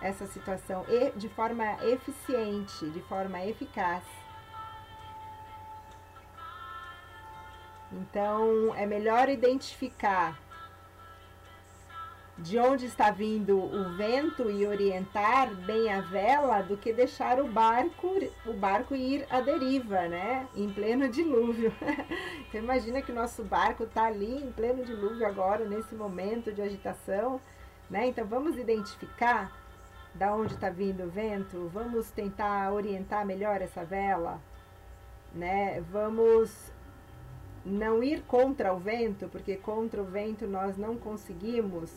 essa 0.00 0.26
situação 0.26 0.84
de 1.16 1.28
forma 1.28 1.64
eficiente, 1.84 2.90
de 2.90 3.00
forma 3.02 3.44
eficaz. 3.44 4.04
Então, 7.90 8.74
é 8.74 8.84
melhor 8.84 9.28
identificar 9.28 10.38
de 12.38 12.56
onde 12.56 12.86
está 12.86 13.10
vindo 13.10 13.58
o 13.58 13.96
vento 13.96 14.48
e 14.48 14.64
orientar 14.64 15.52
bem 15.52 15.92
a 15.92 16.00
vela 16.00 16.62
do 16.62 16.76
que 16.76 16.92
deixar 16.92 17.40
o 17.40 17.48
barco 17.48 18.08
o 18.46 18.52
barco 18.52 18.94
ir 18.94 19.26
à 19.28 19.40
deriva, 19.40 20.06
né? 20.06 20.46
Em 20.54 20.72
pleno 20.72 21.08
dilúvio. 21.08 21.74
então 22.48 22.60
imagina 22.60 23.02
que 23.02 23.10
o 23.10 23.14
nosso 23.14 23.42
barco 23.42 23.84
está 23.84 24.04
ali 24.04 24.36
em 24.36 24.52
pleno 24.52 24.84
dilúvio 24.84 25.26
agora 25.26 25.64
nesse 25.64 25.96
momento 25.96 26.52
de 26.52 26.62
agitação, 26.62 27.40
né? 27.90 28.06
Então 28.06 28.24
vamos 28.24 28.56
identificar 28.56 29.52
da 30.14 30.32
onde 30.32 30.54
está 30.54 30.70
vindo 30.70 31.04
o 31.04 31.10
vento, 31.10 31.68
vamos 31.74 32.10
tentar 32.10 32.72
orientar 32.72 33.26
melhor 33.26 33.60
essa 33.60 33.84
vela, 33.84 34.40
né? 35.34 35.80
Vamos 35.90 36.67
não 37.64 38.02
ir 38.02 38.22
contra 38.22 38.72
o 38.72 38.78
vento, 38.78 39.28
porque 39.28 39.56
contra 39.56 40.00
o 40.00 40.04
vento 40.04 40.46
nós 40.46 40.76
não 40.76 40.96
conseguimos 40.96 41.90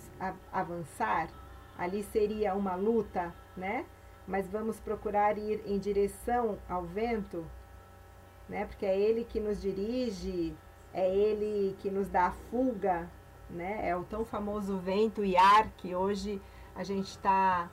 avançar. 0.52 1.30
Ali 1.78 2.04
seria 2.04 2.54
uma 2.54 2.76
luta, 2.76 3.34
né? 3.56 3.86
Mas 4.28 4.48
vamos 4.48 4.80
procurar 4.80 5.38
ir 5.38 5.62
em 5.66 5.80
direção 5.80 6.58
ao 6.70 6.84
vento, 6.84 7.46
né? 8.48 8.66
Porque 8.66 8.86
é 8.86 9.00
ele 9.00 9.24
que 9.24 9.40
nos 9.40 9.62
dirige, 9.62 10.56
é 10.94 11.10
ele 11.14 11.76
que 11.80 11.90
nos 11.90 12.10
dá 12.10 12.28
a 12.28 12.32
fuga, 12.32 13.10
né? 13.50 13.80
É 13.88 13.96
o 13.96 14.04
tão 14.04 14.24
famoso 14.26 14.78
vento 14.78 15.24
e 15.24 15.36
ar 15.36 15.70
que 15.78 15.96
hoje 15.96 16.42
a 16.76 16.84
gente 16.84 17.10
está 17.10 17.70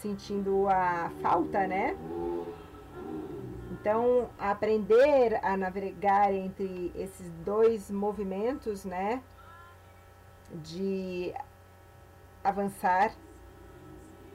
sentindo 0.00 0.68
a 0.68 1.10
falta, 1.20 1.66
né? 1.66 1.96
Então, 3.80 4.28
aprender 4.38 5.38
a 5.42 5.56
navegar 5.56 6.34
entre 6.34 6.92
esses 6.96 7.30
dois 7.44 7.90
movimentos, 7.90 8.84
né, 8.84 9.22
de 10.52 11.32
avançar, 12.42 13.12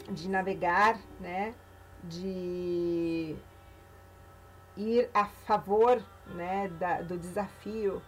de 0.10 0.30
navegar, 0.30 0.98
né, 1.20 1.54
de 2.06 3.36
ir 4.78 5.10
a 5.14 5.26
favor, 5.26 6.02
né, 6.28 6.70
da, 6.80 7.02
do 7.02 7.18
desafio, 7.18 8.02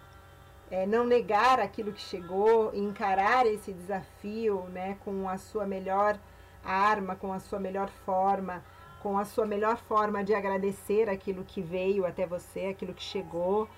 é, 0.71 0.85
não 0.85 1.05
negar 1.05 1.59
aquilo 1.59 1.91
que 1.91 2.01
chegou, 2.01 2.73
encarar 2.73 3.45
esse 3.45 3.73
desafio, 3.73 4.63
né, 4.69 4.97
com 5.03 5.27
a 5.27 5.37
sua 5.37 5.65
melhor 5.65 6.17
arma, 6.63 7.15
com 7.15 7.33
a 7.33 7.39
sua 7.39 7.59
melhor 7.59 7.89
forma 8.05 8.63
com 9.05 9.19
a 9.19 9.23
sua 9.23 9.45
melhor 9.45 9.77
forma 9.77 10.23
de 10.23 10.33
agradecer 10.33 11.07
aquilo 11.07 11.43
que 11.43 11.61
veio 11.61 12.07
até 12.07 12.25
você, 12.25 12.61
aquilo 12.61 12.91
que 12.91 13.03
chegou, 13.03 13.69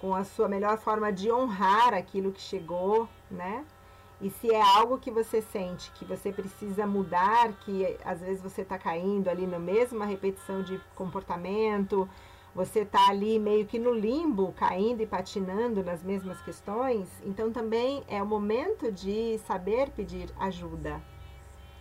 com 0.00 0.14
a 0.14 0.22
sua 0.22 0.48
melhor 0.48 0.78
forma 0.78 1.12
de 1.12 1.28
honrar 1.28 1.92
aquilo 1.92 2.30
que 2.30 2.40
chegou, 2.40 3.08
né? 3.28 3.64
E 4.20 4.30
se 4.30 4.48
é 4.48 4.62
algo 4.62 4.96
que 4.96 5.10
você 5.10 5.42
sente 5.42 5.90
que 5.90 6.04
você 6.04 6.30
precisa 6.30 6.86
mudar, 6.86 7.52
que 7.64 7.98
às 8.04 8.20
vezes 8.20 8.40
você 8.40 8.62
está 8.62 8.78
caindo 8.78 9.28
ali 9.28 9.44
na 9.44 9.58
mesma 9.58 10.06
repetição 10.06 10.62
de 10.62 10.80
comportamento, 10.94 12.08
você 12.54 12.82
está 12.82 13.08
ali 13.08 13.40
meio 13.40 13.66
que 13.66 13.80
no 13.80 13.92
limbo, 13.92 14.52
caindo 14.52 15.02
e 15.02 15.06
patinando 15.06 15.82
nas 15.82 16.04
mesmas 16.04 16.40
questões, 16.42 17.08
então 17.24 17.50
também 17.50 18.04
é 18.06 18.22
o 18.22 18.26
momento 18.26 18.92
de 18.92 19.36
saber 19.48 19.90
pedir 19.90 20.32
ajuda. 20.38 21.02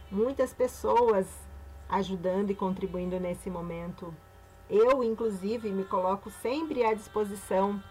Muitas 0.09 0.55
pessoas 0.55 1.44
ajudando 1.89 2.51
e 2.51 2.55
contribuindo 2.55 3.19
nesse 3.19 3.49
momento. 3.49 4.13
Eu, 4.69 5.03
inclusive, 5.03 5.69
me 5.69 5.83
coloco 5.83 6.29
sempre 6.29 6.83
à 6.83 6.93
disposição 6.93 7.81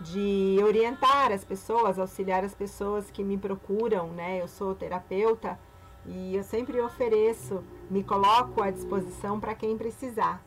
de 0.00 0.58
orientar 0.62 1.32
as 1.32 1.44
pessoas, 1.44 1.98
auxiliar 1.98 2.44
as 2.44 2.54
pessoas 2.54 3.10
que 3.10 3.24
me 3.24 3.36
procuram, 3.36 4.08
né? 4.08 4.40
Eu 4.40 4.46
sou 4.46 4.74
terapeuta 4.74 5.58
e 6.06 6.36
eu 6.36 6.42
sempre 6.42 6.80
ofereço, 6.80 7.64
me 7.90 8.04
coloco 8.04 8.62
à 8.62 8.70
disposição 8.70 9.40
para 9.40 9.54
quem 9.54 9.76
precisar. 9.76 10.42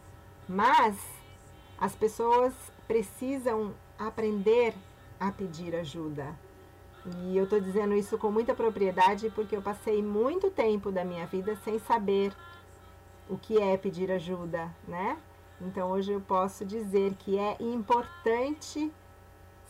Mas 0.48 0.98
as 1.78 1.96
pessoas 1.96 2.54
precisam 2.88 3.74
aprender 3.98 4.74
a 5.20 5.32
pedir 5.32 5.76
ajuda. 5.76 6.36
E 7.06 7.36
eu 7.36 7.46
estou 7.46 7.60
dizendo 7.60 7.96
isso 7.96 8.18
com 8.18 8.30
muita 8.30 8.54
propriedade 8.54 9.30
porque 9.32 9.56
eu 9.56 9.62
passei 9.62 10.04
muito 10.04 10.52
tempo 10.52 10.92
da 10.92 11.04
minha 11.04 11.26
vida 11.26 11.56
sem 11.64 11.80
saber 11.80 12.32
o 13.28 13.38
que 13.38 13.60
é 13.60 13.76
pedir 13.76 14.12
ajuda, 14.12 14.70
né? 14.88 15.18
Então 15.60 15.90
hoje 15.90 16.12
eu 16.12 16.22
posso 16.22 16.64
dizer 16.66 17.14
que 17.16 17.38
é 17.38 17.56
importante 17.60 18.92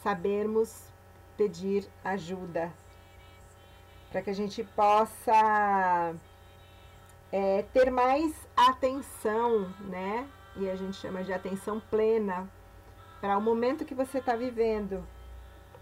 sabermos 0.04 0.90
pedir 1.38 1.88
ajuda 2.04 2.72
para 4.12 4.22
que 4.22 4.30
a 4.30 4.34
gente 4.34 4.64
possa 4.64 6.14
é, 7.32 7.64
ter 7.74 7.90
mais 7.90 8.36
atenção, 8.56 9.74
né? 9.80 10.28
E 10.58 10.70
a 10.70 10.76
gente 10.76 10.98
chama 10.98 11.24
de 11.24 11.32
atenção 11.32 11.80
plena 11.80 12.50
para 13.22 13.38
o 13.38 13.42
momento 13.42 13.86
que 13.86 13.96
você 13.96 14.18
está 14.18 14.36
vivendo, 14.36 15.06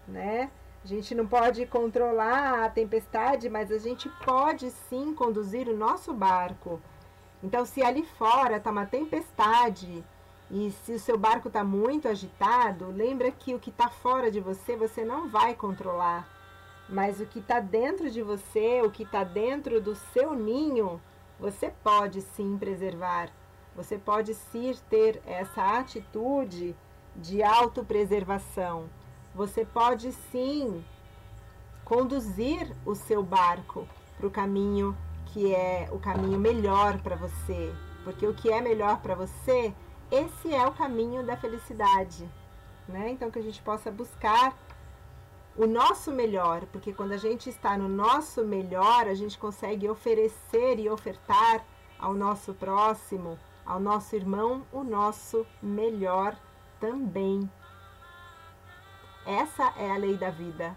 né? 0.06 0.50
A 0.82 0.86
gente 0.86 1.14
não 1.14 1.26
pode 1.26 1.66
controlar 1.66 2.64
a 2.64 2.70
tempestade, 2.70 3.50
mas 3.50 3.70
a 3.70 3.78
gente 3.78 4.08
pode 4.24 4.70
sim 4.70 5.14
conduzir 5.14 5.68
o 5.68 5.76
nosso 5.76 6.14
barco. 6.14 6.80
Então, 7.42 7.66
se 7.66 7.82
ali 7.82 8.02
fora 8.02 8.56
está 8.56 8.70
uma 8.70 8.86
tempestade 8.86 10.02
e 10.50 10.70
se 10.70 10.92
o 10.94 10.98
seu 10.98 11.18
barco 11.18 11.48
está 11.48 11.62
muito 11.62 12.08
agitado, 12.08 12.90
lembra 12.90 13.30
que 13.30 13.54
o 13.54 13.58
que 13.58 13.68
está 13.68 13.88
fora 13.88 14.30
de 14.30 14.40
você 14.40 14.74
você 14.74 15.04
não 15.04 15.28
vai 15.28 15.54
controlar, 15.54 16.26
mas 16.88 17.20
o 17.20 17.26
que 17.26 17.38
está 17.40 17.60
dentro 17.60 18.10
de 18.10 18.22
você, 18.22 18.80
o 18.82 18.90
que 18.90 19.02
está 19.02 19.22
dentro 19.22 19.80
do 19.80 19.94
seu 19.94 20.34
ninho, 20.34 21.00
você 21.38 21.72
pode 21.84 22.22
sim 22.22 22.56
preservar. 22.58 23.30
Você 23.76 23.96
pode 23.98 24.34
sim 24.34 24.74
ter 24.88 25.22
essa 25.26 25.78
atitude 25.78 26.74
de 27.14 27.42
autopreservação. 27.42 28.88
Você 29.34 29.64
pode 29.64 30.12
sim 30.12 30.84
conduzir 31.84 32.74
o 32.84 32.94
seu 32.94 33.22
barco 33.22 33.86
para 34.16 34.26
o 34.26 34.30
caminho 34.30 34.96
que 35.26 35.54
é 35.54 35.88
o 35.92 35.98
caminho 35.98 36.38
melhor 36.38 37.00
para 37.00 37.16
você. 37.16 37.72
Porque 38.04 38.26
o 38.26 38.34
que 38.34 38.50
é 38.50 38.60
melhor 38.60 39.00
para 39.00 39.14
você, 39.14 39.72
esse 40.10 40.54
é 40.54 40.66
o 40.66 40.72
caminho 40.72 41.24
da 41.24 41.36
felicidade. 41.36 42.28
Né? 42.88 43.10
Então, 43.10 43.30
que 43.30 43.38
a 43.38 43.42
gente 43.42 43.62
possa 43.62 43.90
buscar 43.90 44.56
o 45.56 45.66
nosso 45.66 46.10
melhor, 46.10 46.64
porque 46.72 46.92
quando 46.92 47.12
a 47.12 47.16
gente 47.16 47.50
está 47.50 47.76
no 47.76 47.88
nosso 47.88 48.44
melhor, 48.44 49.06
a 49.06 49.14
gente 49.14 49.38
consegue 49.38 49.88
oferecer 49.88 50.78
e 50.78 50.88
ofertar 50.88 51.64
ao 51.98 52.14
nosso 52.14 52.54
próximo, 52.54 53.38
ao 53.64 53.78
nosso 53.78 54.16
irmão, 54.16 54.64
o 54.72 54.82
nosso 54.82 55.46
melhor 55.62 56.36
também. 56.80 57.48
Essa 59.26 59.72
é 59.76 59.90
a 59.90 59.96
lei 59.96 60.16
da 60.16 60.30
vida. 60.30 60.76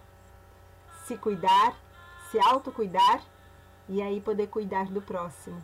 Se 1.06 1.18
cuidar, 1.18 1.76
se 2.30 2.40
autocuidar 2.40 3.22
e 3.88 4.02
aí 4.02 4.20
poder 4.22 4.48
cuidar 4.48 4.86
do 4.86 5.02
próximo. 5.02 5.62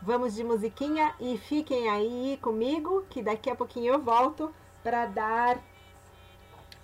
Vamos 0.00 0.34
de 0.34 0.44
musiquinha 0.44 1.14
e 1.18 1.38
fiquem 1.38 1.88
aí 1.88 2.38
comigo, 2.42 3.04
que 3.08 3.22
daqui 3.22 3.50
a 3.50 3.56
pouquinho 3.56 3.94
eu 3.94 4.00
volto 4.00 4.52
para 4.82 5.06
dar 5.06 5.58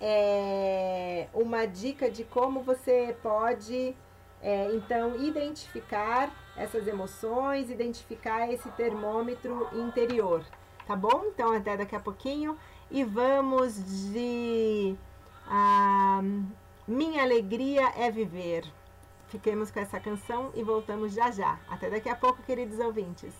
é, 0.01 1.27
uma 1.33 1.65
dica 1.65 2.09
de 2.09 2.23
como 2.23 2.61
você 2.61 3.15
pode 3.21 3.95
é, 4.41 4.73
então 4.73 5.15
identificar 5.23 6.29
essas 6.57 6.85
emoções, 6.87 7.69
identificar 7.69 8.51
esse 8.51 8.69
termômetro 8.71 9.69
interior, 9.73 10.43
tá 10.85 10.95
bom? 10.95 11.23
Então 11.27 11.53
até 11.53 11.77
daqui 11.77 11.95
a 11.95 11.99
pouquinho 11.99 12.57
e 12.93 13.03
vamos 13.03 13.73
de 14.13 14.95
ah, 15.47 16.21
Minha 16.87 17.23
Alegria 17.23 17.91
é 17.97 18.11
Viver. 18.11 18.63
Fiquemos 19.29 19.71
com 19.71 19.79
essa 19.79 19.99
canção 19.99 20.51
e 20.53 20.63
voltamos 20.63 21.11
já 21.11 21.31
já. 21.31 21.59
Até 21.67 21.89
daqui 21.89 22.07
a 22.07 22.15
pouco, 22.15 22.43
queridos 22.43 22.79
ouvintes. 22.79 23.33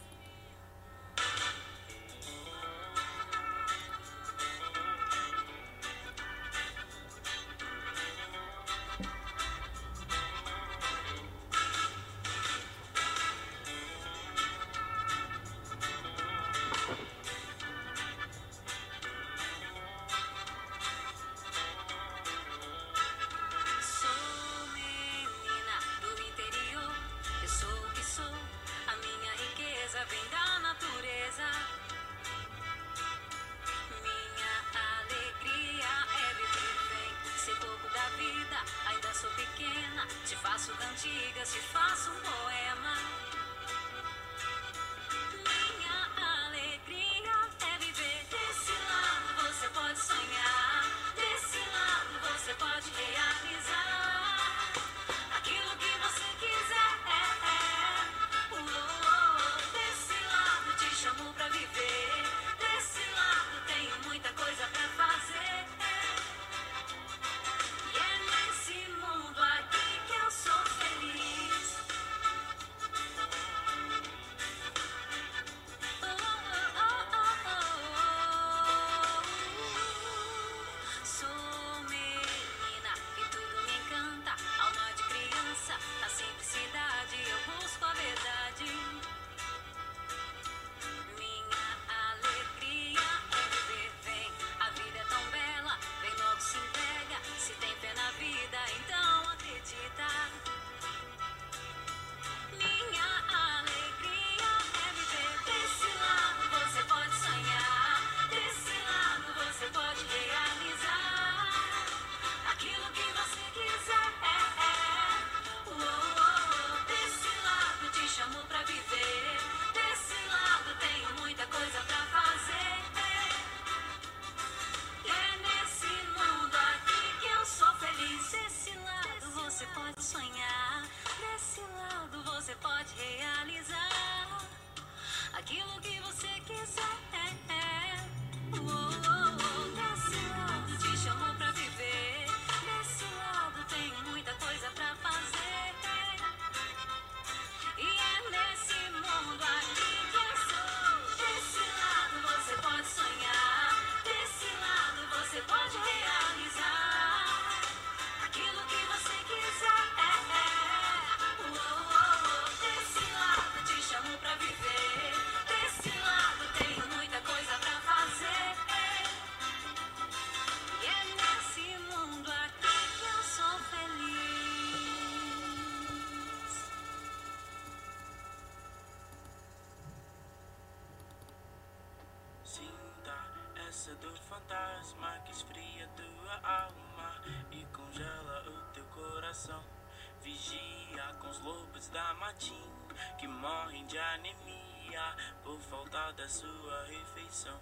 Da 191.93 192.13
matinha 192.15 192.74
que 193.20 193.28
morrem 193.28 193.86
de 193.86 193.99
anemia 193.99 195.15
por 195.43 195.59
falta 195.61 196.11
da 196.13 196.28
sua 196.28 196.86
refeição. 196.86 197.59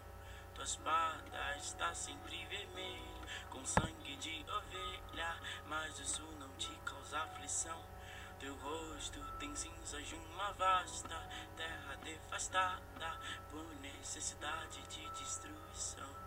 Tua 0.55 0.63
espada 0.63 1.57
está 1.57 1.93
sempre 1.93 2.45
vermelha, 2.45 3.27
com 3.49 3.65
sangue 3.65 4.15
de 4.15 4.45
ovelha, 4.49 5.35
mas 5.67 5.99
isso 5.99 6.23
não 6.39 6.49
te 6.55 6.73
causa 6.85 7.19
aflição. 7.19 7.83
Teu 8.39 8.55
rosto 8.55 9.19
tem 9.37 9.53
cinzas 9.53 10.07
de 10.07 10.15
uma 10.15 10.53
vasta 10.53 11.29
terra 11.57 11.95
devastada 12.01 13.19
por 13.51 13.65
necessidade 13.81 14.81
de 14.87 15.09
destruição. 15.09 16.20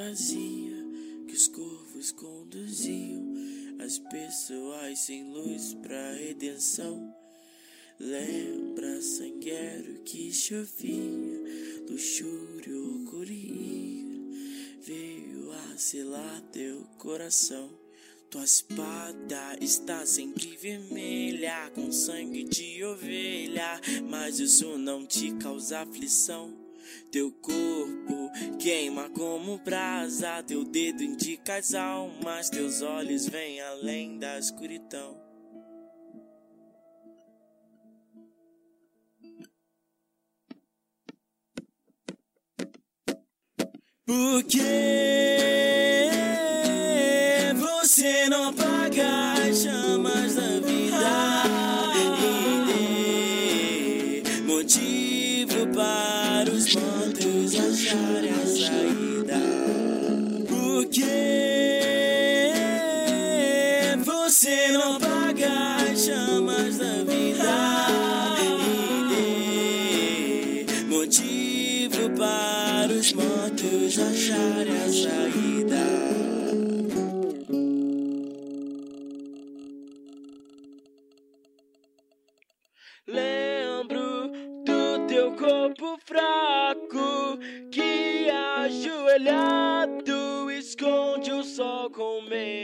Vazia 0.00 0.82
que 1.28 1.34
os 1.34 1.46
corvos 1.48 2.10
conduziam 2.12 3.34
as 3.84 3.98
pessoas 3.98 4.98
sem 5.00 5.30
luz 5.30 5.74
pra 5.74 6.12
redenção. 6.14 7.14
Lembra 7.98 9.02
sangueiro 9.02 10.00
que 10.02 10.32
chovia, 10.32 11.84
luxúria 11.86 12.80
ocorria, 12.94 14.06
veio 14.80 15.52
a 15.52 15.76
selar 15.76 16.40
teu 16.50 16.82
coração. 16.96 17.70
Tua 18.30 18.44
espada 18.44 19.58
está 19.60 20.06
sempre 20.06 20.56
vermelha, 20.56 21.70
com 21.74 21.92
sangue 21.92 22.44
de 22.44 22.82
ovelha, 22.84 23.78
mas 24.08 24.40
isso 24.40 24.78
não 24.78 25.04
te 25.04 25.32
causa 25.32 25.80
aflição. 25.80 26.56
Teu 27.10 27.30
corpo 27.32 27.79
queima 28.58 29.08
como 29.10 29.58
brasa, 29.58 30.42
teu 30.42 30.64
dedo 30.64 31.02
indica 31.02 31.56
as 31.56 31.74
almas, 31.74 32.50
teus 32.50 32.82
olhos 32.82 33.26
vêm 33.28 33.60
além 33.60 34.18
da 34.18 34.38
escuridão. 34.38 35.30
Por 44.06 44.42
que 44.44 44.58
você 47.54 48.28
não 48.28 48.48
apaga 48.48 49.29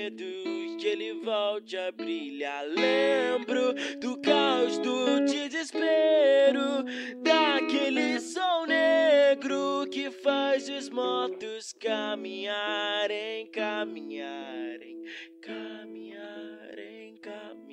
medo 0.07 0.77
que 0.79 0.87
ele 0.87 1.21
volte 1.25 1.77
a 1.77 1.91
brilhar. 1.91 2.65
Lembro 2.67 3.75
do 3.99 4.21
caos 4.21 4.79
do 4.79 5.25
desespero 5.25 6.85
daquele 7.23 8.21
sol 8.21 8.67
negro 8.67 9.87
que 9.91 10.11
faz 10.11 10.69
os 10.69 10.89
mortos 10.89 11.73
caminharem, 11.73 13.51
caminharem, 13.51 15.03
caminharem, 15.43 17.17
caminharem. 17.17 17.67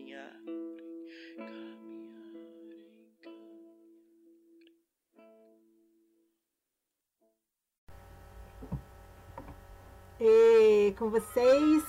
E 10.19 10.93
com 10.97 11.09
vocês, 11.09 11.83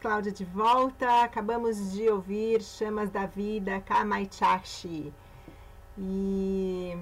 Cláudia 0.00 0.32
de 0.32 0.46
volta. 0.46 1.22
Acabamos 1.22 1.92
de 1.92 2.08
ouvir 2.08 2.62
Chamas 2.62 3.10
da 3.10 3.26
Vida, 3.26 3.80
Kamaichashi. 3.82 5.12
E 5.98 6.96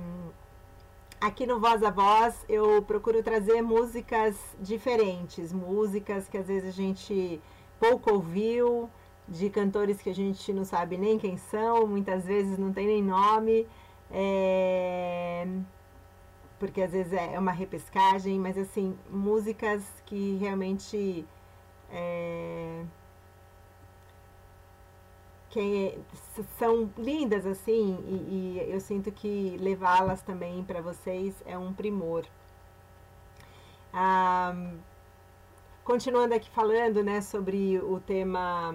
aqui 1.20 1.46
no 1.46 1.60
Voz 1.60 1.80
a 1.84 1.90
Voz 1.90 2.44
eu 2.48 2.82
procuro 2.82 3.22
trazer 3.22 3.62
músicas 3.62 4.36
diferentes, 4.60 5.52
músicas 5.52 6.28
que 6.28 6.36
às 6.36 6.48
vezes 6.48 6.70
a 6.70 6.72
gente 6.72 7.40
pouco 7.78 8.14
ouviu, 8.14 8.90
de 9.28 9.48
cantores 9.48 10.02
que 10.02 10.10
a 10.10 10.14
gente 10.14 10.52
não 10.52 10.64
sabe 10.64 10.96
nem 10.96 11.18
quem 11.18 11.36
são, 11.36 11.86
muitas 11.86 12.24
vezes 12.24 12.58
não 12.58 12.72
tem 12.72 12.88
nem 12.88 13.02
nome. 13.02 13.64
É 14.10 15.46
porque 16.58 16.82
às 16.82 16.90
vezes 16.90 17.12
é 17.12 17.38
uma 17.38 17.52
repescagem, 17.52 18.38
mas 18.38 18.58
assim, 18.58 18.98
músicas 19.08 19.84
que 20.04 20.36
realmente 20.38 21.24
é, 21.90 22.84
que 25.50 25.98
são 26.58 26.90
lindas 26.96 27.46
assim, 27.46 27.98
e, 28.06 28.64
e 28.66 28.70
eu 28.72 28.80
sinto 28.80 29.10
que 29.10 29.56
levá-las 29.58 30.22
também 30.22 30.62
para 30.64 30.80
vocês 30.80 31.34
é 31.46 31.56
um 31.56 31.72
primor. 31.72 32.24
Ah, 33.92 34.54
continuando 35.84 36.34
aqui 36.34 36.50
falando, 36.50 37.02
né, 37.02 37.20
sobre 37.20 37.78
o 37.78 37.98
tema 38.00 38.74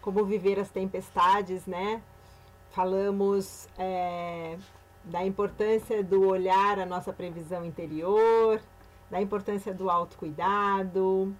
como 0.00 0.24
viver 0.24 0.58
as 0.58 0.70
tempestades, 0.70 1.66
né? 1.66 2.02
Falamos 2.70 3.68
é, 3.78 4.56
da 5.04 5.24
importância 5.24 6.02
do 6.02 6.26
olhar 6.26 6.78
a 6.78 6.86
nossa 6.86 7.12
previsão 7.12 7.64
interior, 7.64 8.60
da 9.10 9.20
importância 9.20 9.74
do 9.74 9.90
autocuidado, 9.90 11.34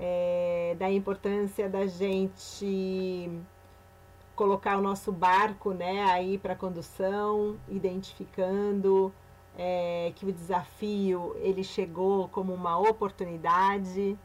é, 0.00 0.74
da 0.78 0.90
importância 0.90 1.68
da 1.68 1.86
gente 1.86 3.30
colocar 4.34 4.78
o 4.78 4.80
nosso 4.80 5.12
barco 5.12 5.74
né, 5.74 6.02
aí 6.04 6.38
para 6.38 6.56
condução, 6.56 7.58
identificando 7.68 9.12
é, 9.58 10.12
que 10.16 10.24
o 10.24 10.32
desafio 10.32 11.36
ele 11.40 11.62
chegou 11.62 12.28
como 12.28 12.54
uma 12.54 12.78
oportunidade. 12.78 14.18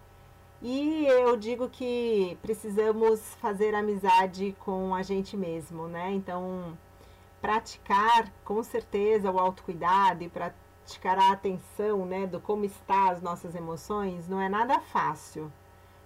E 0.61 1.05
eu 1.05 1.35
digo 1.35 1.67
que 1.69 2.37
precisamos 2.41 3.19
fazer 3.41 3.75
amizade 3.75 4.55
com 4.59 4.95
a 4.95 5.03
gente 5.03 5.35
mesmo, 5.35 5.87
né? 5.87 6.11
Então, 6.13 6.77
praticar 7.41 8.31
com 8.45 8.63
certeza 8.63 9.29
o 9.29 9.37
autocuidado 9.37 10.23
e 10.23 10.29
praticar 10.29 11.19
a 11.19 11.33
atenção 11.33 12.05
né, 12.05 12.25
do 12.25 12.39
como 12.39 12.63
está 12.63 13.11
as 13.11 13.21
nossas 13.21 13.53
emoções 13.53 14.29
não 14.29 14.39
é 14.39 14.47
nada 14.47 14.79
fácil. 14.79 15.51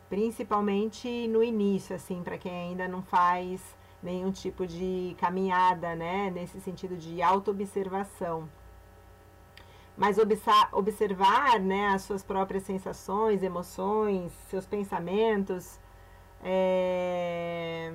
Principalmente 0.10 1.28
no 1.28 1.44
início, 1.44 1.96
assim, 1.96 2.24
para 2.24 2.38
quem 2.38 2.52
ainda 2.52 2.88
não 2.88 3.04
faz 3.04 3.62
nenhum 4.02 4.32
tipo 4.32 4.66
de 4.66 5.16
caminhada, 5.20 5.96
né, 5.96 6.32
nesse 6.32 6.60
sentido 6.62 6.98
de 6.98 7.22
autoobservação. 7.22 8.50
Mas 9.98 10.18
observar 10.72 11.60
né, 11.60 11.88
as 11.90 12.04
suas 12.04 12.24
próprias 12.24 12.64
sensações, 12.64 13.44
emoções, 13.44 14.32
seus 14.50 14.66
pensamentos, 14.66 15.78
é, 16.42 17.92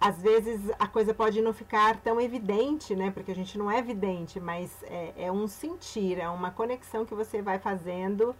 às 0.00 0.20
vezes 0.22 0.60
a 0.78 0.86
coisa 0.86 1.12
pode 1.12 1.42
não 1.42 1.52
ficar 1.52 1.96
tão 2.00 2.20
evidente, 2.20 2.96
né? 2.96 3.10
Porque 3.10 3.30
a 3.30 3.34
gente 3.34 3.58
não 3.58 3.70
é 3.70 3.78
evidente, 3.78 4.40
mas 4.40 4.82
é, 4.84 5.12
é 5.16 5.32
um 5.32 5.46
sentir, 5.46 6.18
é 6.18 6.28
uma 6.28 6.50
conexão 6.50 7.04
que 7.04 7.14
você 7.14 7.42
vai 7.42 7.58
fazendo 7.58 8.34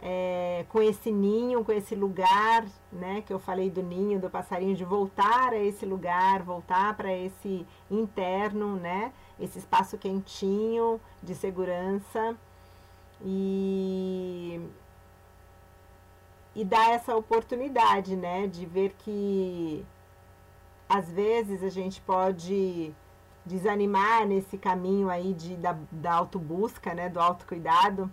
é, 0.00 0.64
com 0.68 0.80
esse 0.80 1.10
ninho, 1.10 1.64
com 1.64 1.72
esse 1.72 1.94
lugar, 1.94 2.64
né? 2.92 3.22
Que 3.26 3.32
eu 3.32 3.38
falei 3.38 3.70
do 3.70 3.82
ninho, 3.82 4.20
do 4.20 4.30
passarinho, 4.30 4.76
de 4.76 4.84
voltar 4.84 5.52
a 5.52 5.58
esse 5.58 5.84
lugar, 5.84 6.42
voltar 6.42 6.96
para 6.96 7.12
esse 7.12 7.66
interno, 7.90 8.76
né? 8.76 9.12
Esse 9.40 9.58
espaço 9.58 9.98
quentinho 9.98 11.00
de 11.22 11.34
segurança 11.34 12.36
e 13.24 14.60
e 16.54 16.64
dar 16.64 16.90
essa 16.90 17.14
oportunidade, 17.14 18.16
né? 18.16 18.46
De 18.46 18.66
ver 18.66 18.92
que 18.98 19.84
às 20.88 21.10
vezes 21.10 21.62
a 21.62 21.68
gente 21.68 22.00
pode 22.00 22.94
desanimar 23.44 24.26
nesse 24.26 24.58
caminho 24.58 25.08
aí 25.10 25.32
de, 25.34 25.56
da, 25.56 25.76
da 25.90 26.12
autobusca, 26.14 26.94
né? 26.94 27.08
Do 27.08 27.20
autocuidado 27.20 28.10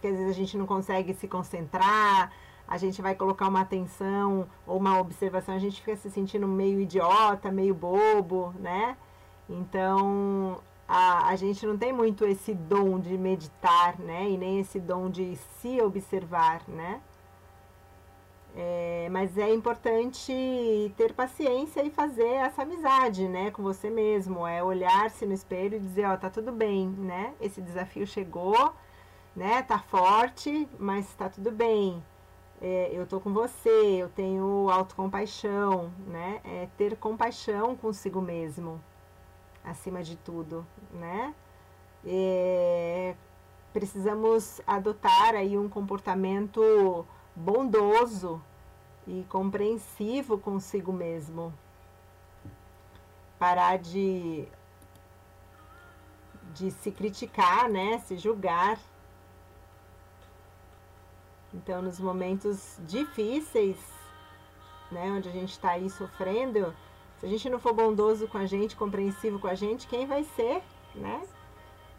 porque 0.00 0.08
às 0.08 0.16
vezes 0.16 0.30
a 0.30 0.34
gente 0.34 0.56
não 0.56 0.66
consegue 0.66 1.12
se 1.12 1.28
concentrar, 1.28 2.32
a 2.66 2.78
gente 2.78 3.02
vai 3.02 3.14
colocar 3.14 3.48
uma 3.48 3.60
atenção 3.60 4.48
ou 4.66 4.78
uma 4.78 4.98
observação, 4.98 5.54
a 5.54 5.58
gente 5.58 5.80
fica 5.80 5.94
se 5.94 6.10
sentindo 6.10 6.48
meio 6.48 6.80
idiota, 6.80 7.52
meio 7.52 7.74
bobo, 7.74 8.54
né? 8.58 8.96
Então 9.46 10.58
a, 10.88 11.28
a 11.28 11.36
gente 11.36 11.66
não 11.66 11.76
tem 11.76 11.92
muito 11.92 12.24
esse 12.24 12.54
dom 12.54 12.98
de 12.98 13.18
meditar, 13.18 13.98
né? 13.98 14.30
E 14.30 14.38
nem 14.38 14.58
esse 14.60 14.80
dom 14.80 15.10
de 15.10 15.36
se 15.36 15.82
observar, 15.82 16.62
né? 16.66 17.02
É, 18.56 19.08
mas 19.10 19.36
é 19.36 19.52
importante 19.52 20.32
ter 20.96 21.12
paciência 21.12 21.84
e 21.84 21.90
fazer 21.90 22.26
essa 22.26 22.62
amizade, 22.62 23.28
né, 23.28 23.50
com 23.50 23.62
você 23.62 23.88
mesmo. 23.90 24.46
É 24.46 24.62
olhar-se 24.62 25.26
no 25.26 25.34
espelho 25.34 25.76
e 25.76 25.80
dizer, 25.80 26.06
ó, 26.06 26.16
tá 26.16 26.30
tudo 26.30 26.50
bem, 26.50 26.88
né? 26.88 27.34
Esse 27.40 27.60
desafio 27.60 28.06
chegou, 28.06 28.74
né? 29.34 29.62
Tá 29.62 29.78
forte, 29.78 30.68
mas 30.78 31.12
tá 31.14 31.28
tudo 31.28 31.50
bem. 31.50 32.02
É, 32.60 32.90
eu 32.92 33.06
tô 33.06 33.20
com 33.20 33.32
você, 33.32 33.96
eu 33.96 34.08
tenho 34.10 34.68
autocompaixão, 34.70 35.90
né? 36.06 36.40
É 36.44 36.68
ter 36.76 36.96
compaixão 36.96 37.74
consigo 37.74 38.20
mesmo, 38.20 38.82
acima 39.64 40.02
de 40.02 40.16
tudo, 40.16 40.66
né? 40.92 41.34
É, 42.04 43.14
precisamos 43.72 44.60
adotar 44.66 45.34
aí 45.34 45.56
um 45.56 45.68
comportamento 45.68 47.06
bondoso 47.34 48.42
e 49.06 49.24
compreensivo 49.28 50.36
consigo 50.38 50.92
mesmo. 50.92 51.54
Parar 53.38 53.78
de, 53.78 54.46
de 56.52 56.70
se 56.70 56.90
criticar, 56.90 57.70
né? 57.70 57.98
Se 58.00 58.18
julgar 58.18 58.78
então, 61.52 61.82
nos 61.82 61.98
momentos 61.98 62.78
difíceis, 62.86 63.76
né, 64.90 65.10
onde 65.10 65.28
a 65.28 65.32
gente 65.32 65.50
está 65.50 65.70
aí 65.70 65.90
sofrendo, 65.90 66.74
se 67.18 67.26
a 67.26 67.28
gente 67.28 67.50
não 67.50 67.58
for 67.58 67.74
bondoso 67.74 68.28
com 68.28 68.38
a 68.38 68.46
gente, 68.46 68.76
compreensivo 68.76 69.38
com 69.38 69.48
a 69.48 69.54
gente, 69.54 69.86
quem 69.86 70.06
vai 70.06 70.24
ser, 70.24 70.62
né? 70.94 71.22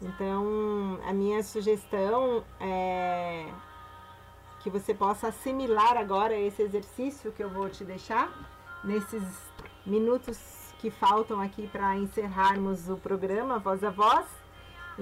Então, 0.00 0.98
a 1.06 1.12
minha 1.12 1.42
sugestão 1.42 2.42
é 2.58 3.46
que 4.60 4.70
você 4.70 4.94
possa 4.94 5.28
assimilar 5.28 5.96
agora 5.96 6.34
esse 6.38 6.62
exercício 6.62 7.32
que 7.32 7.42
eu 7.42 7.50
vou 7.50 7.68
te 7.68 7.84
deixar 7.84 8.32
nesses 8.84 9.22
minutos 9.84 10.72
que 10.78 10.90
faltam 10.90 11.40
aqui 11.40 11.68
para 11.68 11.96
encerrarmos 11.96 12.88
o 12.88 12.96
programa 12.96 13.58
Voz 13.58 13.84
a 13.84 13.90
Voz 13.90 14.26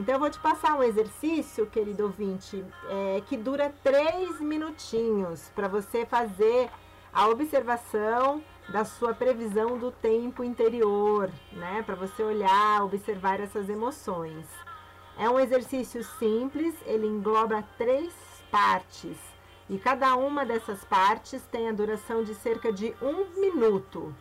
então 0.01 0.14
eu 0.14 0.18
vou 0.18 0.31
te 0.31 0.39
passar 0.39 0.78
um 0.78 0.82
exercício, 0.82 1.66
querido 1.66 2.05
ouvinte, 2.05 2.64
é, 2.89 3.22
que 3.27 3.36
dura 3.36 3.70
três 3.82 4.40
minutinhos 4.40 5.51
para 5.55 5.68
você 5.68 6.06
fazer 6.06 6.70
a 7.12 7.28
observação 7.28 8.43
da 8.70 8.82
sua 8.82 9.12
previsão 9.12 9.77
do 9.77 9.93
tempo 9.93 10.43
interior, 10.43 11.31
né? 11.52 11.82
Para 11.85 11.97
você 11.97 12.22
olhar, 12.22 12.82
observar 12.82 13.40
essas 13.40 13.68
emoções. 13.68 14.47
É 15.18 15.28
um 15.28 15.39
exercício 15.39 16.02
simples, 16.02 16.74
ele 16.86 17.06
engloba 17.06 17.62
três 17.77 18.14
partes 18.51 19.18
e 19.68 19.77
cada 19.77 20.16
uma 20.16 20.47
dessas 20.47 20.82
partes 20.82 21.43
tem 21.52 21.68
a 21.68 21.72
duração 21.72 22.24
de 22.24 22.35
cerca 22.36 22.72
de 22.72 22.97
um 23.02 23.39
minuto. 23.39 24.14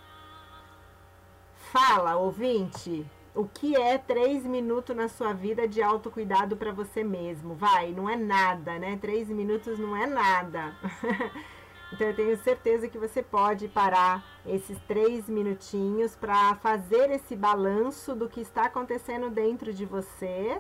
Fala, 1.72 2.18
ouvinte! 2.18 3.10
O 3.36 3.46
que 3.46 3.76
é 3.76 3.98
três 3.98 4.44
minutos 4.44 4.96
na 4.96 5.08
sua 5.08 5.34
vida 5.34 5.68
de 5.68 5.82
autocuidado 5.82 6.58
para 6.58 6.72
você 6.72 7.04
mesmo? 7.04 7.54
Vai, 7.54 7.92
não 7.92 8.10
é 8.10 8.16
nada, 8.16 8.80
né? 8.80 8.98
Três 9.00 9.30
minutos 9.30 9.78
não 9.78 9.96
é 9.96 10.08
nada. 10.08 10.76
então 11.94 12.08
eu 12.08 12.16
tenho 12.16 12.38
certeza 12.38 12.88
que 12.88 12.98
você 12.98 13.22
pode 13.22 13.68
parar 13.68 14.26
esses 14.46 14.80
três 14.88 15.30
minutinhos 15.30 16.16
para 16.16 16.56
fazer 16.56 17.12
esse 17.12 17.36
balanço 17.36 18.16
do 18.16 18.28
que 18.28 18.42
está 18.42 18.64
acontecendo 18.64 19.30
dentro 19.30 19.74
de 19.74 19.86
você 19.86 20.60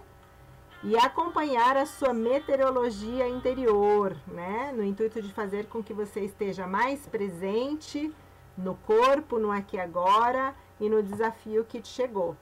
e 0.83 0.95
acompanhar 0.95 1.75
a 1.75 1.85
sua 1.85 2.13
meteorologia 2.13 3.27
interior, 3.27 4.15
né? 4.27 4.71
No 4.73 4.83
intuito 4.83 5.21
de 5.21 5.33
fazer 5.33 5.65
com 5.65 5.83
que 5.83 5.93
você 5.93 6.21
esteja 6.21 6.65
mais 6.65 7.05
presente 7.07 8.13
no 8.55 8.75
corpo, 8.75 9.39
no 9.39 9.51
aqui 9.51 9.75
e 9.75 9.79
agora 9.79 10.55
e 10.79 10.87
no 10.87 11.01
desafio 11.01 11.65
que 11.65 11.81
te 11.81 11.89
chegou. 11.89 12.37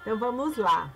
Então 0.00 0.18
vamos 0.18 0.56
lá. 0.56 0.90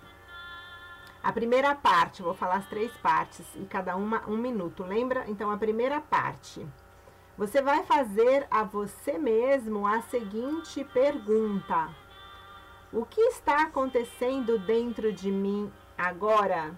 A 1.23 1.31
primeira 1.31 1.73
parte, 1.73 2.21
vou 2.21 2.33
falar 2.33 2.55
as 2.55 2.67
três 2.67 2.91
partes 2.97 3.45
e 3.55 3.65
cada 3.65 3.95
uma 3.95 4.27
um 4.27 4.35
minuto. 4.35 4.83
Lembra? 4.83 5.23
Então 5.29 5.49
a 5.49 5.57
primeira 5.57 6.01
parte. 6.01 6.67
Você 7.37 7.61
vai 7.61 7.83
fazer 7.83 8.45
a 8.51 8.63
você 8.63 9.17
mesmo 9.17 9.87
a 9.87 10.01
seguinte 10.01 10.83
pergunta: 10.83 11.89
O 12.91 13.05
que 13.05 13.21
está 13.21 13.63
acontecendo 13.63 14.59
dentro 14.59 15.11
de 15.13 15.31
mim 15.31 15.71
agora? 15.97 16.75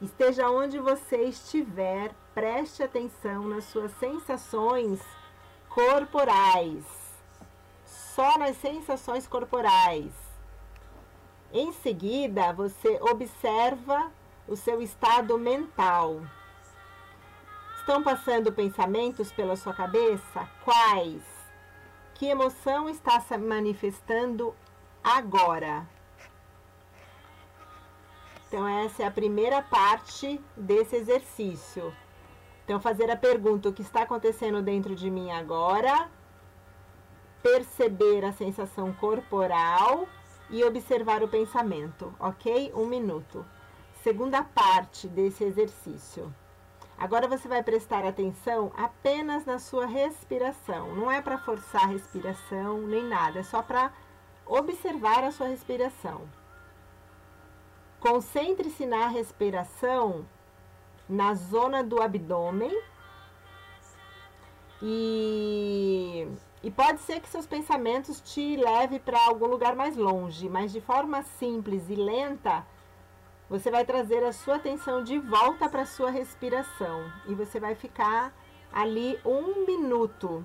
Esteja 0.00 0.48
onde 0.50 0.78
você 0.78 1.24
estiver, 1.24 2.14
preste 2.34 2.82
atenção 2.82 3.48
nas 3.48 3.64
suas 3.64 3.90
sensações 3.92 5.00
corporais. 5.68 6.84
Só 7.84 8.38
nas 8.38 8.56
sensações 8.56 9.26
corporais. 9.26 10.29
Em 11.52 11.72
seguida, 11.72 12.52
você 12.52 13.00
observa 13.00 14.12
o 14.46 14.54
seu 14.54 14.80
estado 14.80 15.36
mental. 15.36 16.20
Estão 17.76 18.04
passando 18.04 18.52
pensamentos 18.52 19.32
pela 19.32 19.56
sua 19.56 19.74
cabeça? 19.74 20.48
Quais? 20.64 21.22
Que 22.14 22.26
emoção 22.26 22.88
está 22.88 23.18
se 23.18 23.36
manifestando 23.36 24.54
agora? 25.02 25.88
Então, 28.46 28.66
essa 28.68 29.02
é 29.02 29.06
a 29.06 29.10
primeira 29.10 29.60
parte 29.60 30.40
desse 30.56 30.94
exercício. 30.94 31.92
Então, 32.64 32.80
fazer 32.80 33.10
a 33.10 33.16
pergunta: 33.16 33.68
o 33.68 33.72
que 33.72 33.82
está 33.82 34.02
acontecendo 34.02 34.62
dentro 34.62 34.94
de 34.94 35.10
mim 35.10 35.32
agora? 35.32 36.08
Perceber 37.42 38.24
a 38.24 38.32
sensação 38.32 38.92
corporal 38.92 40.06
e 40.50 40.64
observar 40.64 41.22
o 41.22 41.28
pensamento, 41.28 42.14
ok? 42.18 42.72
Um 42.74 42.86
minuto. 42.86 43.44
Segunda 44.02 44.42
parte 44.42 45.06
desse 45.06 45.44
exercício. 45.44 46.34
Agora 46.98 47.26
você 47.26 47.48
vai 47.48 47.62
prestar 47.62 48.04
atenção 48.04 48.72
apenas 48.76 49.46
na 49.46 49.58
sua 49.58 49.86
respiração. 49.86 50.94
Não 50.94 51.10
é 51.10 51.22
para 51.22 51.38
forçar 51.38 51.84
a 51.84 51.86
respiração 51.86 52.82
nem 52.82 53.04
nada, 53.04 53.40
é 53.40 53.42
só 53.42 53.62
para 53.62 53.92
observar 54.44 55.24
a 55.24 55.30
sua 55.30 55.46
respiração. 55.46 56.28
Concentre-se 58.00 58.86
na 58.86 59.08
respiração 59.08 60.26
na 61.08 61.34
zona 61.34 61.82
do 61.82 62.00
abdômen 62.00 62.78
e 64.82 66.26
e 66.62 66.70
pode 66.70 67.00
ser 67.00 67.20
que 67.20 67.28
seus 67.28 67.46
pensamentos 67.46 68.20
te 68.20 68.56
levem 68.56 68.98
para 68.98 69.24
algum 69.26 69.46
lugar 69.46 69.74
mais 69.74 69.96
longe, 69.96 70.48
mas 70.48 70.72
de 70.72 70.80
forma 70.80 71.22
simples 71.22 71.88
e 71.88 71.94
lenta, 71.94 72.66
você 73.48 73.70
vai 73.70 73.84
trazer 73.84 74.22
a 74.22 74.32
sua 74.32 74.56
atenção 74.56 75.02
de 75.02 75.18
volta 75.18 75.68
para 75.68 75.82
a 75.82 75.86
sua 75.86 76.10
respiração 76.10 77.10
e 77.26 77.34
você 77.34 77.58
vai 77.58 77.74
ficar 77.74 78.32
ali 78.72 79.18
um 79.24 79.66
minuto. 79.66 80.44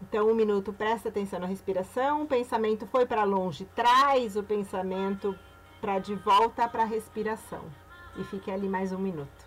Então, 0.00 0.30
um 0.30 0.34
minuto, 0.34 0.72
presta 0.72 1.08
atenção 1.08 1.38
na 1.38 1.46
respiração. 1.46 2.22
O 2.22 2.26
pensamento 2.26 2.86
foi 2.86 3.06
para 3.06 3.24
longe, 3.24 3.64
traz 3.66 4.36
o 4.36 4.42
pensamento 4.42 5.38
para 5.80 5.98
de 5.98 6.14
volta 6.14 6.68
para 6.68 6.82
a 6.82 6.86
respiração 6.86 7.62
e 8.16 8.24
fique 8.24 8.50
ali 8.50 8.68
mais 8.68 8.92
um 8.92 8.98
minuto. 8.98 9.46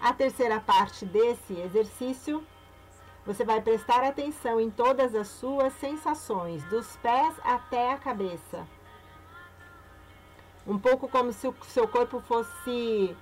A 0.00 0.12
terceira 0.12 0.60
parte 0.60 1.04
desse 1.04 1.54
exercício 1.60 2.44
Você 3.30 3.44
vai 3.44 3.60
prestar 3.60 4.02
atenção 4.02 4.60
em 4.60 4.68
todas 4.68 5.14
as 5.14 5.28
suas 5.28 5.72
sensações, 5.74 6.64
dos 6.64 6.96
pés 6.96 7.32
até 7.44 7.92
a 7.92 7.96
cabeça. 7.96 8.66
Um 10.66 10.76
pouco 10.76 11.08
como 11.08 11.32
se 11.32 11.46
o 11.46 11.54
seu 11.62 11.86
corpo 11.86 12.20
fosse 12.22 13.16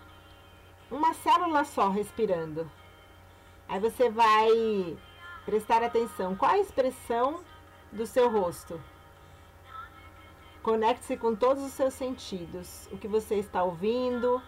uma 0.90 1.12
célula 1.12 1.62
só 1.62 1.90
respirando. 1.90 2.70
Aí 3.68 3.78
você 3.78 4.09
vai 4.09 4.97
prestar 5.44 5.82
atenção. 5.82 6.35
Qual 6.35 6.52
a 6.52 6.59
expressão 6.59 7.44
do 7.93 8.06
seu 8.06 8.30
rosto? 8.30 8.80
Conecte-se 10.62 11.18
com 11.18 11.36
todos 11.36 11.62
os 11.62 11.72
seus 11.72 11.93
sentidos. 11.93 12.89
O 12.90 12.97
que 12.97 13.06
você 13.06 13.35
está 13.35 13.62
ouvindo, 13.62 14.43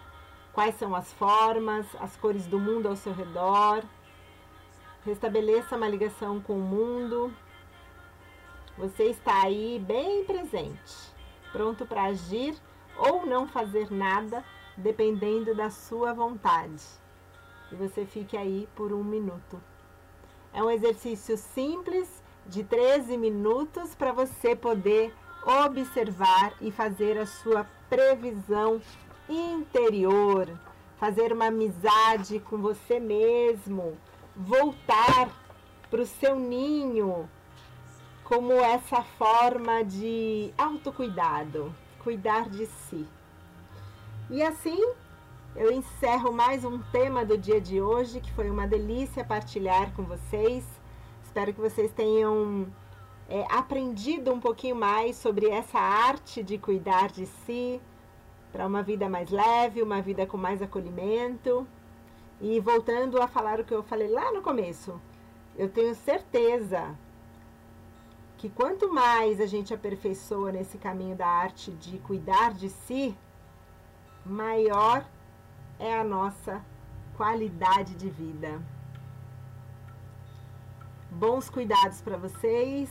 quais 0.53 0.73
são 0.73 0.95
as 0.95 1.13
formas, 1.13 1.85
as 1.99 2.17
cores 2.17 2.47
do 2.47 2.59
mundo 2.59 2.87
ao 2.87 2.95
seu 2.95 3.13
redor. 3.13 3.83
Restabeleça 5.03 5.75
uma 5.75 5.87
ligação 5.87 6.39
com 6.39 6.53
o 6.53 6.61
mundo. 6.61 7.33
Você 8.77 9.05
está 9.05 9.43
aí 9.43 9.83
bem 9.85 10.23
presente, 10.25 10.95
pronto 11.51 11.85
para 11.87 12.03
agir 12.03 12.55
ou 12.95 13.25
não 13.25 13.47
fazer 13.47 13.91
nada, 13.91 14.43
dependendo 14.77 15.55
da 15.55 15.71
sua 15.71 16.13
vontade. 16.13 16.83
E 17.71 17.75
você 17.75 18.05
fique 18.05 18.37
aí 18.37 18.69
por 18.75 18.93
um 18.93 19.03
minuto. 19.03 19.59
É 20.53 20.63
um 20.63 20.69
exercício 20.69 21.35
simples 21.35 22.23
de 22.45 22.63
13 22.63 23.17
minutos 23.17 23.95
para 23.95 24.11
você 24.11 24.55
poder 24.55 25.13
observar 25.43 26.53
e 26.61 26.71
fazer 26.71 27.17
a 27.17 27.25
sua 27.25 27.65
previsão 27.89 28.79
interior, 29.27 30.47
fazer 30.97 31.33
uma 31.33 31.47
amizade 31.47 32.39
com 32.39 32.57
você 32.57 32.99
mesmo, 32.99 33.97
voltar 34.35 35.29
para 35.89 36.01
o 36.01 36.05
seu 36.05 36.39
ninho 36.39 37.29
como 38.23 38.53
essa 38.53 39.03
forma 39.03 39.83
de 39.83 40.53
autocuidado, 40.57 41.75
cuidar 41.99 42.49
de 42.49 42.65
si. 42.65 43.05
E 44.29 44.41
assim 44.41 44.79
eu 45.53 45.69
encerro 45.69 46.31
mais 46.31 46.63
um 46.63 46.79
tema 46.93 47.25
do 47.25 47.37
dia 47.37 47.59
de 47.59 47.81
hoje, 47.81 48.21
que 48.21 48.31
foi 48.31 48.49
uma 48.49 48.65
delícia 48.65 49.23
partilhar 49.23 49.93
com 49.93 50.03
vocês. 50.03 50.65
Espero 51.21 51.53
que 51.53 51.59
vocês 51.59 51.91
tenham 51.91 52.67
é, 53.27 53.45
aprendido 53.49 54.33
um 54.33 54.39
pouquinho 54.39 54.77
mais 54.77 55.17
sobre 55.17 55.49
essa 55.49 55.77
arte 55.77 56.41
de 56.41 56.57
cuidar 56.57 57.11
de 57.11 57.25
si 57.25 57.81
para 58.51 58.65
uma 58.65 58.81
vida 58.81 59.09
mais 59.09 59.29
leve, 59.29 59.81
uma 59.81 60.01
vida 60.01 60.25
com 60.25 60.37
mais 60.37 60.61
acolhimento. 60.61 61.67
E 62.41 62.59
voltando 62.59 63.21
a 63.21 63.27
falar 63.27 63.59
o 63.59 63.63
que 63.63 63.73
eu 63.73 63.83
falei 63.83 64.09
lá 64.09 64.31
no 64.31 64.41
começo, 64.41 64.99
eu 65.55 65.69
tenho 65.69 65.93
certeza 65.93 66.97
que 68.35 68.49
quanto 68.49 68.91
mais 68.91 69.39
a 69.39 69.45
gente 69.45 69.71
aperfeiçoa 69.71 70.51
nesse 70.51 70.79
caminho 70.79 71.15
da 71.15 71.27
arte 71.27 71.69
de 71.73 71.99
cuidar 71.99 72.55
de 72.55 72.69
si, 72.69 73.15
maior 74.25 75.05
é 75.77 75.95
a 75.95 76.03
nossa 76.03 76.65
qualidade 77.15 77.93
de 77.93 78.09
vida. 78.09 78.59
Bons 81.11 81.47
cuidados 81.47 82.01
para 82.01 82.17
vocês. 82.17 82.89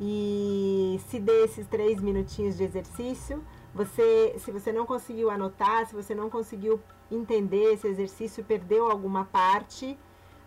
E 0.00 0.98
se 1.06 1.20
dê 1.20 1.44
esses 1.44 1.66
três 1.68 2.00
minutinhos 2.00 2.56
de 2.56 2.64
exercício, 2.64 3.44
você, 3.72 4.34
se 4.38 4.50
você 4.50 4.72
não 4.72 4.86
conseguiu 4.86 5.30
anotar, 5.30 5.86
se 5.86 5.94
você 5.94 6.14
não 6.14 6.28
conseguiu 6.28 6.80
entender 7.10 7.72
esse 7.72 7.86
exercício, 7.86 8.44
perdeu 8.44 8.90
alguma 8.90 9.24
parte, 9.24 9.98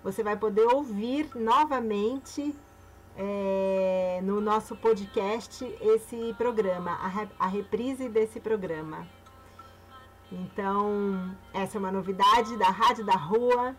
você 0.04 0.24
vai 0.24 0.36
poder 0.36 0.66
ouvir 0.74 1.30
novamente 1.36 2.56
é, 3.16 4.20
no 4.24 4.42
nosso 4.42 4.76
podcast 4.76 5.64
esse 5.82 6.34
programa, 6.38 6.92
a, 6.92 7.46
a 7.46 7.48
reprise 7.48 8.10
desse 8.10 8.40
programa. 8.40 9.08
Então, 10.32 11.36
essa 11.54 11.78
é 11.78 11.80
uma 11.80 11.92
novidade 11.92 12.58
da 12.58 12.70
Rádio 12.70 13.06
da 13.06 13.16
Rua. 13.16 13.76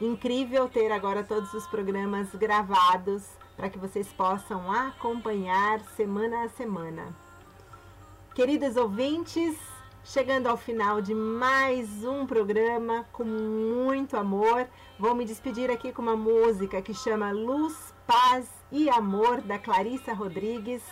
Incrível 0.00 0.68
ter 0.68 0.90
agora 0.90 1.22
todos 1.22 1.52
os 1.52 1.66
programas 1.66 2.34
gravados 2.34 3.24
para 3.56 3.68
que 3.68 3.78
vocês 3.78 4.08
possam 4.12 4.72
acompanhar 4.72 5.80
semana 5.96 6.44
a 6.44 6.48
semana. 6.48 7.14
Queridos 8.34 8.76
ouvintes, 8.76 9.58
chegando 10.04 10.46
ao 10.46 10.56
final 10.56 11.00
de 11.00 11.14
mais 11.14 12.04
um 12.04 12.26
programa 12.26 13.06
com 13.12 13.24
muito 13.24 14.16
amor, 14.16 14.66
vou 14.98 15.14
me 15.14 15.24
despedir 15.24 15.70
aqui 15.70 15.92
com 15.92 16.02
uma 16.02 16.16
música 16.16 16.80
que 16.80 16.94
chama 16.94 17.30
Luz, 17.30 17.94
Paz 18.06 18.48
e 18.70 18.88
Amor 18.88 19.40
da 19.40 19.58
Clarissa 19.58 20.12
Rodrigues 20.12 20.82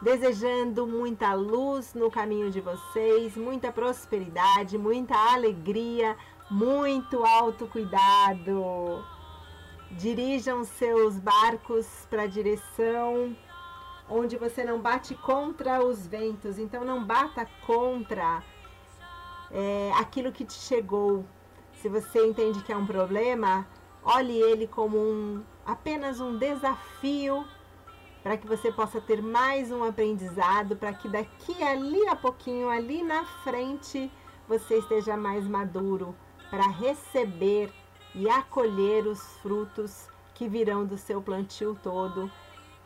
desejando 0.00 0.86
muita 0.86 1.34
luz 1.34 1.92
no 1.94 2.10
caminho 2.10 2.50
de 2.50 2.60
vocês, 2.60 3.36
muita 3.36 3.72
prosperidade, 3.72 4.78
muita 4.78 5.14
alegria, 5.32 6.16
muito 6.50 7.24
autocuidado. 7.24 9.04
Dirijam 9.90 10.64
seus 10.64 11.18
barcos 11.18 11.86
para 12.08 12.22
a 12.22 12.26
direção 12.26 13.36
onde 14.08 14.36
você 14.36 14.64
não 14.64 14.80
bate 14.80 15.14
contra 15.14 15.84
os 15.84 16.06
ventos, 16.06 16.58
então 16.58 16.84
não 16.84 17.04
bata 17.04 17.46
contra 17.66 18.42
é, 19.50 19.92
aquilo 19.96 20.32
que 20.32 20.44
te 20.44 20.54
chegou. 20.54 21.24
Se 21.74 21.88
você 21.88 22.26
entende 22.26 22.62
que 22.62 22.72
é 22.72 22.76
um 22.76 22.86
problema, 22.86 23.66
olhe 24.02 24.36
ele 24.40 24.66
como 24.66 24.98
um, 24.98 25.42
apenas 25.64 26.20
um 26.20 26.36
desafio 26.36 27.44
para 28.22 28.36
que 28.36 28.46
você 28.46 28.72
possa 28.72 29.00
ter 29.00 29.22
mais 29.22 29.70
um 29.70 29.84
aprendizado, 29.84 30.76
para 30.76 30.92
que 30.92 31.08
daqui 31.08 31.62
ali 31.62 32.06
a 32.08 32.16
pouquinho, 32.16 32.68
ali 32.68 33.02
na 33.02 33.24
frente, 33.44 34.10
você 34.48 34.78
esteja 34.78 35.16
mais 35.16 35.46
maduro 35.46 36.14
para 36.50 36.66
receber 36.68 37.72
e 38.14 38.28
acolher 38.28 39.06
os 39.06 39.22
frutos 39.38 40.08
que 40.34 40.48
virão 40.48 40.84
do 40.84 40.96
seu 40.96 41.22
plantio 41.22 41.78
todo 41.82 42.30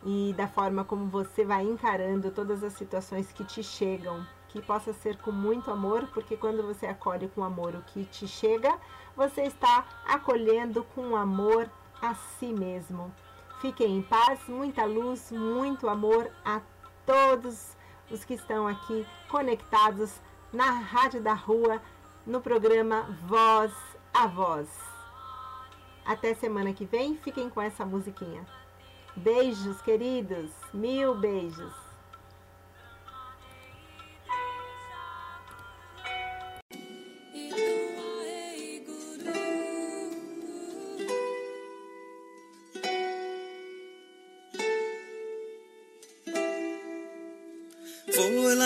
e 0.05 0.35
da 0.37 0.49
forma 0.49 0.85
como 0.85 1.07
você 1.07 1.45
vai 1.45 1.65
encarando 1.65 2.31
todas 2.31 2.62
as 2.62 2.73
situações 2.73 3.33
que 3.33 3.45
te 3.45 3.62
chegam. 3.62 4.27
Que 4.49 4.61
possa 4.61 4.93
ser 4.93 5.16
com 5.19 5.33
muito 5.33 5.70
amor, 5.70 6.07
porque 6.12 6.37
quando 6.37 6.62
você 6.62 6.87
acolhe 6.87 7.29
com 7.29 7.43
amor 7.43 7.74
o 7.74 7.83
que 7.83 8.05
te 8.05 8.29
chega, 8.29 8.74
você 9.16 9.43
está 9.43 9.87
acolhendo 10.07 10.85
com 10.95 11.16
amor 11.16 11.70
a 12.03 12.15
si 12.15 12.53
mesmo. 12.53 13.12
Fiquem 13.61 13.99
em 13.99 14.03
paz, 14.03 14.41
muita 14.49 14.85
luz, 14.85 15.31
muito 15.31 15.89
amor 15.89 16.31
a 16.45 16.61
todos 17.07 17.77
os 18.11 18.24
que 18.24 18.35
estão 18.35 18.66
aqui 18.66 19.07
conectados 19.31 20.20
na 20.53 20.70
Rádio 20.70 21.23
da 21.23 21.33
Rua, 21.33 21.81
no 22.27 22.41
programa 22.41 23.19
Voz 23.27 23.73
a 24.12 24.27
Voz. 24.27 24.69
Até 26.05 26.35
semana 26.35 26.73
que 26.74 26.85
vem, 26.85 27.16
fiquem 27.16 27.49
com 27.49 27.61
essa 27.61 27.87
musiquinha. 27.87 28.45
Beijos, 29.17 29.81
queridos, 29.83 30.51
mil 30.73 31.15
beijos. 31.15 31.83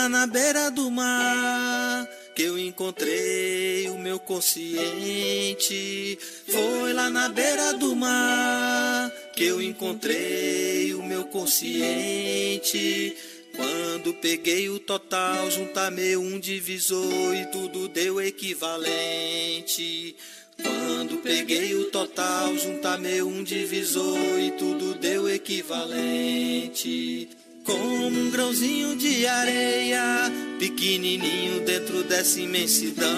na 0.09 0.27
beira 0.27 0.71
do 0.71 0.91
mar 0.91 2.07
que 2.35 2.43
eu 2.43 2.59
encontrei 2.59 3.89
o 3.91 3.99
meu 3.99 4.19
consciente. 4.19 6.19
Foi 6.49 6.93
lá 6.93 7.11
na 7.11 7.29
beira 7.29 7.75
do 7.75 7.95
mar 7.95 9.13
que 9.37 9.45
eu 9.45 9.63
encontrei 9.63 10.93
o 10.95 11.03
meu 11.03 11.27
consciente. 11.27 13.15
Quando 13.55 14.15
peguei 14.15 14.71
o 14.71 14.79
total, 14.79 15.51
juntamei 15.51 16.17
um 16.17 16.41
divisor 16.41 17.35
e 17.35 17.45
tudo 17.53 17.87
deu 17.87 18.19
equivalente. 18.21 20.17
Quando 20.63 21.19
peguei 21.19 21.75
o 21.75 21.91
total, 21.91 22.57
juntamei 22.57 23.21
um 23.21 23.45
divisor 23.45 24.41
e 24.41 24.53
tudo 24.53 24.95
deu 24.95 25.29
equivalente. 25.29 27.29
Como 27.63 28.19
um 28.19 28.31
grãozinho 28.31 28.97
de 28.97 29.27
areia, 29.27 30.33
pequenininho 30.59 31.61
dentro 31.61 32.03
dessa 32.05 32.41
imensidão. 32.41 33.13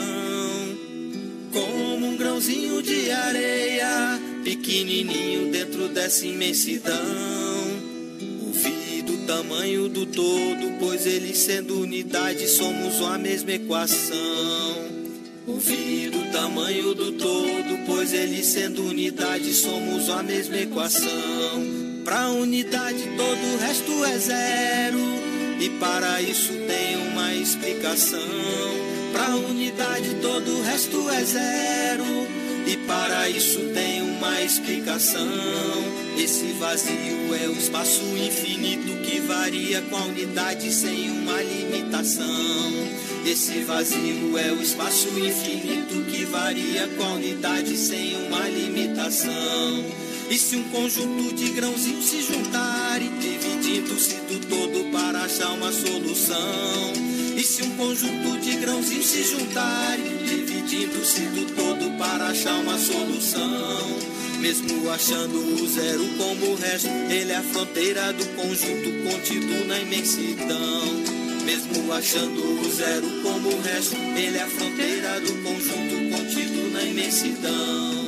Como 1.52 2.06
um 2.06 2.16
grãozinho 2.16 2.82
de 2.82 3.12
areia, 3.12 3.57
pequenininho 4.44 5.50
dentro 5.50 5.88
dessa 5.88 6.26
imensidão. 6.26 6.94
Vi 8.52 9.02
do 9.02 9.26
tamanho 9.26 9.88
do 9.88 10.06
todo, 10.06 10.78
pois 10.78 11.06
eles 11.06 11.38
sendo 11.38 11.80
unidade 11.80 12.48
somos 12.48 13.00
uma 13.00 13.18
mesma 13.18 13.52
equação. 13.52 14.18
O 15.46 15.58
fim 15.60 16.10
do 16.10 16.30
tamanho 16.30 16.94
do 16.94 17.12
todo, 17.12 17.86
pois 17.86 18.12
ele 18.12 18.44
sendo 18.44 18.84
unidade, 18.84 19.54
somos 19.54 20.10
a 20.10 20.22
mesma 20.22 20.58
equação. 20.58 21.08
Pra 22.04 22.28
unidade, 22.28 23.02
todo 23.16 23.54
o 23.54 23.58
resto 23.58 24.04
é 24.04 24.18
zero. 24.18 24.98
E 25.60 25.70
para 25.80 26.20
isso 26.20 26.52
tem 26.66 26.96
uma 26.96 27.34
explicação. 27.34 28.20
Pra 29.12 29.34
unidade, 29.36 30.16
todo 30.20 30.50
o 30.50 30.62
resto 30.62 31.08
é 31.10 31.24
zero. 31.24 32.04
E 32.66 32.76
para 32.86 33.28
isso 33.30 33.60
tem 33.72 33.97
uma 34.18 34.42
explicação. 34.42 35.28
Esse 36.18 36.52
vazio 36.58 37.34
é 37.40 37.48
o 37.48 37.52
espaço 37.52 38.02
infinito 38.16 39.00
que 39.04 39.20
varia 39.20 39.80
com 39.82 39.96
a 39.96 40.04
unidade 40.06 40.72
sem 40.72 41.10
uma 41.10 41.40
limitação. 41.40 42.26
Esse 43.24 43.62
vazio 43.62 44.36
é 44.36 44.52
o 44.52 44.60
espaço 44.60 45.08
infinito 45.08 46.04
que 46.10 46.24
varia 46.24 46.88
com 46.96 47.04
a 47.04 47.12
unidade 47.14 47.76
sem 47.76 48.16
uma 48.26 48.48
limitação. 48.48 49.84
E 50.28 50.36
se 50.36 50.56
um 50.56 50.64
conjunto 50.64 51.34
de 51.34 51.50
grãozinhos 51.50 52.04
se 52.04 52.22
juntarem, 52.22 53.10
dividindo-se 53.20 54.14
do 54.14 54.46
todo 54.48 54.90
para 54.90 55.22
achar 55.22 55.52
uma 55.52 55.72
solução? 55.72 56.92
E 57.36 57.42
se 57.42 57.62
um 57.62 57.76
conjunto 57.76 58.38
de 58.40 58.56
grãozinhos 58.56 59.06
se 59.06 59.22
juntarem, 59.22 60.18
dividindo-se 60.68 61.20
do 61.20 61.46
todo 61.54 61.98
para 61.98 62.26
achar 62.26 62.54
uma 62.60 62.78
solução? 62.78 63.98
Mesmo 64.38 64.90
achando 64.90 65.38
o 65.38 65.66
zero 65.66 66.06
como 66.18 66.52
o 66.52 66.54
resto, 66.56 66.88
ele 67.10 67.32
é 67.32 67.36
a 67.36 67.42
fronteira 67.42 68.12
do 68.12 68.24
conjunto 68.36 69.10
contido 69.10 69.66
na 69.66 69.80
imensidão. 69.80 70.84
Mesmo 71.44 71.92
achando 71.92 72.60
o 72.60 72.70
zero 72.70 73.08
como 73.22 73.48
o 73.48 73.60
resto, 73.62 73.96
ele 73.96 74.36
é 74.36 74.42
a 74.42 74.46
fronteira 74.46 75.20
do 75.20 75.32
conjunto 75.42 76.16
contido 76.16 76.70
na 76.70 76.82
imensidão. 76.82 78.07